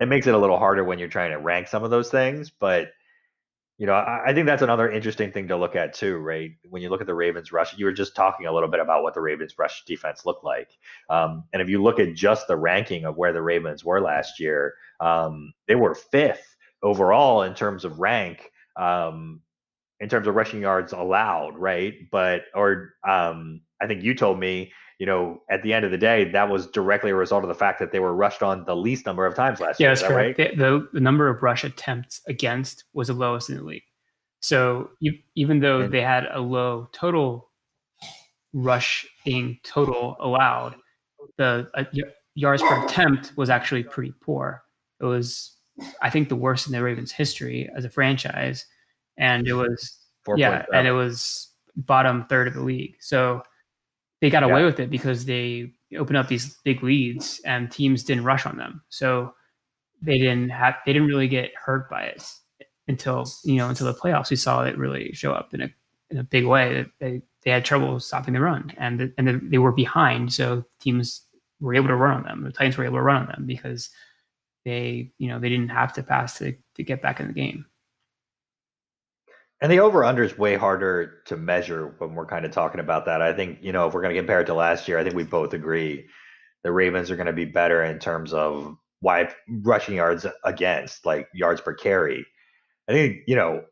it 0.00 0.06
makes 0.06 0.26
it 0.26 0.34
a 0.34 0.38
little 0.38 0.58
harder 0.58 0.84
when 0.84 0.98
you're 0.98 1.08
trying 1.08 1.30
to 1.30 1.38
rank 1.38 1.68
some 1.68 1.84
of 1.84 1.90
those 1.90 2.10
things. 2.10 2.50
But 2.50 2.88
you 3.76 3.86
know, 3.86 3.94
I, 3.94 4.26
I, 4.26 4.34
think 4.34 4.46
that's 4.46 4.62
another 4.62 4.90
interesting 4.90 5.32
thing 5.32 5.48
to 5.48 5.56
look 5.56 5.74
at 5.74 5.94
too, 5.94 6.18
right? 6.18 6.52
When 6.68 6.80
you 6.80 6.90
look 6.90 7.00
at 7.00 7.08
the 7.08 7.14
Ravens 7.14 7.50
rush, 7.50 7.76
you 7.76 7.86
were 7.86 7.92
just 7.92 8.14
talking 8.14 8.46
a 8.46 8.52
little 8.52 8.68
bit 8.68 8.80
about 8.80 9.02
what 9.02 9.14
the 9.14 9.20
Ravens 9.20 9.58
rush 9.58 9.84
defense 9.84 10.24
looked 10.24 10.44
like. 10.44 10.70
Um, 11.10 11.44
and 11.52 11.60
if 11.60 11.68
you 11.68 11.82
look 11.82 11.98
at 11.98 12.14
just 12.14 12.46
the 12.46 12.56
ranking 12.56 13.04
of 13.04 13.16
where 13.16 13.32
the 13.32 13.42
Ravens 13.42 13.84
were 13.84 14.00
last 14.00 14.38
year, 14.38 14.74
um, 15.00 15.52
they 15.66 15.74
were 15.74 15.94
fifth 15.94 16.56
overall 16.82 17.42
in 17.42 17.54
terms 17.54 17.84
of 17.84 17.98
rank, 17.98 18.50
um, 18.76 19.40
in 19.98 20.08
terms 20.08 20.28
of 20.28 20.36
rushing 20.36 20.62
yards 20.62 20.92
allowed, 20.92 21.58
right? 21.58 21.94
But, 22.12 22.42
or 22.54 22.94
um, 23.08 23.62
I 23.80 23.88
think 23.88 24.04
you 24.04 24.14
told 24.14 24.38
me 24.38 24.72
you 25.04 25.06
know, 25.06 25.42
at 25.50 25.62
the 25.62 25.74
end 25.74 25.84
of 25.84 25.90
the 25.90 25.98
day, 25.98 26.30
that 26.30 26.48
was 26.48 26.66
directly 26.66 27.10
a 27.10 27.14
result 27.14 27.44
of 27.44 27.48
the 27.48 27.54
fact 27.54 27.78
that 27.78 27.92
they 27.92 27.98
were 27.98 28.14
rushed 28.14 28.42
on 28.42 28.64
the 28.64 28.74
least 28.74 29.04
number 29.04 29.26
of 29.26 29.34
times 29.34 29.60
last 29.60 29.78
yeah, 29.78 29.88
year. 29.88 29.90
Yeah, 29.90 29.94
that's 29.96 30.08
correct. 30.08 30.38
Right? 30.38 30.56
The, 30.56 30.88
the, 30.94 31.00
number 31.00 31.28
of 31.28 31.42
rush 31.42 31.62
attempts 31.62 32.22
against 32.26 32.84
was 32.94 33.08
the 33.08 33.12
lowest 33.12 33.50
in 33.50 33.56
the 33.56 33.62
league. 33.62 33.82
So 34.40 34.88
you, 35.00 35.12
even 35.34 35.60
though 35.60 35.82
and, 35.82 35.92
they 35.92 36.00
had 36.00 36.26
a 36.32 36.40
low 36.40 36.88
total 36.92 37.50
rushing 38.54 39.58
total 39.62 40.16
allowed, 40.20 40.74
the 41.36 41.68
uh, 41.74 41.84
yards 42.34 42.62
per 42.62 42.86
attempt 42.86 43.34
was 43.36 43.50
actually 43.50 43.82
pretty 43.82 44.14
poor. 44.22 44.62
It 45.00 45.04
was, 45.04 45.54
I 46.00 46.08
think, 46.08 46.30
the 46.30 46.36
worst 46.36 46.66
in 46.66 46.72
the 46.72 46.82
Ravens' 46.82 47.12
history 47.12 47.68
as 47.76 47.84
a 47.84 47.90
franchise, 47.90 48.64
and 49.18 49.46
it 49.46 49.52
was 49.52 49.98
yeah, 50.34 50.64
and 50.72 50.88
it 50.88 50.92
was 50.92 51.50
bottom 51.76 52.24
third 52.24 52.48
of 52.48 52.54
the 52.54 52.62
league. 52.62 52.96
So 53.00 53.42
they 54.24 54.30
got 54.30 54.42
away 54.42 54.60
yeah. 54.60 54.66
with 54.66 54.80
it 54.80 54.88
because 54.88 55.26
they 55.26 55.70
opened 55.98 56.16
up 56.16 56.28
these 56.28 56.56
big 56.64 56.82
leads 56.82 57.42
and 57.44 57.70
teams 57.70 58.02
didn't 58.02 58.24
rush 58.24 58.46
on 58.46 58.56
them. 58.56 58.80
So 58.88 59.34
they 60.00 60.16
didn't 60.16 60.48
have 60.48 60.76
they 60.86 60.94
didn't 60.94 61.08
really 61.08 61.28
get 61.28 61.52
hurt 61.54 61.90
by 61.90 62.04
it 62.04 62.26
until 62.88 63.26
you 63.44 63.56
know 63.56 63.68
until 63.68 63.86
the 63.86 63.92
playoffs. 63.92 64.30
We 64.30 64.36
saw 64.36 64.64
it 64.64 64.78
really 64.78 65.12
show 65.12 65.32
up 65.32 65.52
in 65.52 65.60
a 65.60 65.70
in 66.08 66.16
a 66.16 66.24
big 66.24 66.46
way. 66.46 66.86
They 67.00 67.20
they 67.44 67.50
had 67.50 67.66
trouble 67.66 68.00
stopping 68.00 68.32
the 68.32 68.40
run 68.40 68.72
and 68.78 68.98
the, 68.98 69.12
and 69.18 69.28
the, 69.28 69.40
they 69.42 69.58
were 69.58 69.72
behind, 69.72 70.32
so 70.32 70.64
teams 70.80 71.20
were 71.60 71.74
able 71.74 71.88
to 71.88 71.96
run 71.96 72.16
on 72.16 72.22
them. 72.22 72.44
The 72.44 72.52
Titans 72.52 72.78
were 72.78 72.86
able 72.86 72.96
to 72.96 73.02
run 73.02 73.24
on 73.24 73.28
them 73.28 73.44
because 73.44 73.90
they 74.64 75.12
you 75.18 75.28
know 75.28 75.38
they 75.38 75.50
didn't 75.50 75.68
have 75.68 75.92
to 75.94 76.02
pass 76.02 76.38
to 76.38 76.54
to 76.76 76.82
get 76.82 77.02
back 77.02 77.20
in 77.20 77.26
the 77.26 77.34
game. 77.34 77.66
And 79.60 79.72
the 79.72 79.80
over 79.80 80.04
under 80.04 80.22
is 80.22 80.36
way 80.36 80.56
harder 80.56 81.22
to 81.26 81.36
measure 81.36 81.94
when 81.98 82.14
we're 82.14 82.26
kind 82.26 82.44
of 82.44 82.50
talking 82.50 82.80
about 82.80 83.06
that. 83.06 83.22
I 83.22 83.32
think, 83.32 83.58
you 83.62 83.72
know, 83.72 83.86
if 83.86 83.94
we're 83.94 84.02
going 84.02 84.14
to 84.14 84.20
compare 84.20 84.40
it 84.40 84.46
to 84.46 84.54
last 84.54 84.88
year, 84.88 84.98
I 84.98 85.04
think 85.04 85.14
we 85.14 85.24
both 85.24 85.54
agree 85.54 86.06
the 86.64 86.72
Ravens 86.72 87.10
are 87.10 87.16
going 87.16 87.26
to 87.26 87.32
be 87.32 87.44
better 87.44 87.82
in 87.82 87.98
terms 87.98 88.32
of 88.32 88.76
why 89.00 89.28
rushing 89.62 89.96
yards 89.96 90.26
against, 90.44 91.06
like 91.06 91.28
yards 91.32 91.60
per 91.60 91.74
carry. 91.74 92.26
I 92.88 92.92
think, 92.92 93.18
you 93.26 93.36
know, 93.36 93.64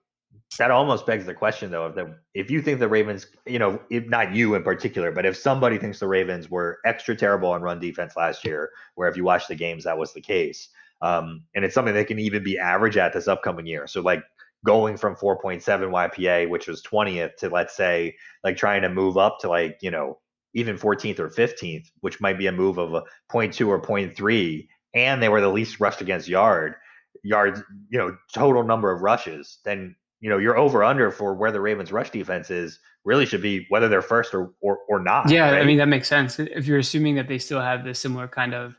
that 0.59 0.71
almost 0.71 1.07
begs 1.07 1.25
the 1.25 1.35
question 1.35 1.71
though 1.71 1.87
if 1.87 1.95
the, 1.95 2.15
if 2.35 2.51
you 2.51 2.61
think 2.61 2.79
the 2.79 2.89
Ravens, 2.89 3.27
you 3.47 3.59
know, 3.59 3.81
if 3.91 4.07
not 4.07 4.35
you 4.35 4.55
in 4.55 4.63
particular, 4.63 5.11
but 5.11 5.27
if 5.27 5.37
somebody 5.37 5.79
thinks 5.79 5.99
the 5.99 6.07
Ravens 6.07 6.51
were 6.51 6.79
extra 6.85 7.17
terrible 7.17 7.51
on 7.51 7.63
run 7.63 7.81
defense 7.81 8.17
last 8.17 8.45
year, 8.45 8.71
where 8.95 9.09
if 9.09 9.17
you 9.17 9.25
watch 9.25 9.49
the 9.49 9.55
games 9.55 9.85
that 9.85 9.99
was 9.99 10.13
the 10.13 10.21
case, 10.21 10.69
um, 11.01 11.43
and 11.55 11.65
it's 11.65 11.75
something 11.75 11.95
they 11.95 12.05
can 12.05 12.19
even 12.19 12.45
be 12.45 12.59
average 12.59 12.97
at 12.97 13.13
this 13.13 13.29
upcoming 13.29 13.67
year. 13.67 13.87
So 13.87 14.03
like 14.03 14.23
going 14.65 14.97
from 14.97 15.17
4.7 15.17 15.63
YPA, 15.63 16.49
which 16.49 16.69
was 16.69 16.83
20th, 16.83 17.37
to 17.37 17.49
let's 17.49 17.77
say 17.77 18.15
like 18.45 18.57
trying 18.57 18.83
to 18.83 18.89
move 18.89 19.17
up 19.17 19.39
to 19.41 19.49
like, 19.49 19.79
you 19.81 19.91
know, 19.91 20.19
even 20.55 20.77
14th 20.77 21.19
or 21.19 21.31
15th, 21.31 21.87
which 22.01 22.21
might 22.21 22.39
be 22.39 22.47
a 22.47 22.53
move 22.53 22.79
of 22.79 22.95
a 22.95 23.03
0.2 23.33 23.67
or 23.67 23.81
0.3, 23.81 24.67
and 24.95 25.23
they 25.23 25.29
were 25.29 25.41
the 25.41 25.49
least 25.49 25.81
rushed 25.81 26.01
against 26.01 26.29
yard, 26.29 26.75
yards, 27.23 27.63
you 27.89 27.99
know, 27.99 28.17
total 28.33 28.63
number 28.63 28.93
of 28.93 29.03
rushes, 29.03 29.59
then 29.65 29.97
you 30.23 30.31
know 30.31 30.39
your 30.39 30.57
over 30.57 30.83
under 30.83 31.11
for 31.11 31.35
where 31.35 31.53
the 31.53 31.61
Ravens 31.61 31.93
rush 31.93 32.11
defense 32.11 32.51
is 32.51 32.79
really 33.05 33.27
should 33.27 33.43
be 33.43 33.67
whether 33.69 33.89
they're 33.89 34.01
first 34.01 34.33
or 34.33 34.53
or, 34.61 34.79
or 34.89 35.01
not. 35.01 35.29
Yeah, 35.29 35.51
right? 35.51 35.61
I 35.61 35.65
mean 35.65 35.79
that 35.79 35.89
makes 35.89 36.09
sense. 36.09 36.39
If 36.39 36.67
you're 36.67 36.79
assuming 36.79 37.17
that 37.17 37.29
they 37.29 37.39
still 37.39 37.61
have 37.61 37.85
the 37.85 37.95
similar 37.95 38.29
kind 38.29 38.55
of 38.55 38.77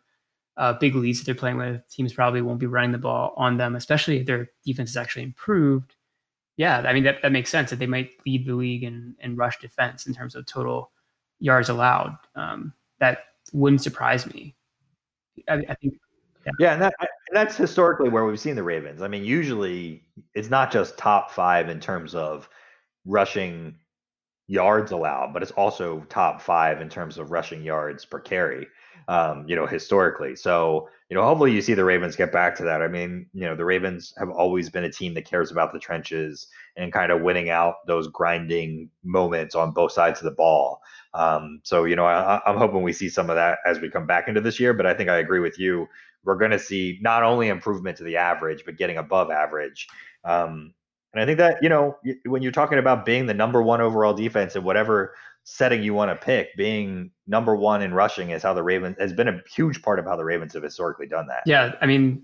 uh, 0.57 0.73
big 0.73 0.95
leads 0.95 1.19
that 1.19 1.25
they're 1.25 1.35
playing 1.35 1.57
with, 1.57 1.81
teams 1.89 2.13
probably 2.13 2.41
won't 2.41 2.59
be 2.59 2.65
running 2.65 2.91
the 2.91 2.97
ball 2.97 3.33
on 3.37 3.57
them, 3.57 3.75
especially 3.75 4.19
if 4.19 4.25
their 4.25 4.49
defense 4.65 4.91
is 4.91 4.97
actually 4.97 5.23
improved. 5.23 5.95
Yeah, 6.57 6.79
I 6.79 6.93
mean 6.93 7.03
that, 7.03 7.21
that 7.23 7.31
makes 7.31 7.49
sense 7.49 7.71
that 7.71 7.79
they 7.79 7.87
might 7.87 8.11
lead 8.25 8.45
the 8.45 8.53
league 8.53 8.83
in, 8.83 9.15
in 9.19 9.35
rush 9.35 9.59
defense 9.59 10.05
in 10.05 10.13
terms 10.13 10.35
of 10.35 10.45
total 10.45 10.91
yards 11.39 11.69
allowed. 11.69 12.15
Um, 12.35 12.73
that 12.99 13.19
wouldn't 13.51 13.81
surprise 13.81 14.25
me. 14.27 14.55
I, 15.49 15.63
I 15.67 15.75
think. 15.75 15.95
Yeah, 16.45 16.51
yeah 16.59 16.73
and, 16.73 16.81
that, 16.83 16.93
and 16.99 17.09
that's 17.33 17.57
historically 17.57 18.09
where 18.09 18.25
we've 18.25 18.39
seen 18.39 18.55
the 18.55 18.63
Ravens. 18.63 19.01
I 19.01 19.07
mean, 19.07 19.23
usually 19.23 20.03
it's 20.35 20.49
not 20.49 20.71
just 20.71 20.97
top 20.97 21.31
five 21.31 21.69
in 21.69 21.79
terms 21.79 22.13
of 22.13 22.47
rushing 23.05 23.75
yards 24.47 24.91
allowed, 24.91 25.33
but 25.33 25.41
it's 25.41 25.51
also 25.53 26.01
top 26.09 26.39
five 26.39 26.81
in 26.81 26.89
terms 26.89 27.17
of 27.17 27.31
rushing 27.31 27.63
yards 27.63 28.05
per 28.05 28.19
carry 28.19 28.67
um, 29.07 29.45
you 29.47 29.55
know, 29.55 29.65
historically. 29.67 30.35
So, 30.35 30.89
you 31.09 31.15
know, 31.15 31.23
hopefully 31.23 31.51
you 31.51 31.61
see 31.61 31.73
the 31.73 31.85
Ravens 31.85 32.15
get 32.15 32.31
back 32.31 32.55
to 32.57 32.63
that. 32.63 32.81
I 32.81 32.87
mean, 32.87 33.27
you 33.33 33.45
know, 33.45 33.55
the 33.55 33.65
Ravens 33.65 34.13
have 34.17 34.29
always 34.29 34.69
been 34.69 34.83
a 34.83 34.91
team 34.91 35.13
that 35.13 35.25
cares 35.25 35.51
about 35.51 35.73
the 35.73 35.79
trenches 35.79 36.47
and 36.77 36.93
kind 36.93 37.11
of 37.11 37.21
winning 37.21 37.49
out 37.49 37.85
those 37.85 38.07
grinding 38.07 38.89
moments 39.03 39.55
on 39.55 39.71
both 39.71 39.91
sides 39.91 40.19
of 40.19 40.25
the 40.25 40.31
ball. 40.31 40.81
Um, 41.13 41.59
so, 41.63 41.83
you 41.83 41.95
know, 41.95 42.05
I, 42.05 42.41
I'm 42.45 42.57
hoping 42.57 42.81
we 42.81 42.93
see 42.93 43.09
some 43.09 43.29
of 43.29 43.35
that 43.35 43.59
as 43.65 43.79
we 43.79 43.89
come 43.89 44.07
back 44.07 44.27
into 44.27 44.41
this 44.41 44.59
year. 44.59 44.73
But 44.73 44.85
I 44.85 44.93
think 44.93 45.09
I 45.09 45.17
agree 45.17 45.39
with 45.39 45.59
you. 45.59 45.87
We're 46.23 46.37
going 46.37 46.51
to 46.51 46.59
see 46.59 46.99
not 47.01 47.23
only 47.23 47.49
improvement 47.49 47.97
to 47.97 48.03
the 48.03 48.17
average, 48.17 48.63
but 48.65 48.77
getting 48.77 48.97
above 48.97 49.29
average. 49.29 49.87
Um, 50.23 50.73
and 51.13 51.21
I 51.21 51.25
think 51.25 51.37
that, 51.37 51.61
you 51.61 51.69
know, 51.69 51.97
when 52.25 52.41
you're 52.41 52.51
talking 52.51 52.79
about 52.79 53.05
being 53.05 53.27
the 53.27 53.35
number 53.35 53.61
one 53.61 53.81
overall 53.81 54.15
defense 54.15 54.55
in 54.55 54.63
whatever 54.63 55.13
setting 55.43 55.83
you 55.83 55.93
want 55.93 56.09
to 56.09 56.25
pick, 56.25 56.55
being 56.55 57.11
number 57.27 57.55
one 57.55 57.81
in 57.81 57.93
rushing 57.93 58.29
is 58.29 58.43
how 58.43 58.53
the 58.53 58.63
Ravens 58.63 58.97
has 58.99 59.13
been 59.13 59.27
a 59.27 59.41
huge 59.53 59.81
part 59.81 59.99
of 59.99 60.05
how 60.05 60.15
the 60.15 60.23
Ravens 60.23 60.53
have 60.53 60.63
historically 60.63 61.07
done 61.07 61.27
that. 61.27 61.43
Yeah, 61.45 61.73
I 61.81 61.85
mean, 61.85 62.23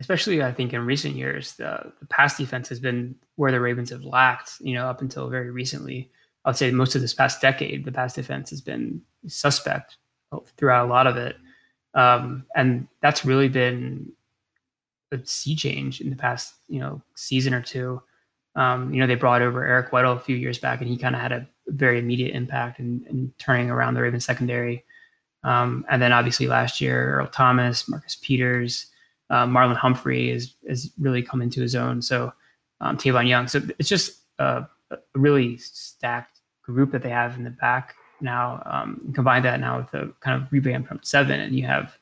especially 0.00 0.42
I 0.42 0.52
think 0.52 0.72
in 0.72 0.86
recent 0.86 1.16
years, 1.16 1.54
the, 1.54 1.92
the 2.00 2.06
pass 2.06 2.36
defense 2.36 2.68
has 2.68 2.80
been 2.80 3.16
where 3.36 3.50
the 3.50 3.60
Ravens 3.60 3.90
have 3.90 4.04
lacked. 4.04 4.52
You 4.60 4.74
know, 4.74 4.88
up 4.88 5.00
until 5.00 5.28
very 5.28 5.50
recently, 5.50 6.10
I 6.44 6.50
would 6.50 6.56
say 6.56 6.70
most 6.70 6.94
of 6.94 7.02
this 7.02 7.14
past 7.14 7.40
decade, 7.40 7.84
the 7.84 7.92
pass 7.92 8.14
defense 8.14 8.50
has 8.50 8.60
been 8.60 9.02
suspect 9.26 9.96
throughout 10.56 10.86
a 10.86 10.90
lot 10.90 11.06
of 11.06 11.16
it, 11.16 11.36
um, 11.94 12.44
and 12.54 12.86
that's 13.02 13.24
really 13.24 13.48
been 13.48 14.12
a 15.10 15.18
sea 15.24 15.56
change 15.56 16.00
in 16.00 16.10
the 16.10 16.16
past, 16.16 16.54
you 16.68 16.78
know, 16.78 17.02
season 17.14 17.54
or 17.54 17.62
two. 17.62 18.00
Um, 18.54 18.92
you 18.92 19.00
know, 19.00 19.06
they 19.06 19.14
brought 19.14 19.42
over 19.42 19.64
Eric 19.64 19.90
Weddle 19.90 20.16
a 20.16 20.20
few 20.20 20.36
years 20.36 20.58
back, 20.58 20.80
and 20.80 20.88
he 20.88 20.96
kind 20.96 21.14
of 21.14 21.20
had 21.20 21.32
a 21.32 21.48
very 21.68 21.98
immediate 21.98 22.34
impact 22.34 22.80
in 22.80 23.32
turning 23.38 23.70
around 23.70 23.94
the 23.94 24.02
Ravens 24.02 24.24
secondary. 24.24 24.84
Um, 25.44 25.84
and 25.88 26.02
then 26.02 26.12
obviously 26.12 26.46
last 26.46 26.80
year, 26.80 27.14
Earl 27.16 27.28
Thomas, 27.28 27.88
Marcus 27.88 28.16
Peters, 28.20 28.86
uh, 29.30 29.46
Marlon 29.46 29.76
Humphrey 29.76 30.30
is 30.30 30.54
is 30.64 30.90
really 30.98 31.22
come 31.22 31.42
into 31.42 31.60
his 31.60 31.74
own. 31.74 32.02
So 32.02 32.32
um, 32.80 32.96
Tavon 32.96 33.28
Young. 33.28 33.48
So 33.48 33.60
it's 33.78 33.88
just 33.88 34.20
a, 34.38 34.66
a, 34.90 34.98
really 35.14 35.58
stacked 35.58 36.40
group 36.62 36.92
that 36.92 37.02
they 37.02 37.10
have 37.10 37.36
in 37.36 37.44
the 37.44 37.50
back 37.50 37.94
now. 38.20 38.62
Um, 38.66 39.12
combine 39.14 39.42
that 39.42 39.60
now 39.60 39.78
with 39.78 39.90
the 39.90 40.12
kind 40.20 40.40
of 40.40 40.50
revamp 40.50 40.88
front 40.88 41.06
seven, 41.06 41.40
and 41.40 41.54
you 41.56 41.66
have 41.66 41.96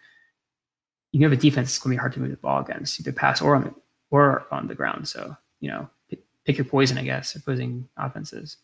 you 1.12 1.22
have 1.22 1.32
a 1.32 1.36
defense 1.36 1.68
that's 1.68 1.78
going 1.78 1.92
to 1.92 1.96
be 1.96 2.00
hard 2.00 2.12
to 2.12 2.20
move 2.20 2.30
the 2.30 2.36
ball 2.36 2.60
against, 2.60 3.00
either 3.00 3.12
pass 3.12 3.40
or 3.40 3.56
on 3.56 3.64
the, 3.64 3.74
or 4.10 4.46
on 4.50 4.68
the 4.68 4.74
ground. 4.74 5.08
So 5.08 5.36
you 5.60 5.70
know, 5.70 5.88
pick, 6.08 6.20
pick 6.44 6.58
your 6.58 6.64
poison, 6.64 6.98
I 6.98 7.02
guess, 7.02 7.34
opposing 7.34 7.88
offenses. 7.96 8.56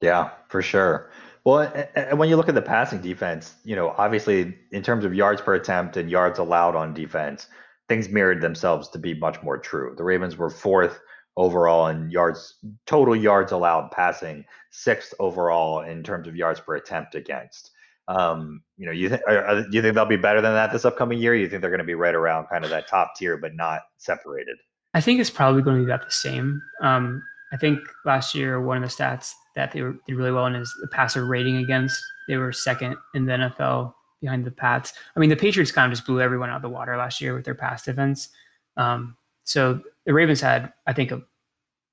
Yeah, 0.00 0.30
for 0.48 0.62
sure. 0.62 1.10
Well, 1.44 1.72
and 1.94 2.18
when 2.18 2.28
you 2.28 2.36
look 2.36 2.48
at 2.48 2.54
the 2.54 2.62
passing 2.62 3.00
defense, 3.00 3.54
you 3.64 3.74
know, 3.74 3.94
obviously 3.96 4.56
in 4.72 4.82
terms 4.82 5.04
of 5.04 5.14
yards 5.14 5.40
per 5.40 5.54
attempt 5.54 5.96
and 5.96 6.10
yards 6.10 6.38
allowed 6.38 6.76
on 6.76 6.92
defense, 6.92 7.46
things 7.88 8.08
mirrored 8.08 8.40
themselves 8.40 8.88
to 8.90 8.98
be 8.98 9.14
much 9.14 9.42
more 9.42 9.58
true. 9.58 9.94
The 9.96 10.04
Ravens 10.04 10.36
were 10.36 10.50
fourth 10.50 11.00
overall 11.36 11.88
in 11.88 12.10
yards, 12.10 12.56
total 12.86 13.16
yards 13.16 13.52
allowed 13.52 13.90
passing, 13.90 14.44
sixth 14.70 15.14
overall 15.18 15.80
in 15.80 16.02
terms 16.02 16.28
of 16.28 16.36
yards 16.36 16.60
per 16.60 16.76
attempt 16.76 17.14
against. 17.14 17.70
Um, 18.08 18.62
you 18.76 18.86
know, 18.86 18.92
you 18.92 19.08
th- 19.08 19.20
you 19.70 19.80
think 19.82 19.94
they'll 19.94 20.04
be 20.04 20.16
better 20.16 20.40
than 20.40 20.52
that 20.52 20.72
this 20.72 20.84
upcoming 20.84 21.18
year? 21.18 21.34
you 21.34 21.48
think 21.48 21.62
they're 21.62 21.70
going 21.70 21.78
to 21.78 21.84
be 21.84 21.94
right 21.94 22.14
around 22.14 22.48
kind 22.48 22.64
of 22.64 22.70
that 22.70 22.88
top 22.88 23.14
tier, 23.16 23.36
but 23.36 23.54
not 23.54 23.82
separated? 23.98 24.56
I 24.94 25.00
think 25.00 25.20
it's 25.20 25.30
probably 25.30 25.62
going 25.62 25.76
to 25.78 25.84
be 25.84 25.90
about 25.90 26.04
the 26.04 26.12
same. 26.12 26.60
Um, 26.82 27.22
I 27.52 27.56
think 27.56 27.78
last 28.04 28.34
year 28.34 28.60
one 28.60 28.82
of 28.82 28.82
the 28.82 28.88
stats 28.94 29.32
that 29.54 29.72
they 29.72 29.82
were, 29.82 29.96
did 30.06 30.14
really 30.14 30.32
well 30.32 30.46
in 30.46 30.54
is 30.54 30.74
the 30.80 30.88
passer 30.88 31.24
rating 31.24 31.56
against. 31.56 32.00
They 32.28 32.36
were 32.36 32.52
second 32.52 32.96
in 33.14 33.26
the 33.26 33.32
NFL 33.32 33.94
behind 34.20 34.44
the 34.44 34.50
Pats. 34.50 34.92
I 35.16 35.20
mean, 35.20 35.30
the 35.30 35.36
Patriots 35.36 35.72
kind 35.72 35.90
of 35.90 35.96
just 35.96 36.06
blew 36.06 36.20
everyone 36.20 36.50
out 36.50 36.56
of 36.56 36.62
the 36.62 36.68
water 36.68 36.96
last 36.96 37.20
year 37.20 37.34
with 37.34 37.44
their 37.44 37.54
pass 37.54 37.84
defense. 37.84 38.28
Um, 38.76 39.16
so 39.44 39.80
the 40.04 40.14
Ravens 40.14 40.40
had, 40.40 40.72
I 40.86 40.92
think, 40.92 41.10
a, 41.10 41.22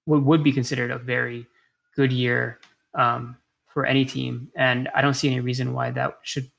what 0.06 0.24
would 0.24 0.44
be 0.44 0.52
considered 0.52 0.92
a 0.92 0.98
very 0.98 1.48
good 1.96 2.12
year 2.12 2.60
um, 2.94 3.38
for 3.68 3.86
any 3.86 4.06
team, 4.06 4.50
and 4.56 4.90
I 4.96 5.02
don't 5.02 5.14
see 5.14 5.28
any 5.28 5.40
reason 5.40 5.74
why 5.74 5.92
that 5.92 6.20
should 6.24 6.50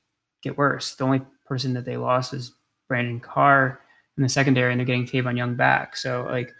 get 0.41 0.57
worse. 0.57 0.95
The 0.95 1.03
only 1.03 1.21
person 1.45 1.73
that 1.73 1.85
they 1.85 1.97
lost 1.97 2.33
is 2.33 2.53
Brandon 2.87 3.19
Carr 3.19 3.79
in 4.17 4.23
the 4.23 4.29
secondary, 4.29 4.71
and 4.71 4.79
they're 4.79 4.85
getting 4.85 5.05
Tavon 5.05 5.37
Young 5.37 5.55
back. 5.55 5.95
So, 5.95 6.27
like, 6.29 6.53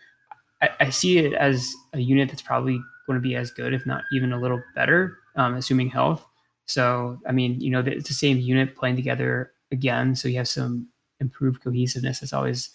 I, 0.61 0.69
I, 0.79 0.89
see 0.89 1.19
it 1.19 1.33
as 1.33 1.73
a 1.93 1.99
unit 1.99 2.29
that's 2.29 2.41
probably 2.41 2.81
going 3.09 3.21
to 3.21 3.27
be 3.27 3.35
as 3.35 3.49
good, 3.49 3.73
if 3.73 3.87
not 3.87 4.03
even 4.13 4.31
a 4.31 4.39
little 4.39 4.61
better, 4.75 5.17
um, 5.35 5.55
assuming 5.55 5.89
health. 5.89 6.23
So, 6.67 7.19
I 7.27 7.31
mean, 7.31 7.59
you 7.59 7.71
know, 7.71 7.79
it's 7.79 8.07
the 8.07 8.13
same 8.13 8.37
unit 8.37 8.75
playing 8.75 8.95
together 8.95 9.51
again. 9.71 10.15
So 10.15 10.27
you 10.27 10.37
have 10.37 10.47
some 10.47 10.87
improved 11.19 11.63
cohesiveness. 11.63 12.21
It's 12.21 12.33
always, 12.33 12.69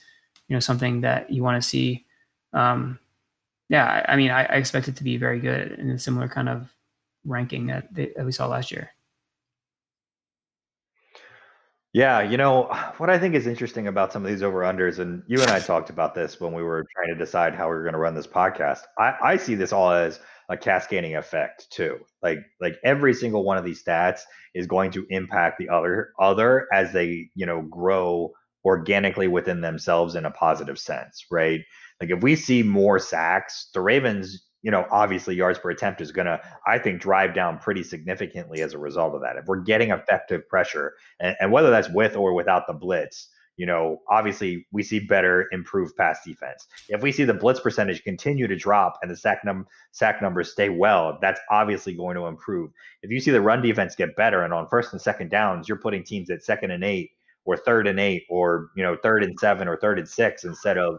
you 0.49 0.57
know, 0.57 0.61
something 0.61 1.03
that 1.03 1.31
you 1.31 1.45
want 1.45 1.63
to 1.63 1.69
see. 1.69 2.05
Um, 2.53 2.99
yeah, 3.69 4.05
I, 4.09 4.15
I 4.15 4.17
mean, 4.17 4.33
I, 4.33 4.41
I, 4.41 4.57
expect 4.57 4.89
it 4.89 4.97
to 4.97 5.05
be 5.05 5.17
very 5.17 5.41
good 5.41 5.73
in 5.73 5.91
a 5.91 5.99
similar 5.99 6.29
kind 6.29 6.49
of 6.49 6.73
ranking 7.25 7.67
that, 7.67 7.93
that 7.95 8.25
we 8.25 8.33
saw 8.33 8.47
last 8.47 8.71
year. 8.71 8.91
Yeah, 11.95 12.23
you 12.23 12.37
know, 12.37 12.65
what 12.99 13.09
I 13.09 13.19
think 13.19 13.35
is 13.35 13.47
interesting 13.47 13.87
about 13.87 14.13
some 14.13 14.23
of 14.25 14.31
these 14.31 14.43
over 14.43 14.61
unders, 14.61 14.99
and 14.99 15.23
you 15.27 15.41
and 15.41 15.51
I 15.51 15.61
talked 15.61 15.89
about 15.89 16.15
this 16.15 16.41
when 16.41 16.53
we 16.53 16.63
were 16.63 16.85
trying 16.95 17.09
to 17.09 17.15
decide 17.15 17.55
how 17.55 17.69
we 17.69 17.77
were 17.77 17.85
going 17.85 17.95
to 17.95 17.99
run 17.99 18.15
this 18.15 18.27
podcast. 18.27 18.81
I, 18.99 19.15
I 19.23 19.37
see 19.39 19.55
this 19.55 19.73
all 19.73 19.91
as 19.91 20.21
a 20.51 20.57
cascading 20.59 21.17
effect 21.17 21.71
too. 21.71 21.99
Like 22.23 22.41
like 22.61 22.77
every 22.85 23.15
single 23.15 23.45
one 23.45 23.57
of 23.57 23.65
these 23.65 23.83
stats 23.83 24.21
is 24.55 24.67
going 24.67 24.91
to 24.91 25.07
impact 25.09 25.59
the 25.59 25.71
other 25.71 26.13
other 26.21 26.67
as 26.73 26.93
they, 26.93 27.31
you 27.35 27.47
know, 27.47 27.63
grow 27.63 28.33
organically 28.65 29.29
within 29.29 29.61
themselves 29.61 30.17
in 30.17 30.25
a 30.27 30.31
positive 30.31 30.79
sense, 30.79 31.27
right? 31.31 31.61
Like 32.01 32.11
if 32.11 32.23
we 32.23 32.35
see 32.35 32.63
more 32.63 32.99
sacks, 32.99 33.71
the 33.73 33.81
Ravens, 33.81 34.44
you 34.65 34.71
know, 34.71 34.87
obviously 34.91 35.37
yards 35.37 35.59
per 35.59 35.69
attempt 35.71 36.01
is 36.01 36.11
going 36.11 36.27
to, 36.27 36.41
I 36.67 36.79
think, 36.79 37.01
drive 37.01 37.35
down 37.35 37.59
pretty 37.59 37.83
significantly 37.83 38.63
as 38.63 38.73
a 38.73 38.79
result 38.79 39.15
of 39.15 39.21
that. 39.21 39.37
If 39.37 39.45
we're 39.45 39.61
getting 39.61 39.91
effective 39.91 40.49
pressure, 40.49 40.95
and, 41.21 41.37
and 41.39 41.53
whether 41.53 41.71
that's 41.71 41.91
with 41.91 42.17
or 42.17 42.33
without 42.33 42.67
the 42.67 42.73
blitz, 42.73 43.29
you 43.59 43.67
know, 43.67 44.01
obviously 44.11 44.67
we 44.73 44.83
see 44.83 45.01
better 45.01 45.49
improved 45.53 45.95
pass 45.97 46.21
defense. 46.25 46.67
If 46.89 47.03
we 47.03 47.13
see 47.13 47.25
the 47.25 47.35
blitz 47.35 47.61
percentage 47.61 48.03
continue 48.05 48.47
to 48.47 48.57
drop 48.57 48.99
and 49.03 49.11
the 49.11 49.17
sack 49.17 49.43
num 49.45 49.67
sack 49.93 50.23
numbers 50.23 50.51
stay 50.51 50.71
well, 50.71 51.19
that's 51.21 51.41
obviously 51.51 51.95
going 51.95 52.17
to 52.17 52.25
improve. 52.25 52.71
If 53.03 53.11
you 53.11 53.21
see 53.21 53.31
the 53.33 53.43
run 53.43 53.61
defense 53.61 53.95
get 53.95 54.17
better 54.17 54.43
and 54.45 54.55
on 54.55 54.67
first 54.69 54.95
and 54.95 55.01
second 55.01 55.31
downs, 55.31 55.69
you're 55.69 55.77
putting 55.79 56.03
teams 56.03 56.31
at 56.31 56.43
second 56.43 56.71
and 56.71 56.83
eight 56.83 57.11
or 57.45 57.59
third 57.59 57.87
and 57.87 58.01
eight 58.01 58.25
or 58.31 58.71
you 58.75 58.83
know 58.83 58.97
third 59.03 59.23
and 59.23 59.39
seven 59.39 59.69
or 59.69 59.77
third 59.77 59.99
and 59.99 60.09
six 60.09 60.45
instead 60.45 60.79
of 60.79 60.97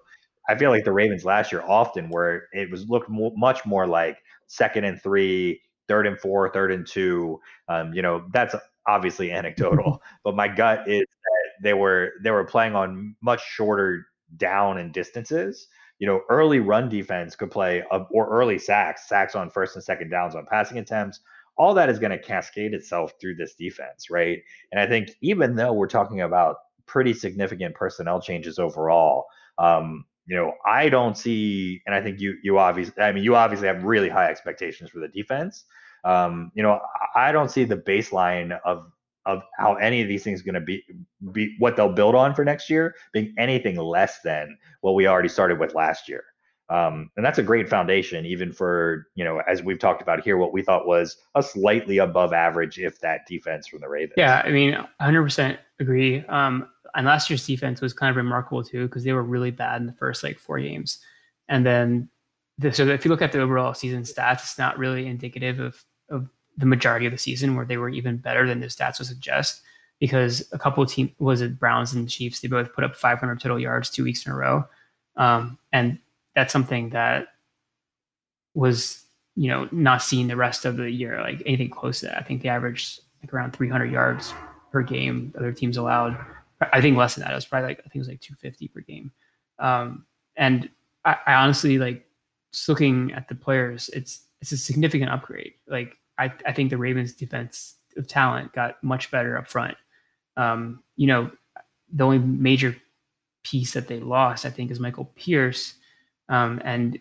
I 0.50 0.56
feel 0.56 0.70
like 0.70 0.84
the 0.84 0.92
Ravens 0.92 1.26
last 1.26 1.52
year 1.52 1.64
often 1.68 2.10
where 2.10 2.48
it 2.54 2.70
was 2.70 2.88
looked 2.88 3.10
mo- 3.10 3.34
much 3.36 3.66
more 3.66 3.88
like 3.88 4.18
second 4.48 4.84
and 4.86 5.02
three, 5.02 5.62
third 5.88 6.08
and 6.08 6.20
four, 6.20 6.52
third 6.52 6.72
and 6.72 6.86
two. 6.86 7.40
Um, 7.68 7.94
you 7.94 8.02
know, 8.02 8.26
that's 8.32 8.56
obviously 8.88 9.32
anecdotal, 9.32 10.02
but 10.24 10.36
my 10.36 10.48
gut 10.48 10.88
is 10.88 11.02
that 11.02 11.64
they 11.64 11.74
were 11.74 12.12
they 12.24 12.32
were 12.32 12.44
playing 12.44 12.76
on 12.76 13.16
much 13.22 13.42
shorter 13.44 14.08
down 14.38 14.78
and 14.78 14.94
distances. 14.94 15.68
You 16.00 16.08
know, 16.08 16.22
early 16.30 16.60
run 16.60 16.90
defense 16.90 17.36
could 17.36 17.52
play 17.52 17.84
a, 17.92 18.00
or 18.12 18.30
early 18.30 18.60
sacks, 18.60 19.08
sacks 19.08 19.36
on 19.36 19.50
first 19.50 19.76
and 19.76 19.84
second 19.84 20.10
downs 20.10 20.36
on 20.36 20.46
passing 20.50 20.78
attempts. 20.78 21.22
All 21.58 21.74
that 21.76 21.90
is 21.90 22.00
going 22.00 22.12
to 22.12 22.20
cascade 22.20 22.74
itself 22.74 23.14
through 23.22 23.36
this 23.36 23.56
defense, 23.56 24.10
right? 24.10 24.40
And 24.74 24.82
I 24.82 24.88
think 24.88 25.12
even 25.22 25.56
though 25.56 25.72
we're 25.72 25.88
talking 25.88 26.20
about 26.20 26.58
pretty 26.86 27.14
significant 27.14 27.76
personnel 27.76 28.20
changes 28.20 28.60
overall, 28.60 29.26
um, 29.58 30.04
you 30.28 30.36
know, 30.36 30.54
I 30.66 30.90
don't 30.90 31.18
see, 31.18 31.82
and 31.86 31.94
I 31.94 32.02
think 32.02 32.20
you 32.20 32.36
you 32.44 32.58
obviously, 32.58 33.02
I 33.02 33.12
mean, 33.12 33.24
you 33.24 33.36
obviously 33.36 33.68
have 33.68 33.84
really 33.84 34.10
high 34.10 34.30
expectations 34.30 34.90
for 34.90 35.00
the 35.00 35.08
defense. 35.08 35.66
Um, 36.04 36.52
you 36.56 36.64
know, 36.64 36.80
I 37.16 37.32
don't 37.32 37.50
see 37.50 37.64
the 37.64 37.78
baseline 37.78 38.60
of 38.66 38.92
of 39.26 39.42
how 39.58 39.76
any 39.76 40.02
of 40.02 40.08
these 40.08 40.24
things 40.24 40.42
going 40.42 40.56
to 40.56 40.62
be 40.62 40.84
be 41.32 41.56
what 41.60 41.76
they'll 41.76 41.92
build 41.92 42.16
on 42.16 42.34
for 42.36 42.46
next 42.46 42.70
year 42.70 42.96
being 43.12 43.34
anything 43.38 43.76
less 43.76 44.22
than 44.22 44.58
what 44.82 44.94
we 44.94 45.08
already 45.08 45.30
started 45.30 45.60
with 45.60 45.74
last 45.74 46.08
year. 46.08 46.24
Um, 46.70 47.12
and 47.16 47.24
that's 47.24 47.38
a 47.38 47.44
great 47.44 47.70
foundation, 47.70 48.26
even 48.26 48.52
for 48.52 49.08
you 49.16 49.24
know, 49.24 49.42
as 49.48 49.62
we've 49.62 49.80
talked 49.80 50.02
about 50.02 50.24
here, 50.24 50.38
what 50.38 50.54
we 50.54 50.64
thought 50.64 50.88
was 50.88 51.18
a 51.36 51.44
slightly 51.44 52.00
above 52.00 52.34
average, 52.34 52.80
if 52.80 53.00
that 53.02 53.22
defense 53.28 53.68
from 53.68 53.82
the 53.82 53.88
Ravens. 53.88 54.16
Yeah, 54.18 54.42
I 54.44 54.50
mean, 54.50 54.76
100% 55.00 55.58
agree. 55.80 56.26
Um, 56.28 56.68
and 56.96 57.06
last 57.06 57.30
year's 57.30 57.46
defense 57.46 57.82
was 57.82 57.94
kind 57.94 58.10
of 58.10 58.16
remarkable 58.16 58.64
too 58.64 58.88
because 58.88 59.04
they 59.04 59.14
were 59.14 59.24
really 59.24 59.52
bad 59.52 59.82
in 59.82 59.88
the 59.88 59.94
first 59.94 60.24
like 60.24 60.40
four 60.40 60.60
games, 60.60 61.00
and 61.48 61.66
then 61.66 62.10
the, 62.58 62.72
so 62.72 62.88
if 62.88 63.04
you 63.04 63.12
look 63.12 63.22
at 63.22 63.32
the 63.32 63.42
overall 63.42 63.74
season 63.74 64.04
stats, 64.04 64.44
it's 64.44 64.58
not 64.58 64.78
really 64.78 65.08
indicative 65.08 65.60
of 65.60 65.84
of 66.10 66.30
the 66.58 66.66
majority 66.66 67.06
of 67.06 67.12
the 67.12 67.18
season 67.18 67.56
where 67.56 67.66
they 67.66 67.78
were 67.78 67.90
even 67.90 68.18
better 68.18 68.48
than 68.48 68.62
the 68.62 68.68
stats 68.68 69.00
would 69.00 69.08
suggest. 69.08 69.62
Because 70.00 70.48
a 70.52 70.60
couple 70.60 70.84
of 70.84 70.90
teams 70.90 71.12
was 71.20 71.42
it 71.42 71.58
Browns 71.58 71.94
and 71.94 72.10
Chiefs, 72.10 72.42
they 72.42 72.50
both 72.50 72.74
put 72.74 72.84
up 72.84 72.96
500 72.96 73.40
total 73.40 73.60
yards 73.60 73.90
two 73.90 74.04
weeks 74.04 74.26
in 74.26 74.32
a 74.32 74.36
row, 74.36 74.66
um, 75.16 75.58
and 75.72 76.00
that's 76.36 76.52
something 76.52 76.90
that 76.90 77.28
was 78.54 79.04
you 79.36 79.50
know 79.50 79.68
not 79.72 80.02
seen 80.02 80.28
the 80.28 80.36
rest 80.36 80.66
of 80.66 80.78
the 80.78 80.90
year 80.90 81.22
like 81.22 81.42
anything 81.46 81.70
close 81.70 82.02
to 82.02 82.08
that. 82.08 82.18
I 82.18 82.22
think 82.22 82.42
they 82.42 82.50
averaged 82.50 83.02
like 83.22 83.34
around 83.34 83.52
300 83.52 83.92
yards 83.92 84.34
per 84.72 84.82
game. 84.82 85.34
Other 85.38 85.52
teams 85.52 85.78
allowed 85.78 86.18
I 86.62 86.82
think 86.82 86.98
less 86.98 87.16
than 87.16 87.24
that. 87.24 87.32
It 87.32 87.36
was 87.36 87.46
probably 87.46 87.70
like 87.70 87.80
I 87.80 87.84
think 87.84 87.96
it 87.96 88.00
was 88.00 88.08
like 88.08 88.22
250 88.22 88.68
per 88.70 88.82
game. 88.82 89.12
Um, 89.60 90.06
and 90.36 90.70
I, 91.04 91.18
I, 91.26 91.34
honestly 91.36 91.78
like 91.78 92.06
just 92.52 92.68
looking 92.68 93.14
at 93.14 93.28
the 93.28 93.36
players, 93.36 93.90
it's 93.94 94.22
it's 94.42 94.52
a 94.52 94.58
significant 94.58 95.12
upgrade. 95.12 95.54
Like 95.68 95.98
I, 96.18 96.32
I 96.46 96.52
think 96.52 96.70
the 96.70 96.78
Ravens 96.78 97.14
defense 97.14 97.76
of 97.98 98.08
talent 98.08 98.54
got 98.54 98.84
much 98.84 99.12
better 99.12 99.38
up 99.38 99.48
front. 99.48 99.78
Um, 100.38 100.84
you 100.96 101.08
know, 101.08 101.32
the 101.94 102.04
only 102.04 102.20
major 102.20 102.76
piece 103.44 103.74
that 103.74 103.88
they 103.88 104.00
lost, 104.00 104.46
I 104.46 104.50
think, 104.50 104.72
is 104.72 104.80
Michael 104.80 105.12
Pierce. 105.16 105.76
Um, 106.30 106.62
and 106.66 107.00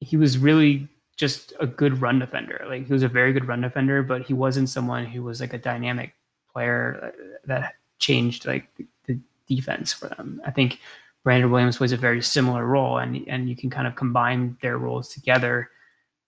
he 0.00 0.16
was 0.16 0.38
really 0.38 0.88
just 1.16 1.52
a 1.60 1.66
good 1.66 2.00
run 2.00 2.18
defender. 2.18 2.64
Like 2.68 2.86
he 2.86 2.92
was 2.92 3.02
a 3.02 3.08
very 3.08 3.32
good 3.32 3.46
run 3.46 3.60
defender, 3.60 4.02
but 4.02 4.22
he 4.22 4.32
wasn't 4.32 4.68
someone 4.68 5.04
who 5.04 5.22
was 5.22 5.40
like 5.40 5.52
a 5.52 5.58
dynamic 5.58 6.14
player 6.52 7.12
that 7.44 7.74
changed 7.98 8.46
like 8.46 8.68
the 9.06 9.18
defense 9.46 9.92
for 9.92 10.08
them. 10.08 10.40
I 10.46 10.50
think 10.50 10.80
Brandon 11.24 11.50
Williams 11.50 11.76
plays 11.76 11.92
a 11.92 11.96
very 11.96 12.22
similar 12.22 12.64
role, 12.64 12.98
and 12.98 13.26
and 13.28 13.48
you 13.48 13.56
can 13.56 13.70
kind 13.70 13.86
of 13.86 13.96
combine 13.96 14.56
their 14.62 14.78
roles 14.78 15.08
together, 15.08 15.70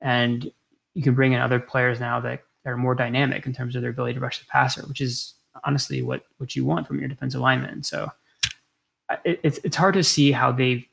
and 0.00 0.50
you 0.94 1.02
can 1.02 1.14
bring 1.14 1.32
in 1.32 1.40
other 1.40 1.60
players 1.60 2.00
now 2.00 2.20
that 2.20 2.42
are 2.66 2.76
more 2.76 2.94
dynamic 2.94 3.46
in 3.46 3.52
terms 3.52 3.74
of 3.74 3.82
their 3.82 3.92
ability 3.92 4.14
to 4.14 4.20
rush 4.20 4.38
the 4.40 4.46
passer, 4.46 4.82
which 4.82 5.00
is 5.00 5.34
honestly 5.64 6.02
what 6.02 6.24
what 6.38 6.56
you 6.56 6.64
want 6.64 6.86
from 6.86 6.98
your 6.98 7.08
defensive 7.08 7.40
lineman. 7.40 7.82
So 7.82 8.10
it, 9.24 9.40
it's 9.42 9.58
it's 9.64 9.76
hard 9.76 9.94
to 9.94 10.04
see 10.04 10.32
how 10.32 10.52
they 10.52 10.88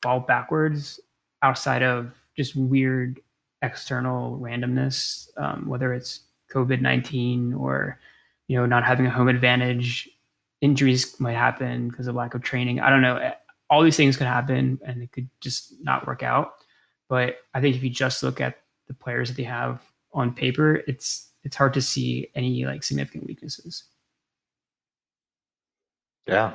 fall 0.00 0.20
backwards 0.20 0.98
outside 1.42 1.82
of 1.82 2.14
just 2.36 2.56
weird 2.56 3.20
external 3.62 4.38
randomness, 4.38 5.28
um, 5.36 5.68
whether 5.68 5.92
it's 5.92 6.20
COVID 6.50 6.80
nineteen 6.80 7.54
or 7.54 7.98
you 8.48 8.56
know 8.56 8.66
not 8.66 8.84
having 8.84 9.06
a 9.06 9.10
home 9.10 9.28
advantage 9.28 10.08
injuries 10.62 11.20
might 11.20 11.34
happen 11.34 11.88
because 11.88 12.06
of 12.06 12.14
lack 12.14 12.34
of 12.34 12.42
training. 12.42 12.80
I 12.80 12.88
don't 12.88 13.02
know. 13.02 13.32
All 13.68 13.82
these 13.82 13.96
things 13.96 14.16
could 14.16 14.26
happen 14.26 14.80
and 14.86 15.02
it 15.02 15.12
could 15.12 15.28
just 15.40 15.74
not 15.82 16.06
work 16.06 16.22
out. 16.22 16.52
But 17.08 17.36
I 17.52 17.60
think 17.60 17.76
if 17.76 17.82
you 17.82 17.90
just 17.90 18.22
look 18.22 18.40
at 18.40 18.58
the 18.86 18.94
players 18.94 19.28
that 19.28 19.36
they 19.36 19.42
have 19.42 19.82
on 20.14 20.32
paper, 20.32 20.76
it's 20.86 21.28
it's 21.44 21.56
hard 21.56 21.74
to 21.74 21.82
see 21.82 22.28
any 22.34 22.64
like 22.64 22.84
significant 22.84 23.26
weaknesses. 23.26 23.84
Yeah, 26.26 26.54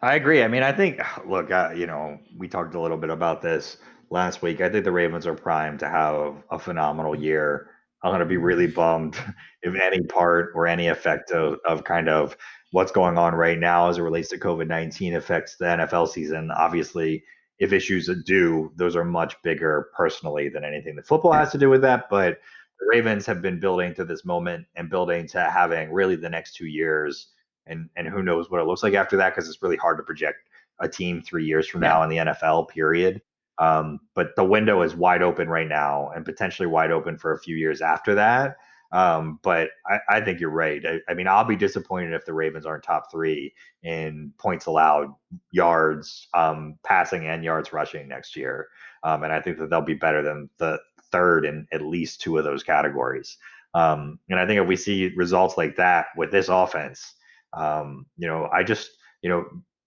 I 0.00 0.14
agree. 0.14 0.42
I 0.42 0.48
mean, 0.48 0.62
I 0.62 0.72
think 0.72 1.00
look, 1.26 1.50
uh, 1.50 1.72
you 1.76 1.86
know, 1.86 2.18
we 2.36 2.48
talked 2.48 2.74
a 2.74 2.80
little 2.80 2.96
bit 2.96 3.10
about 3.10 3.42
this 3.42 3.76
last 4.10 4.40
week. 4.42 4.60
I 4.60 4.70
think 4.70 4.84
the 4.84 4.92
Ravens 4.92 5.26
are 5.26 5.34
primed 5.34 5.78
to 5.80 5.88
have 5.88 6.42
a 6.50 6.58
phenomenal 6.58 7.14
year. 7.14 7.70
I'm 8.02 8.10
going 8.10 8.20
to 8.20 8.26
be 8.26 8.36
really 8.38 8.66
bummed 8.66 9.16
if 9.62 9.74
any 9.74 10.00
part 10.02 10.52
or 10.54 10.66
any 10.66 10.88
effect 10.88 11.30
of, 11.30 11.58
of 11.66 11.84
kind 11.84 12.08
of 12.08 12.36
what's 12.76 12.92
going 12.92 13.16
on 13.16 13.34
right 13.34 13.58
now 13.58 13.88
as 13.88 13.96
it 13.96 14.02
relates 14.02 14.28
to 14.28 14.36
COVID 14.36 14.68
19 14.68 15.16
affects 15.16 15.56
the 15.56 15.64
NFL 15.64 16.10
season. 16.10 16.50
Obviously, 16.50 17.24
if 17.58 17.72
issues 17.72 18.10
do, 18.26 18.70
those 18.76 18.94
are 18.94 19.02
much 19.02 19.34
bigger 19.42 19.88
personally 19.96 20.50
than 20.50 20.62
anything 20.62 20.94
that 20.96 21.06
football 21.06 21.32
has 21.32 21.50
to 21.52 21.58
do 21.58 21.70
with 21.70 21.80
that. 21.80 22.10
But 22.10 22.38
the 22.78 22.86
Ravens 22.92 23.24
have 23.24 23.40
been 23.40 23.58
building 23.58 23.94
to 23.94 24.04
this 24.04 24.26
moment 24.26 24.66
and 24.76 24.90
building 24.90 25.26
to 25.28 25.40
having 25.40 25.90
really 25.90 26.16
the 26.16 26.28
next 26.28 26.54
two 26.54 26.66
years. 26.66 27.28
And, 27.66 27.88
and 27.96 28.06
who 28.06 28.22
knows 28.22 28.50
what 28.50 28.60
it 28.60 28.66
looks 28.66 28.82
like 28.82 28.92
after 28.92 29.16
that 29.16 29.34
because 29.34 29.48
it's 29.48 29.62
really 29.62 29.78
hard 29.78 29.96
to 29.96 30.02
project 30.02 30.36
a 30.78 30.86
team 30.86 31.22
three 31.22 31.46
years 31.46 31.66
from 31.66 31.80
now 31.80 32.02
in 32.02 32.10
the 32.10 32.18
NFL, 32.18 32.68
period. 32.68 33.22
Um, 33.56 34.00
but 34.14 34.36
the 34.36 34.44
window 34.44 34.82
is 34.82 34.94
wide 34.94 35.22
open 35.22 35.48
right 35.48 35.66
now 35.66 36.10
and 36.14 36.26
potentially 36.26 36.66
wide 36.66 36.90
open 36.90 37.16
for 37.16 37.32
a 37.32 37.40
few 37.40 37.56
years 37.56 37.80
after 37.80 38.14
that. 38.16 38.58
Um, 38.92 39.40
but 39.42 39.70
I, 39.86 39.98
I, 40.08 40.20
think 40.20 40.40
you're 40.40 40.50
right. 40.50 40.84
I, 40.86 41.00
I, 41.08 41.14
mean, 41.14 41.26
I'll 41.26 41.44
be 41.44 41.56
disappointed 41.56 42.12
if 42.12 42.24
the 42.24 42.32
Ravens 42.32 42.66
aren't 42.66 42.84
top 42.84 43.10
three 43.10 43.52
in 43.82 44.32
points 44.38 44.66
allowed, 44.66 45.12
yards, 45.50 46.28
um, 46.34 46.78
passing, 46.84 47.26
and 47.26 47.42
yards 47.42 47.72
rushing 47.72 48.08
next 48.08 48.36
year. 48.36 48.68
Um, 49.02 49.24
and 49.24 49.32
I 49.32 49.40
think 49.40 49.58
that 49.58 49.70
they'll 49.70 49.80
be 49.80 49.94
better 49.94 50.22
than 50.22 50.48
the 50.58 50.78
third 51.10 51.44
in 51.44 51.66
at 51.72 51.82
least 51.82 52.20
two 52.20 52.38
of 52.38 52.44
those 52.44 52.62
categories. 52.62 53.36
Um, 53.74 54.18
and 54.30 54.38
I 54.38 54.46
think 54.46 54.60
if 54.60 54.68
we 54.68 54.76
see 54.76 55.08
results 55.16 55.56
like 55.58 55.76
that 55.76 56.06
with 56.16 56.30
this 56.30 56.48
offense, 56.48 57.14
um, 57.52 58.06
you 58.16 58.26
know, 58.26 58.48
I 58.52 58.62
just, 58.62 58.90
you 59.22 59.28
know, 59.28 59.44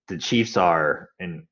the 0.08 0.18
Chiefs 0.18 0.58
are, 0.58 1.10
and 1.20 1.44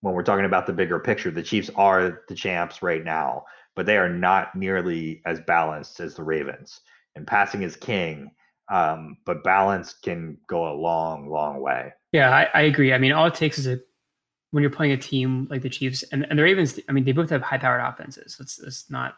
when 0.00 0.14
we're 0.14 0.22
talking 0.22 0.44
about 0.44 0.66
the 0.66 0.72
bigger 0.72 0.98
picture, 0.98 1.30
the 1.30 1.42
Chiefs 1.42 1.70
are 1.76 2.22
the 2.28 2.34
champs 2.34 2.82
right 2.82 3.04
now, 3.04 3.44
but 3.74 3.86
they 3.86 3.96
are 3.96 4.08
not 4.08 4.54
nearly 4.54 5.22
as 5.24 5.40
balanced 5.40 6.00
as 6.00 6.14
the 6.14 6.22
Ravens. 6.22 6.80
And 7.14 7.26
passing 7.26 7.62
is 7.62 7.76
king, 7.76 8.30
um, 8.70 9.18
but 9.26 9.44
balance 9.44 9.94
can 9.94 10.38
go 10.48 10.72
a 10.72 10.74
long, 10.74 11.28
long 11.28 11.60
way. 11.60 11.92
Yeah, 12.12 12.30
I, 12.30 12.48
I, 12.54 12.62
agree. 12.62 12.92
I 12.92 12.98
mean, 12.98 13.12
all 13.12 13.26
it 13.26 13.34
takes 13.34 13.58
is 13.58 13.66
a 13.66 13.80
when 14.50 14.62
you're 14.62 14.70
playing 14.70 14.92
a 14.92 14.98
team 14.98 15.46
like 15.50 15.62
the 15.62 15.70
Chiefs 15.70 16.02
and, 16.04 16.26
and 16.28 16.38
the 16.38 16.42
Ravens. 16.42 16.78
I 16.88 16.92
mean, 16.92 17.04
they 17.04 17.12
both 17.12 17.30
have 17.30 17.42
high-powered 17.42 17.80
offenses. 17.80 18.36
Let's, 18.38 18.60
let's 18.60 18.90
not 18.90 19.16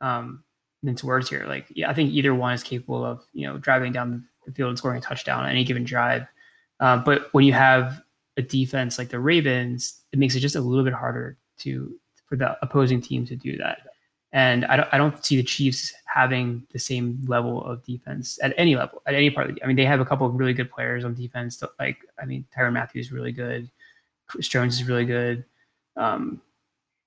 um, 0.00 0.44
mince 0.82 1.02
words 1.02 1.28
here. 1.28 1.44
Like, 1.46 1.66
yeah, 1.70 1.90
I 1.90 1.94
think 1.94 2.12
either 2.12 2.34
one 2.34 2.54
is 2.54 2.62
capable 2.62 3.04
of 3.04 3.24
you 3.32 3.46
know 3.46 3.58
driving 3.58 3.92
down 3.92 4.24
the 4.46 4.52
field 4.52 4.68
and 4.68 4.78
scoring 4.78 4.98
a 4.98 5.00
touchdown 5.00 5.44
on 5.44 5.50
any 5.50 5.64
given 5.64 5.84
drive. 5.84 6.26
Uh, 6.80 6.98
but 6.98 7.28
when 7.32 7.44
you 7.44 7.52
have 7.52 8.02
a 8.36 8.42
defense 8.42 8.98
like 8.98 9.08
the 9.08 9.18
Ravens, 9.18 10.02
it 10.12 10.18
makes 10.18 10.34
it 10.34 10.40
just 10.40 10.56
a 10.56 10.60
little 10.60 10.84
bit 10.84 10.92
harder 10.92 11.38
to 11.58 11.94
for 12.34 12.38
the 12.38 12.58
opposing 12.62 13.00
team 13.00 13.24
to 13.26 13.36
do 13.36 13.56
that. 13.56 13.78
And 14.32 14.64
I 14.64 14.76
don't, 14.76 14.88
I 14.92 14.98
don't 14.98 15.24
see 15.24 15.36
the 15.36 15.44
Chiefs 15.44 15.94
having 16.12 16.66
the 16.72 16.78
same 16.78 17.22
level 17.28 17.64
of 17.64 17.84
defense 17.84 18.38
at 18.42 18.52
any 18.56 18.74
level, 18.74 19.00
at 19.06 19.14
any 19.14 19.30
part 19.30 19.48
of 19.48 19.54
the. 19.54 19.62
I 19.62 19.68
mean, 19.68 19.76
they 19.76 19.84
have 19.84 20.00
a 20.00 20.04
couple 20.04 20.26
of 20.26 20.34
really 20.34 20.54
good 20.54 20.70
players 20.70 21.04
on 21.04 21.14
defense. 21.14 21.62
Like, 21.78 21.98
I 22.20 22.24
mean, 22.24 22.44
Tyrann 22.56 22.72
Mathieu 22.72 23.00
is 23.00 23.12
really 23.12 23.30
good. 23.30 23.70
Chris 24.26 24.48
Jones 24.48 24.74
is 24.74 24.88
really 24.88 25.04
good. 25.04 25.44
Um, 25.96 26.40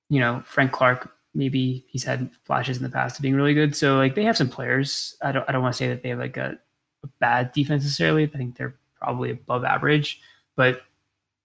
you 0.09 0.21
know, 0.21 0.41
Frank 0.45 0.71
Clark, 0.71 1.11
maybe 1.33 1.83
he's 1.89 2.05
had 2.05 2.29
flashes 2.45 2.77
in 2.77 2.83
the 2.83 2.89
past 2.89 3.17
of 3.17 3.23
being 3.23 3.35
really 3.35 3.53
good. 3.53 3.75
So 3.75 3.97
like 3.97 4.15
they 4.15 4.23
have 4.23 4.37
some 4.37 4.49
players. 4.49 5.17
I 5.21 5.33
don't, 5.33 5.49
I 5.49 5.51
don't 5.51 5.61
want 5.61 5.73
to 5.73 5.77
say 5.77 5.89
that 5.89 6.03
they 6.03 6.09
have 6.09 6.19
like 6.19 6.37
a, 6.37 6.57
a 7.03 7.07
bad 7.19 7.51
defense 7.51 7.83
necessarily. 7.83 8.23
I 8.23 8.27
think 8.27 8.55
they're 8.55 8.75
probably 8.95 9.31
above 9.31 9.65
average, 9.65 10.21
but 10.55 10.83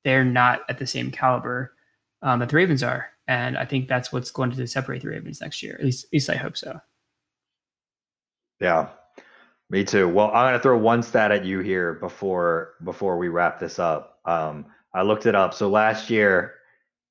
they're 0.04 0.24
not 0.24 0.60
at 0.68 0.78
the 0.78 0.86
same 0.86 1.10
caliber 1.10 1.74
um, 2.22 2.38
that 2.38 2.50
the 2.50 2.56
Ravens 2.56 2.84
are. 2.84 3.11
And 3.28 3.56
I 3.56 3.64
think 3.64 3.88
that's 3.88 4.12
what's 4.12 4.30
going 4.30 4.50
to 4.52 4.66
separate 4.66 5.02
the 5.02 5.08
Ravens 5.08 5.40
next 5.40 5.62
year. 5.62 5.76
At 5.78 5.84
least, 5.84 6.06
at 6.06 6.12
least 6.12 6.30
I 6.30 6.36
hope 6.36 6.56
so. 6.56 6.80
Yeah, 8.60 8.88
me 9.70 9.84
too. 9.84 10.08
Well, 10.08 10.28
I'm 10.28 10.44
going 10.44 10.54
to 10.54 10.60
throw 10.60 10.78
one 10.78 11.02
stat 11.02 11.32
at 11.32 11.44
you 11.44 11.60
here 11.60 11.94
before 11.94 12.74
before 12.84 13.16
we 13.18 13.28
wrap 13.28 13.58
this 13.58 13.78
up. 13.78 14.18
Um, 14.24 14.66
I 14.94 15.02
looked 15.02 15.26
it 15.26 15.34
up. 15.34 15.54
So 15.54 15.68
last 15.68 16.10
year, 16.10 16.54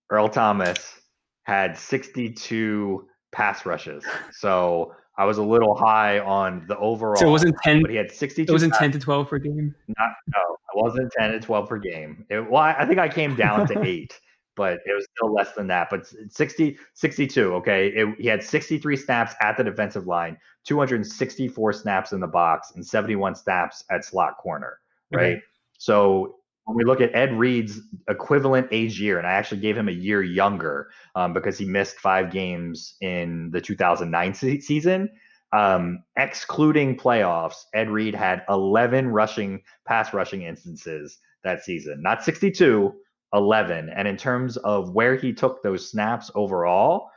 Earl 0.09 0.29
Thomas 0.29 0.99
had 1.43 1.77
62 1.77 3.07
pass 3.31 3.65
rushes. 3.65 4.03
So 4.31 4.93
I 5.17 5.25
was 5.25 5.37
a 5.37 5.43
little 5.43 5.75
high 5.75 6.19
on 6.19 6.65
the 6.67 6.77
overall. 6.77 7.17
So 7.17 7.27
it 7.27 7.31
wasn't 7.31 7.55
10, 7.63 7.81
but 7.81 7.91
he 7.91 7.97
had 7.97 8.11
62. 8.11 8.49
It 8.49 8.53
wasn't 8.53 8.73
10 8.73 8.91
to 8.93 8.99
12 8.99 9.29
per 9.29 9.39
game. 9.39 9.75
Not 9.87 10.11
no, 10.27 10.57
it 10.73 10.83
wasn't 10.83 11.11
10 11.17 11.31
to 11.31 11.39
12 11.39 11.69
per 11.69 11.77
game. 11.77 12.25
It, 12.29 12.49
well, 12.49 12.61
I, 12.61 12.73
I 12.79 12.85
think 12.85 12.99
I 12.99 13.09
came 13.09 13.35
down 13.35 13.67
to 13.67 13.81
eight, 13.85 14.19
but 14.61 14.73
it 14.85 14.93
was 14.93 15.07
still 15.17 15.33
less 15.33 15.53
than 15.53 15.65
that. 15.65 15.87
But 15.89 16.05
60, 16.29 16.77
62. 16.93 17.53
Okay, 17.55 17.87
it, 17.87 18.15
he 18.19 18.27
had 18.27 18.43
63 18.43 18.95
snaps 18.95 19.33
at 19.41 19.57
the 19.57 19.63
defensive 19.63 20.05
line, 20.05 20.37
264 20.67 21.73
snaps 21.73 22.11
in 22.11 22.19
the 22.19 22.27
box, 22.27 22.71
and 22.75 22.85
71 22.85 23.33
snaps 23.33 23.83
at 23.89 24.05
slot 24.05 24.37
corner. 24.37 24.77
Right. 25.11 25.23
Okay. 25.23 25.41
So 25.79 26.35
when 26.65 26.77
we 26.77 26.83
look 26.83 27.01
at 27.01 27.15
Ed 27.15 27.33
Reed's 27.33 27.79
equivalent 28.07 28.67
age 28.69 29.01
year, 29.01 29.17
and 29.17 29.25
I 29.25 29.31
actually 29.31 29.61
gave 29.61 29.75
him 29.75 29.89
a 29.89 29.93
year 29.93 30.21
younger 30.21 30.91
um, 31.15 31.33
because 31.33 31.57
he 31.57 31.65
missed 31.65 31.97
five 31.97 32.29
games 32.29 32.97
in 33.01 33.49
the 33.49 33.61
2009 33.61 34.35
se- 34.35 34.59
season. 34.59 35.09
Um, 35.53 36.03
excluding 36.17 36.97
playoffs, 36.97 37.63
Ed 37.73 37.89
Reed 37.89 38.13
had 38.13 38.43
11 38.47 39.07
rushing 39.07 39.63
pass 39.87 40.13
rushing 40.13 40.43
instances 40.43 41.17
that 41.43 41.63
season, 41.63 42.03
not 42.03 42.23
62, 42.23 42.93
11. 43.33 43.89
And 43.89 44.07
in 44.07 44.17
terms 44.17 44.57
of 44.57 44.91
where 44.91 45.15
he 45.15 45.33
took 45.33 45.63
those 45.63 45.89
snaps 45.89 46.31
overall, 46.35 47.09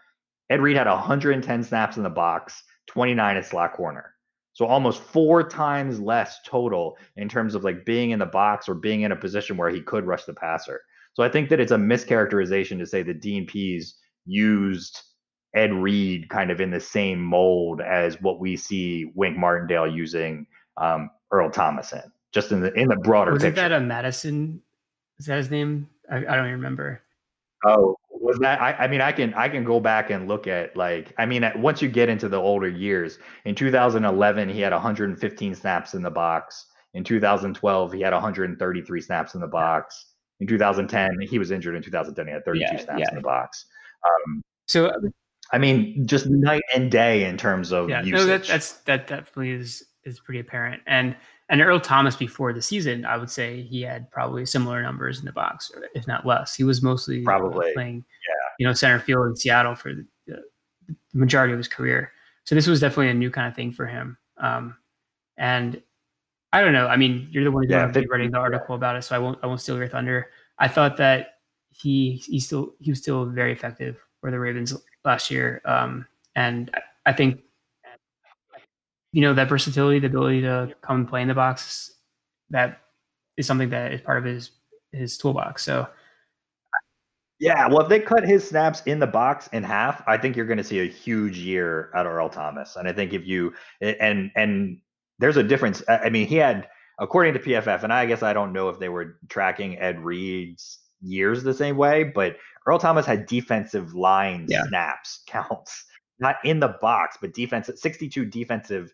Ed 0.51 0.61
Reed 0.61 0.77
had 0.77 0.87
110 0.87 1.65
snaps 1.65 1.97
in 1.97 2.03
the 2.03 2.11
box, 2.11 2.63
29 2.89 3.37
at 3.37 3.47
slot 3.47 3.73
corner. 3.73 4.15
So 4.53 4.67
almost 4.67 5.03
four 5.03 5.49
times 5.49 6.01
less 6.01 6.39
total 6.47 6.97
in 7.17 7.29
terms 7.29 7.55
of 7.57 7.65
like 7.65 7.85
being 7.85 8.11
in 8.11 8.21
the 8.21 8.27
box 8.27 8.69
or 8.69 8.75
being 8.75 9.03
in 9.03 9.11
a 9.11 9.17
position 9.17 9.57
where 9.57 9.71
he 9.71 9.81
could 9.81 10.07
rush 10.07 10.25
the 10.25 10.35
passer. 10.35 10.81
So 11.15 11.23
I 11.23 11.29
think 11.29 11.49
that 11.51 11.61
it's 11.61 11.73
a 11.73 11.77
mischaracterization 11.77 12.79
to 12.79 12.87
say 12.87 13.03
that 13.03 13.21
Dean 13.21 13.47
Pees 13.47 13.97
used 14.27 15.01
Ed 15.55 15.73
Reed 15.73 16.29
kind 16.29 16.51
of 16.51 16.61
in 16.61 16.71
the 16.71 16.81
same 16.81 17.21
mold 17.21 17.81
as 17.81 18.21
what 18.21 18.41
we 18.41 18.57
see 18.57 19.11
Wink 19.15 19.37
Martindale 19.37 19.89
using 19.89 20.47
um, 20.77 21.11
Earl 21.33 21.51
Thomas 21.51 21.93
in, 21.93 22.03
just 22.33 22.53
in 22.53 22.61
the 22.61 22.73
in 22.75 22.89
the 22.89 22.97
broader 22.97 23.33
Was 23.33 23.43
picture. 23.43 23.61
that 23.61 23.73
a 23.73 23.81
Mattison? 23.81 24.61
Is 25.19 25.27
that 25.27 25.37
his 25.37 25.51
name? 25.51 25.89
I, 26.11 26.19
I 26.19 26.21
don't 26.21 26.47
even 26.47 26.53
remember. 26.53 27.01
Oh, 27.65 27.97
was 28.25 28.39
that 28.39 28.61
I, 28.61 28.73
I 28.73 28.89
mean 28.89 29.01
I 29.01 29.13
can 29.13 29.35
I 29.35 29.49
can 29.49 29.65
go 29.65 29.79
back 29.79 30.11
and 30.11 30.27
look 30.27 30.47
at 30.47 30.75
like 30.77 31.13
I 31.19 31.27
mean 31.27 31.45
once 31.57 31.83
you 31.83 31.89
get 31.89 32.09
into 32.09 32.29
the 32.29 32.39
older 32.39 32.69
years 32.69 33.19
in 33.45 33.55
2011 33.55 34.49
he 34.49 34.61
had 34.61 34.73
115 34.73 35.55
snaps 35.55 35.95
in 35.95 36.03
the 36.03 36.11
box 36.11 36.67
in 36.95 37.05
2012 37.05 37.93
he 37.93 38.01
had 38.01 38.13
133 38.13 39.01
snaps 39.01 39.35
in 39.35 39.41
the 39.41 39.47
box 39.47 40.07
in 40.41 40.47
2010 40.47 41.21
he 41.21 41.39
was 41.39 41.51
injured 41.51 41.75
in 41.75 41.83
2010 41.83 42.27
he 42.27 42.33
had 42.33 42.45
32 42.45 42.65
yeah, 42.65 42.83
snaps 42.83 43.01
yeah. 43.01 43.09
in 43.11 43.17
the 43.17 43.21
box 43.21 43.67
um, 44.05 44.43
so 44.67 44.91
I 45.53 45.59
mean 45.59 46.07
just 46.07 46.27
night 46.27 46.63
and 46.75 46.91
day 46.91 47.25
in 47.25 47.37
terms 47.37 47.73
of 47.73 47.91
yeah 47.91 48.03
usage. 48.03 48.15
no 48.15 48.27
that, 48.27 48.45
that's 48.45 48.73
that 48.83 49.07
definitely 49.07 49.51
is 49.51 49.85
is 50.05 50.19
pretty 50.19 50.41
apparent 50.41 50.83
and 50.87 51.15
and 51.55 51.63
Earl 51.63 51.79
Thomas 51.79 52.17
before 52.17 52.53
the 52.53 52.61
season, 52.61 53.05
I 53.05 53.17
would 53.17 53.31
say 53.31 53.63
he 53.63 53.81
had 53.81 54.11
probably 54.11 54.45
similar 54.45 54.83
numbers 54.83 55.21
in 55.21 55.25
the 55.25 55.31
box, 55.31 55.71
if 55.95 56.05
not 56.05 56.27
less. 56.27 56.53
He 56.53 56.65
was 56.65 56.83
mostly 56.83 57.23
probably 57.23 57.73
playing, 57.75 58.05
yeah. 58.29 58.49
you 58.59 58.67
know, 58.67 58.73
center 58.73 58.99
field 58.99 59.29
in 59.29 59.37
Seattle 59.37 59.77
for 59.77 59.95
the, 59.95 60.05
the, 60.27 60.43
majority 61.13 61.53
of 61.53 61.59
his 61.59 61.69
career. 61.69 62.11
So 62.43 62.57
this 62.57 62.67
was 62.67 62.81
definitely 62.81 63.11
a 63.11 63.15
new 63.15 63.31
kind 63.31 63.47
of 63.47 63.55
thing 63.55 63.71
for 63.71 63.87
him. 63.87 64.19
Um, 64.37 64.77
and 65.37 65.81
I 66.53 66.61
don't 66.61 66.73
know. 66.73 66.89
I 66.89 66.97
mean, 66.97 67.29
you're 67.31 67.45
the 67.45 67.53
one 67.53 67.63
who's 67.63 67.71
yeah, 67.71 67.87
be 67.87 68.05
writing 68.07 68.33
the 68.33 68.39
article 68.39 68.75
about 68.75 68.97
it, 68.97 69.03
so 69.03 69.15
I 69.15 69.21
won't 69.21 69.39
I 69.45 69.47
won't 69.47 69.61
steal 69.61 69.79
your 69.79 69.87
thunder. 69.87 70.31
I 70.59 70.67
thought 70.67 70.97
that 70.97 71.35
he 71.71 72.21
he 72.27 72.41
still 72.41 72.75
he 72.81 72.91
was 72.91 72.99
still 72.99 73.27
very 73.27 73.53
effective 73.53 73.97
for 74.21 74.33
the 74.33 74.41
Ravens 74.41 74.77
last 75.05 75.31
year, 75.31 75.63
um, 75.67 76.05
and 76.35 76.73
I 77.07 77.13
think 77.13 77.43
you 79.15 79.21
know 79.21 79.33
that 79.33 79.49
versatility, 79.49 80.01
the 80.01 80.09
ability 80.09 80.41
to 80.41 80.75
come 80.83 80.97
and 80.97 81.09
play 81.09 81.23
in 81.23 81.29
the 81.29 81.35
box, 81.35 81.93
that 82.51 82.81
is 83.37 83.47
something 83.47 83.71
that 83.71 83.93
is 83.93 84.01
part 84.01 84.19
of 84.19 84.25
his 84.25 84.51
his 84.93 85.17
toolbox. 85.17 85.63
So. 85.63 85.87
Yeah, 87.41 87.67
well, 87.69 87.81
if 87.81 87.89
they 87.89 88.01
cut 88.01 88.27
his 88.27 88.49
snaps 88.49 88.83
in 88.87 89.01
the 89.01 89.07
box 89.07 89.49
in 89.53 89.65
half, 89.65 90.03
I 90.07 90.17
think 90.17 90.37
you're 90.37 90.47
going 90.47 90.59
to 90.59 90.65
see 90.65 90.81
a 90.81 90.89
huge 90.89 91.37
year 91.37 91.91
out 91.95 92.07
of 92.07 92.13
Earl 92.13 92.29
Thomas. 92.29 92.77
And 92.77 92.89
I 92.89 92.93
think 92.93 93.13
if 93.13 93.27
you 93.27 93.53
and 93.81 94.31
and 94.35 94.79
there's 95.19 95.37
a 95.37 95.43
difference. 95.43 95.83
I 95.89 96.11
mean, 96.11 96.27
he 96.27 96.37
had 96.37 96.69
according 96.99 97.35
to 97.35 97.41
PFF, 97.41 97.85
and 97.85 97.93
I 97.93 98.07
guess 98.07 98.25
I 98.25 98.33
don't 98.33 98.53
know 98.53 98.69
if 98.69 98.81
they 98.81 98.89
were 98.89 99.19
tracking 99.29 99.79
Ed 99.79 100.01
Reed's 100.01 100.81
years 101.01 101.45
the 101.45 101.55
same 101.55 101.77
way, 101.77 102.03
but 102.03 102.37
Earl 102.67 102.79
Thomas 102.79 103.07
had 103.07 103.27
defensive 103.27 103.95
line 103.95 104.47
yeah. 104.49 104.65
snaps 104.65 105.23
counts, 105.27 105.85
not 106.19 106.37
in 106.45 106.59
the 106.59 106.77
box, 106.81 107.17
but 107.21 107.33
defensive 107.33 107.79
62 107.79 108.25
defensive 108.25 108.93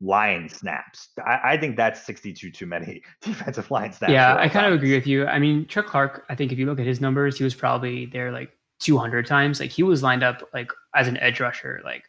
line 0.00 0.48
snaps. 0.48 1.10
I, 1.26 1.40
I, 1.52 1.56
think 1.58 1.76
that's 1.76 2.04
62 2.04 2.50
too 2.50 2.66
many 2.66 3.02
defensive 3.20 3.70
line 3.70 3.92
snaps. 3.92 4.12
Yeah, 4.12 4.36
I 4.36 4.48
kind 4.48 4.66
of 4.66 4.72
agree 4.72 4.94
with 4.94 5.06
you. 5.06 5.26
I 5.26 5.38
mean, 5.38 5.66
Chuck 5.66 5.86
Clark, 5.86 6.24
I 6.28 6.34
think 6.34 6.52
if 6.52 6.58
you 6.58 6.66
look 6.66 6.80
at 6.80 6.86
his 6.86 7.00
numbers, 7.00 7.36
he 7.36 7.44
was 7.44 7.54
probably 7.54 8.06
there 8.06 8.32
like 8.32 8.50
200 8.80 9.26
times. 9.26 9.60
Like 9.60 9.70
he 9.70 9.82
was 9.82 10.02
lined 10.02 10.22
up 10.22 10.42
like 10.54 10.72
as 10.94 11.06
an 11.06 11.18
edge 11.18 11.40
rusher, 11.40 11.80
like 11.84 12.04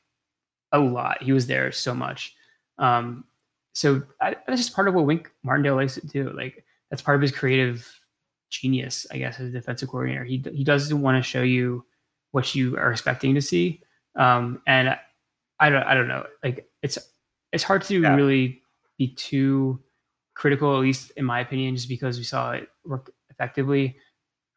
a 0.72 0.80
lot. 0.80 1.22
He 1.22 1.34
was 1.34 1.48
there 1.48 1.72
so 1.72 1.94
much. 1.94 2.34
Um, 2.78 3.26
so 3.74 4.02
I, 4.22 4.36
that's 4.48 4.62
just 4.62 4.76
part 4.76 4.88
of 4.88 4.94
what 4.94 5.06
Wink 5.06 5.30
Martindale 5.44 5.76
likes 5.76 5.96
to 5.96 6.08
do. 6.08 6.32
Like 6.32 6.64
that's 6.90 7.02
part 7.02 7.16
of 7.16 7.22
his 7.22 7.32
creative 7.32 7.88
genius, 8.50 9.06
I 9.12 9.18
guess, 9.18 9.40
as 9.40 9.50
a 9.50 9.52
defensive 9.52 9.90
coordinator. 9.90 10.24
He 10.24 10.44
he 10.54 10.64
doesn't 10.64 11.02
want 11.02 11.22
to 11.22 11.28
show 11.28 11.42
you 11.42 11.86
what 12.32 12.56
you 12.56 12.78
are 12.78 12.92
expecting 12.92 13.36
to 13.36 13.42
see. 13.42 13.82
Um, 14.16 14.62
and 14.68 14.98
I 15.60 15.70
don't 15.70 15.84
I 15.84 15.94
don't 15.94 16.08
know. 16.08 16.26
Like 16.44 16.70
it's 16.82 16.98
it's 17.52 17.64
hard 17.64 17.82
to 17.84 18.02
yeah. 18.02 18.16
really 18.16 18.62
be 18.98 19.10
too 19.10 19.80
critical, 20.34 20.76
at 20.76 20.82
least 20.82 21.12
in 21.18 21.26
my 21.26 21.40
opinion, 21.40 21.76
just 21.76 21.90
because 21.90 22.18
we 22.18 22.24
saw 22.24 22.52
it 22.52 22.70
work 22.86 23.12
effectively. 23.30 23.98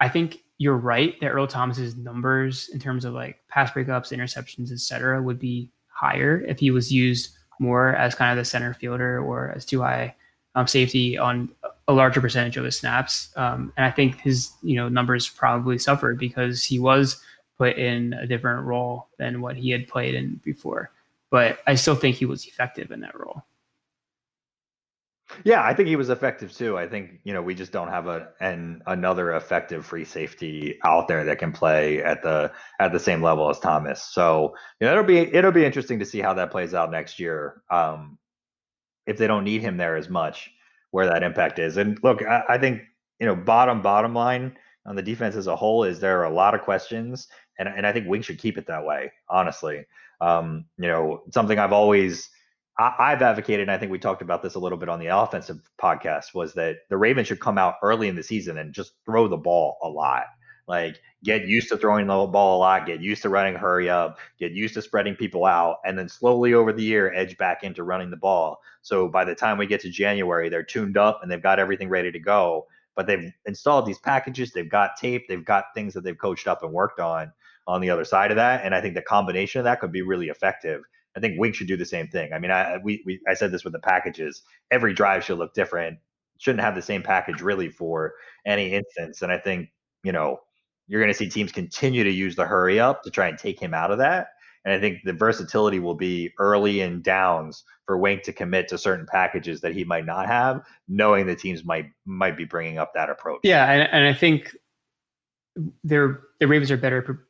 I 0.00 0.08
think 0.08 0.40
you're 0.58 0.76
right 0.76 1.18
that 1.20 1.28
Earl 1.28 1.46
Thomas's 1.46 1.96
numbers 1.96 2.68
in 2.72 2.78
terms 2.78 3.04
of 3.04 3.14
like 3.14 3.38
pass 3.48 3.70
breakups, 3.70 4.16
interceptions, 4.16 4.70
etc., 4.70 5.22
would 5.22 5.38
be 5.38 5.70
higher 5.88 6.44
if 6.46 6.58
he 6.58 6.70
was 6.70 6.92
used 6.92 7.30
more 7.60 7.94
as 7.96 8.14
kind 8.14 8.30
of 8.30 8.36
the 8.36 8.44
center 8.44 8.74
fielder 8.74 9.20
or 9.20 9.52
as 9.54 9.64
two 9.64 9.80
high 9.80 10.14
um, 10.54 10.66
safety 10.66 11.18
on 11.18 11.48
a 11.88 11.92
larger 11.92 12.20
percentage 12.20 12.56
of 12.56 12.64
his 12.64 12.78
snaps. 12.78 13.30
Um, 13.36 13.72
and 13.76 13.84
I 13.86 13.90
think 13.90 14.20
his 14.20 14.52
you 14.62 14.76
know 14.76 14.88
numbers 14.88 15.28
probably 15.28 15.78
suffered 15.78 16.18
because 16.18 16.64
he 16.64 16.78
was 16.78 17.20
put 17.58 17.76
in 17.76 18.12
a 18.14 18.26
different 18.26 18.64
role 18.64 19.08
than 19.18 19.40
what 19.40 19.56
he 19.56 19.70
had 19.70 19.86
played 19.88 20.14
in 20.14 20.40
before 20.44 20.90
but 21.34 21.58
I 21.66 21.74
still 21.74 21.96
think 21.96 22.14
he 22.14 22.26
was 22.26 22.46
effective 22.46 22.92
in 22.92 23.00
that 23.00 23.18
role. 23.18 23.42
Yeah, 25.42 25.64
I 25.64 25.74
think 25.74 25.88
he 25.88 25.96
was 25.96 26.08
effective 26.08 26.52
too. 26.52 26.78
I 26.78 26.86
think 26.86 27.18
you 27.24 27.34
know 27.34 27.42
we 27.42 27.56
just 27.56 27.72
don't 27.72 27.88
have 27.88 28.06
a 28.06 28.28
an 28.38 28.82
another 28.86 29.32
effective 29.32 29.84
free 29.84 30.04
safety 30.04 30.78
out 30.84 31.08
there 31.08 31.24
that 31.24 31.40
can 31.40 31.50
play 31.50 32.00
at 32.04 32.22
the 32.22 32.52
at 32.78 32.92
the 32.92 33.00
same 33.00 33.20
level 33.20 33.50
as 33.50 33.58
Thomas. 33.58 34.00
So 34.00 34.54
you 34.78 34.86
know, 34.86 34.92
it'll 34.92 35.02
be 35.02 35.18
it'll 35.18 35.50
be 35.50 35.64
interesting 35.64 35.98
to 35.98 36.04
see 36.04 36.20
how 36.20 36.34
that 36.34 36.52
plays 36.52 36.72
out 36.72 36.92
next 36.92 37.18
year. 37.18 37.62
Um, 37.68 38.16
if 39.08 39.18
they 39.18 39.26
don't 39.26 39.42
need 39.42 39.60
him 39.60 39.76
there 39.76 39.96
as 39.96 40.08
much, 40.08 40.52
where 40.92 41.06
that 41.06 41.24
impact 41.24 41.58
is. 41.58 41.78
And 41.78 41.98
look, 42.04 42.22
I, 42.22 42.44
I 42.50 42.58
think 42.58 42.82
you 43.18 43.26
know 43.26 43.34
bottom 43.34 43.82
bottom 43.82 44.14
line 44.14 44.56
on 44.86 44.94
the 44.94 45.02
defense 45.02 45.34
as 45.34 45.48
a 45.48 45.56
whole 45.56 45.82
is 45.82 45.98
there 45.98 46.20
are 46.20 46.26
a 46.26 46.32
lot 46.32 46.54
of 46.54 46.60
questions, 46.60 47.26
and 47.58 47.68
and 47.68 47.84
I 47.84 47.90
think 47.90 48.06
Wink 48.06 48.24
should 48.24 48.38
keep 48.38 48.56
it 48.56 48.68
that 48.68 48.86
way. 48.86 49.10
Honestly, 49.28 49.84
um, 50.20 50.66
you 50.78 50.88
know 50.88 51.22
something 51.30 51.58
I've 51.58 51.72
always 51.72 52.30
I, 52.76 53.10
have 53.10 53.22
advocated, 53.22 53.62
and 53.62 53.70
I 53.70 53.78
think 53.78 53.92
we 53.92 53.98
talked 53.98 54.22
about 54.22 54.42
this 54.42 54.56
a 54.56 54.58
little 54.58 54.78
bit 54.78 54.88
on 54.88 54.98
the 54.98 55.06
offensive 55.06 55.60
podcast, 55.80 56.34
was 56.34 56.54
that 56.54 56.78
the 56.90 56.96
Ravens 56.96 57.28
should 57.28 57.40
come 57.40 57.56
out 57.56 57.76
early 57.82 58.08
in 58.08 58.16
the 58.16 58.22
season 58.22 58.58
and 58.58 58.72
just 58.74 58.94
throw 59.04 59.28
the 59.28 59.36
ball 59.36 59.78
a 59.82 59.88
lot. 59.88 60.24
Like 60.66 61.00
get 61.22 61.46
used 61.46 61.68
to 61.68 61.76
throwing 61.76 62.06
the 62.06 62.26
ball 62.26 62.56
a 62.56 62.60
lot, 62.60 62.86
get 62.86 63.00
used 63.00 63.22
to 63.22 63.28
running 63.28 63.54
hurry 63.54 63.88
up, 63.88 64.18
get 64.38 64.52
used 64.52 64.74
to 64.74 64.82
spreading 64.82 65.14
people 65.14 65.44
out, 65.44 65.76
and 65.84 65.96
then 65.96 66.08
slowly 66.08 66.54
over 66.54 66.72
the 66.72 66.82
year 66.82 67.12
edge 67.14 67.36
back 67.36 67.62
into 67.62 67.84
running 67.84 68.10
the 68.10 68.16
ball. 68.16 68.58
So 68.82 69.08
by 69.08 69.24
the 69.24 69.34
time 69.34 69.58
we 69.58 69.66
get 69.66 69.80
to 69.82 69.90
January, 69.90 70.48
they're 70.48 70.62
tuned 70.62 70.96
up 70.96 71.20
and 71.22 71.30
they've 71.30 71.42
got 71.42 71.58
everything 71.58 71.88
ready 71.88 72.10
to 72.10 72.18
go. 72.18 72.66
But 72.96 73.06
they've 73.06 73.32
installed 73.44 73.86
these 73.86 73.98
packages, 73.98 74.52
they've 74.52 74.70
got 74.70 74.96
tape, 74.96 75.28
they've 75.28 75.44
got 75.44 75.66
things 75.74 75.92
that 75.94 76.02
they've 76.02 76.16
coached 76.16 76.46
up 76.46 76.62
and 76.62 76.72
worked 76.72 77.00
on 77.00 77.32
on 77.66 77.80
the 77.80 77.90
other 77.90 78.04
side 78.04 78.30
of 78.30 78.36
that. 78.36 78.64
And 78.64 78.74
I 78.74 78.80
think 78.80 78.94
the 78.94 79.02
combination 79.02 79.58
of 79.58 79.64
that 79.64 79.80
could 79.80 79.92
be 79.92 80.02
really 80.02 80.28
effective. 80.28 80.82
I 81.16 81.20
think 81.20 81.38
Wink 81.38 81.54
should 81.54 81.68
do 81.68 81.76
the 81.76 81.84
same 81.84 82.08
thing. 82.08 82.32
I 82.32 82.38
mean, 82.38 82.50
I 82.50 82.78
we, 82.82 83.02
we 83.06 83.20
I 83.28 83.34
said 83.34 83.52
this 83.52 83.64
with 83.64 83.72
the 83.72 83.78
packages. 83.78 84.42
Every 84.70 84.92
drive 84.92 85.24
should 85.24 85.38
look 85.38 85.54
different. 85.54 85.98
Shouldn't 86.38 86.62
have 86.62 86.74
the 86.74 86.82
same 86.82 87.02
package 87.02 87.40
really 87.40 87.68
for 87.68 88.14
any 88.46 88.72
instance. 88.72 89.22
And 89.22 89.30
I 89.30 89.38
think 89.38 89.68
you 90.02 90.12
know 90.12 90.40
you're 90.88 91.00
going 91.00 91.12
to 91.12 91.16
see 91.16 91.28
teams 91.28 91.52
continue 91.52 92.04
to 92.04 92.10
use 92.10 92.36
the 92.36 92.44
hurry 92.44 92.80
up 92.80 93.02
to 93.04 93.10
try 93.10 93.28
and 93.28 93.38
take 93.38 93.60
him 93.60 93.72
out 93.72 93.90
of 93.90 93.98
that. 93.98 94.28
And 94.64 94.72
I 94.72 94.80
think 94.80 95.00
the 95.04 95.12
versatility 95.12 95.78
will 95.78 95.94
be 95.94 96.32
early 96.38 96.80
in 96.80 97.02
downs 97.02 97.64
for 97.86 97.98
Wink 97.98 98.22
to 98.22 98.32
commit 98.32 98.66
to 98.68 98.78
certain 98.78 99.06
packages 99.06 99.60
that 99.60 99.74
he 99.74 99.84
might 99.84 100.06
not 100.06 100.26
have, 100.26 100.62
knowing 100.88 101.26
the 101.26 101.36
teams 101.36 101.64
might 101.64 101.86
might 102.06 102.36
be 102.36 102.44
bringing 102.44 102.78
up 102.78 102.92
that 102.94 103.10
approach. 103.10 103.40
Yeah, 103.44 103.70
and, 103.70 103.88
and 103.92 104.06
I 104.06 104.14
think 104.14 104.56
they're 105.84 106.22
the 106.40 106.48
Ravens 106.48 106.70
are 106.70 106.76
better 106.76 107.26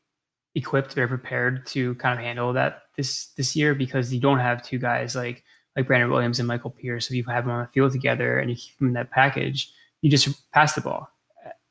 equipped, 0.54 0.94
better 0.94 1.08
prepared 1.08 1.66
to 1.66 1.94
kind 1.96 2.18
of 2.18 2.24
handle 2.24 2.52
that 2.52 2.82
this 2.96 3.26
this 3.36 3.56
year 3.56 3.74
because 3.74 4.12
you 4.12 4.20
don't 4.20 4.38
have 4.38 4.62
two 4.62 4.78
guys 4.78 5.14
like 5.14 5.42
like 5.76 5.86
Brandon 5.86 6.10
Williams 6.10 6.38
and 6.38 6.48
Michael 6.48 6.70
Pierce. 6.70 7.06
If 7.06 7.16
you 7.16 7.24
have 7.24 7.44
them 7.44 7.52
on 7.52 7.62
the 7.62 7.72
field 7.72 7.92
together 7.92 8.38
and 8.38 8.50
you 8.50 8.56
keep 8.56 8.78
them 8.78 8.88
in 8.88 8.94
that 8.94 9.10
package, 9.10 9.72
you 10.02 10.10
just 10.10 10.50
pass 10.52 10.74
the 10.74 10.80
ball. 10.80 11.08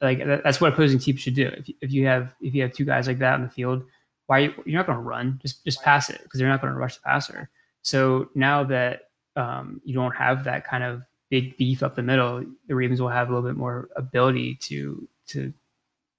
Like 0.01 0.19
that's 0.25 0.59
what 0.59 0.73
opposing 0.73 0.99
teams 0.99 1.21
should 1.21 1.35
do. 1.35 1.47
If, 1.47 1.69
if 1.81 1.91
you 1.91 2.05
have 2.07 2.33
if 2.41 2.53
you 2.53 2.61
have 2.63 2.73
two 2.73 2.85
guys 2.85 3.07
like 3.07 3.19
that 3.19 3.35
in 3.35 3.43
the 3.43 3.49
field, 3.49 3.83
why 4.27 4.39
you, 4.39 4.51
are 4.51 4.63
not 4.65 4.85
going 4.85 4.97
to 4.97 5.03
run? 5.03 5.39
Just 5.41 5.63
just 5.63 5.81
pass 5.81 6.09
it 6.09 6.21
because 6.23 6.39
they're 6.39 6.49
not 6.49 6.61
going 6.61 6.73
to 6.73 6.79
rush 6.79 6.95
the 6.95 7.01
passer. 7.01 7.49
So 7.81 8.29
now 8.35 8.63
that 8.65 9.09
um, 9.35 9.81
you 9.85 9.93
don't 9.93 10.15
have 10.15 10.43
that 10.43 10.65
kind 10.65 10.83
of 10.83 11.03
big 11.29 11.57
beef 11.57 11.81
up 11.81 11.95
the 11.95 12.03
middle, 12.03 12.43
the 12.67 12.75
Ravens 12.75 13.01
will 13.01 13.09
have 13.09 13.29
a 13.29 13.33
little 13.33 13.47
bit 13.47 13.57
more 13.57 13.89
ability 13.95 14.55
to 14.55 15.07
to 15.27 15.53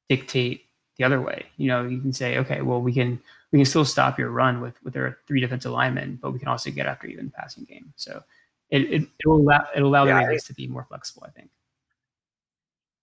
dictate 0.09 0.64
the 0.97 1.05
other 1.05 1.20
way. 1.20 1.47
You 1.57 1.68
know, 1.68 1.84
you 1.84 2.01
can 2.01 2.12
say, 2.12 2.38
okay, 2.38 2.62
well, 2.62 2.80
we 2.80 2.92
can 2.92 3.20
we 3.53 3.59
can 3.59 3.66
still 3.66 3.84
stop 3.84 4.18
your 4.18 4.30
run 4.30 4.61
with 4.61 4.74
with 4.82 4.97
our 4.97 5.18
three 5.26 5.40
defensive 5.40 5.72
linemen, 5.72 6.18
but 6.20 6.32
we 6.32 6.38
can 6.38 6.49
also 6.49 6.70
get 6.70 6.86
after 6.86 7.09
you 7.09 7.18
in 7.18 7.26
the 7.26 7.32
passing 7.32 7.64
game. 7.64 7.92
So 7.97 8.22
it 8.70 8.82
it, 8.82 9.03
it 9.03 9.26
will 9.26 9.40
allow 9.40 9.66
it 9.74 9.82
will 9.82 9.90
allow 9.90 10.05
yeah, 10.05 10.20
the 10.20 10.26
Ravens 10.26 10.45
to 10.45 10.55
be 10.55 10.66
more 10.66 10.84
flexible. 10.84 11.24
I 11.26 11.30
think. 11.30 11.51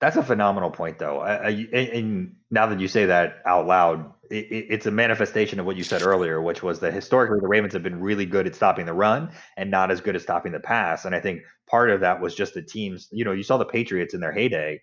That's 0.01 0.17
a 0.17 0.23
phenomenal 0.23 0.71
point, 0.71 0.97
though. 0.97 1.19
I, 1.19 1.49
I, 1.49 1.49
and 1.49 2.35
now 2.49 2.65
that 2.65 2.79
you 2.79 2.87
say 2.87 3.05
that 3.05 3.43
out 3.45 3.67
loud, 3.67 4.11
it, 4.31 4.47
it's 4.49 4.87
a 4.87 4.91
manifestation 4.91 5.59
of 5.59 5.67
what 5.67 5.75
you 5.77 5.83
said 5.83 6.01
earlier, 6.01 6.41
which 6.41 6.63
was 6.63 6.79
that 6.79 6.91
historically 6.91 7.39
the 7.39 7.47
Ravens 7.47 7.71
have 7.73 7.83
been 7.83 7.99
really 8.01 8.25
good 8.25 8.47
at 8.47 8.55
stopping 8.55 8.87
the 8.87 8.93
run 8.93 9.29
and 9.57 9.69
not 9.69 9.91
as 9.91 10.01
good 10.01 10.15
at 10.15 10.23
stopping 10.23 10.53
the 10.53 10.59
pass. 10.59 11.05
And 11.05 11.13
I 11.13 11.19
think 11.19 11.43
part 11.67 11.91
of 11.91 11.99
that 11.99 12.19
was 12.19 12.33
just 12.33 12.55
the 12.55 12.63
teams. 12.63 13.09
You 13.11 13.23
know, 13.23 13.31
you 13.31 13.43
saw 13.43 13.57
the 13.57 13.65
Patriots 13.65 14.15
in 14.15 14.21
their 14.21 14.31
heyday 14.31 14.81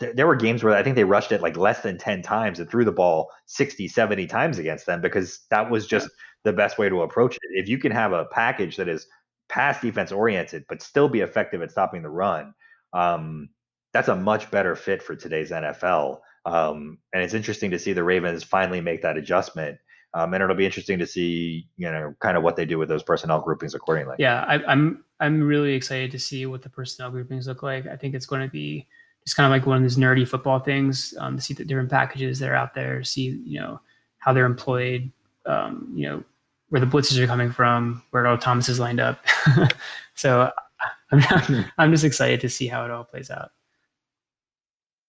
there 0.00 0.26
were 0.26 0.36
games 0.36 0.62
where 0.62 0.74
I 0.74 0.82
think 0.82 0.96
they 0.96 1.04
rushed 1.04 1.32
it 1.32 1.42
like 1.42 1.56
less 1.56 1.80
than 1.80 1.98
10 1.98 2.22
times 2.22 2.60
and 2.60 2.70
threw 2.70 2.84
the 2.84 2.92
ball 2.92 3.30
60, 3.46 3.88
70 3.88 4.26
times 4.26 4.58
against 4.58 4.86
them 4.86 5.00
because 5.00 5.40
that 5.50 5.70
was 5.70 5.86
just 5.86 6.08
the 6.44 6.52
best 6.52 6.78
way 6.78 6.88
to 6.88 7.02
approach 7.02 7.36
it. 7.36 7.40
If 7.50 7.68
you 7.68 7.78
can 7.78 7.92
have 7.92 8.12
a 8.12 8.26
package 8.26 8.76
that 8.76 8.88
is 8.88 9.06
pass 9.48 9.80
defense 9.80 10.12
oriented, 10.12 10.64
but 10.68 10.82
still 10.82 11.08
be 11.08 11.20
effective 11.20 11.62
at 11.62 11.72
stopping 11.72 12.02
the 12.02 12.10
run, 12.10 12.54
um, 12.92 13.48
that's 13.92 14.08
a 14.08 14.14
much 14.14 14.50
better 14.50 14.76
fit 14.76 15.02
for 15.02 15.16
today's 15.16 15.50
NFL. 15.50 16.20
Um, 16.44 16.98
and 17.12 17.22
it's 17.22 17.34
interesting 17.34 17.70
to 17.72 17.78
see 17.78 17.92
the 17.92 18.04
Ravens 18.04 18.44
finally 18.44 18.80
make 18.80 19.02
that 19.02 19.16
adjustment. 19.16 19.78
Um, 20.14 20.32
and 20.32 20.42
it'll 20.42 20.56
be 20.56 20.64
interesting 20.64 20.98
to 21.00 21.06
see, 21.06 21.68
you 21.76 21.90
know, 21.90 22.14
kind 22.20 22.36
of 22.36 22.42
what 22.42 22.56
they 22.56 22.64
do 22.64 22.78
with 22.78 22.88
those 22.88 23.02
personnel 23.02 23.40
groupings 23.40 23.74
accordingly. 23.74 24.16
Yeah, 24.18 24.44
I, 24.48 24.64
I'm 24.64 25.04
I'm 25.20 25.42
really 25.42 25.74
excited 25.74 26.10
to 26.12 26.18
see 26.18 26.46
what 26.46 26.62
the 26.62 26.70
personnel 26.70 27.10
groupings 27.10 27.46
look 27.46 27.62
like. 27.62 27.86
I 27.86 27.96
think 27.96 28.14
it's 28.14 28.24
going 28.24 28.40
to 28.40 28.50
be 28.50 28.86
it's 29.28 29.34
kind 29.34 29.44
of 29.44 29.50
like 29.50 29.66
one 29.66 29.76
of 29.76 29.82
those 29.82 29.98
nerdy 29.98 30.26
football 30.26 30.58
things 30.58 31.12
um, 31.18 31.36
to 31.36 31.42
see 31.42 31.52
the 31.52 31.62
different 31.62 31.90
packages 31.90 32.38
that 32.38 32.48
are 32.48 32.54
out 32.54 32.72
there, 32.72 33.04
see 33.04 33.38
you 33.44 33.60
know 33.60 33.78
how 34.16 34.32
they're 34.32 34.46
employed, 34.46 35.12
um, 35.44 35.92
you 35.94 36.08
know 36.08 36.24
where 36.70 36.80
the 36.80 36.86
blitzes 36.86 37.18
are 37.18 37.26
coming 37.26 37.50
from, 37.50 38.02
where 38.08 38.22
Earl 38.22 38.38
Thomas 38.38 38.70
is 38.70 38.80
lined 38.80 39.00
up. 39.00 39.22
so 40.14 40.50
I'm 41.12 41.18
not, 41.18 41.50
I'm 41.76 41.92
just 41.92 42.04
excited 42.04 42.40
to 42.40 42.48
see 42.48 42.68
how 42.68 42.86
it 42.86 42.90
all 42.90 43.04
plays 43.04 43.30
out. 43.30 43.50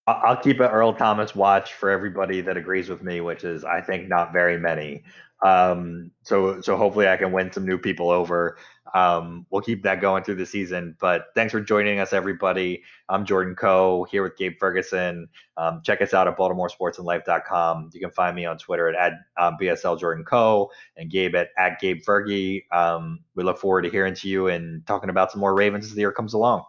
I'll 0.05 0.35
keep 0.35 0.59
an 0.59 0.69
Earl 0.69 0.91
Thomas 0.91 1.33
watch 1.33 1.75
for 1.75 1.89
everybody 1.89 2.41
that 2.41 2.57
agrees 2.57 2.89
with 2.89 3.01
me, 3.01 3.21
which 3.21 3.45
is 3.45 3.63
I 3.63 3.79
think 3.79 4.09
not 4.09 4.33
very 4.33 4.59
many. 4.59 5.01
Um, 5.45 6.11
so 6.23 6.59
so 6.59 6.75
hopefully 6.75 7.07
I 7.07 7.15
can 7.15 7.31
win 7.31 7.53
some 7.53 7.65
new 7.65 7.77
people 7.77 8.09
over. 8.09 8.57
Um, 8.93 9.45
we'll 9.49 9.61
keep 9.61 9.83
that 9.83 10.01
going 10.01 10.23
through 10.23 10.35
the 10.35 10.45
season. 10.45 10.95
But 10.99 11.27
thanks 11.35 11.51
for 11.51 11.61
joining 11.61 11.99
us, 11.99 12.13
everybody. 12.13 12.83
I'm 13.07 13.25
Jordan 13.25 13.55
Coe 13.55 14.05
here 14.05 14.23
with 14.23 14.37
Gabe 14.37 14.57
Ferguson. 14.59 15.27
Um, 15.57 15.81
check 15.83 16.01
us 16.01 16.13
out 16.13 16.27
at 16.27 16.37
BaltimoreSportsAndLife.com. 16.37 17.89
You 17.93 17.99
can 17.99 18.11
find 18.11 18.35
me 18.35 18.45
on 18.45 18.57
Twitter 18.57 18.89
at, 18.89 18.95
at 18.95 19.13
um, 19.43 19.57
BSL 19.61 19.99
Jordan 19.99 20.23
Coe 20.23 20.69
and 20.97 21.09
Gabe 21.09 21.35
at, 21.35 21.49
at 21.57 21.79
Gabe 21.79 22.01
Fergie. 22.01 22.63
Um, 22.71 23.19
we 23.35 23.43
look 23.43 23.59
forward 23.59 23.83
to 23.83 23.89
hearing 23.89 24.15
to 24.15 24.27
you 24.27 24.47
and 24.47 24.85
talking 24.85 25.09
about 25.09 25.31
some 25.31 25.41
more 25.41 25.55
Ravens 25.55 25.85
as 25.85 25.93
the 25.93 26.01
year 26.01 26.11
comes 26.11 26.33
along. 26.33 26.63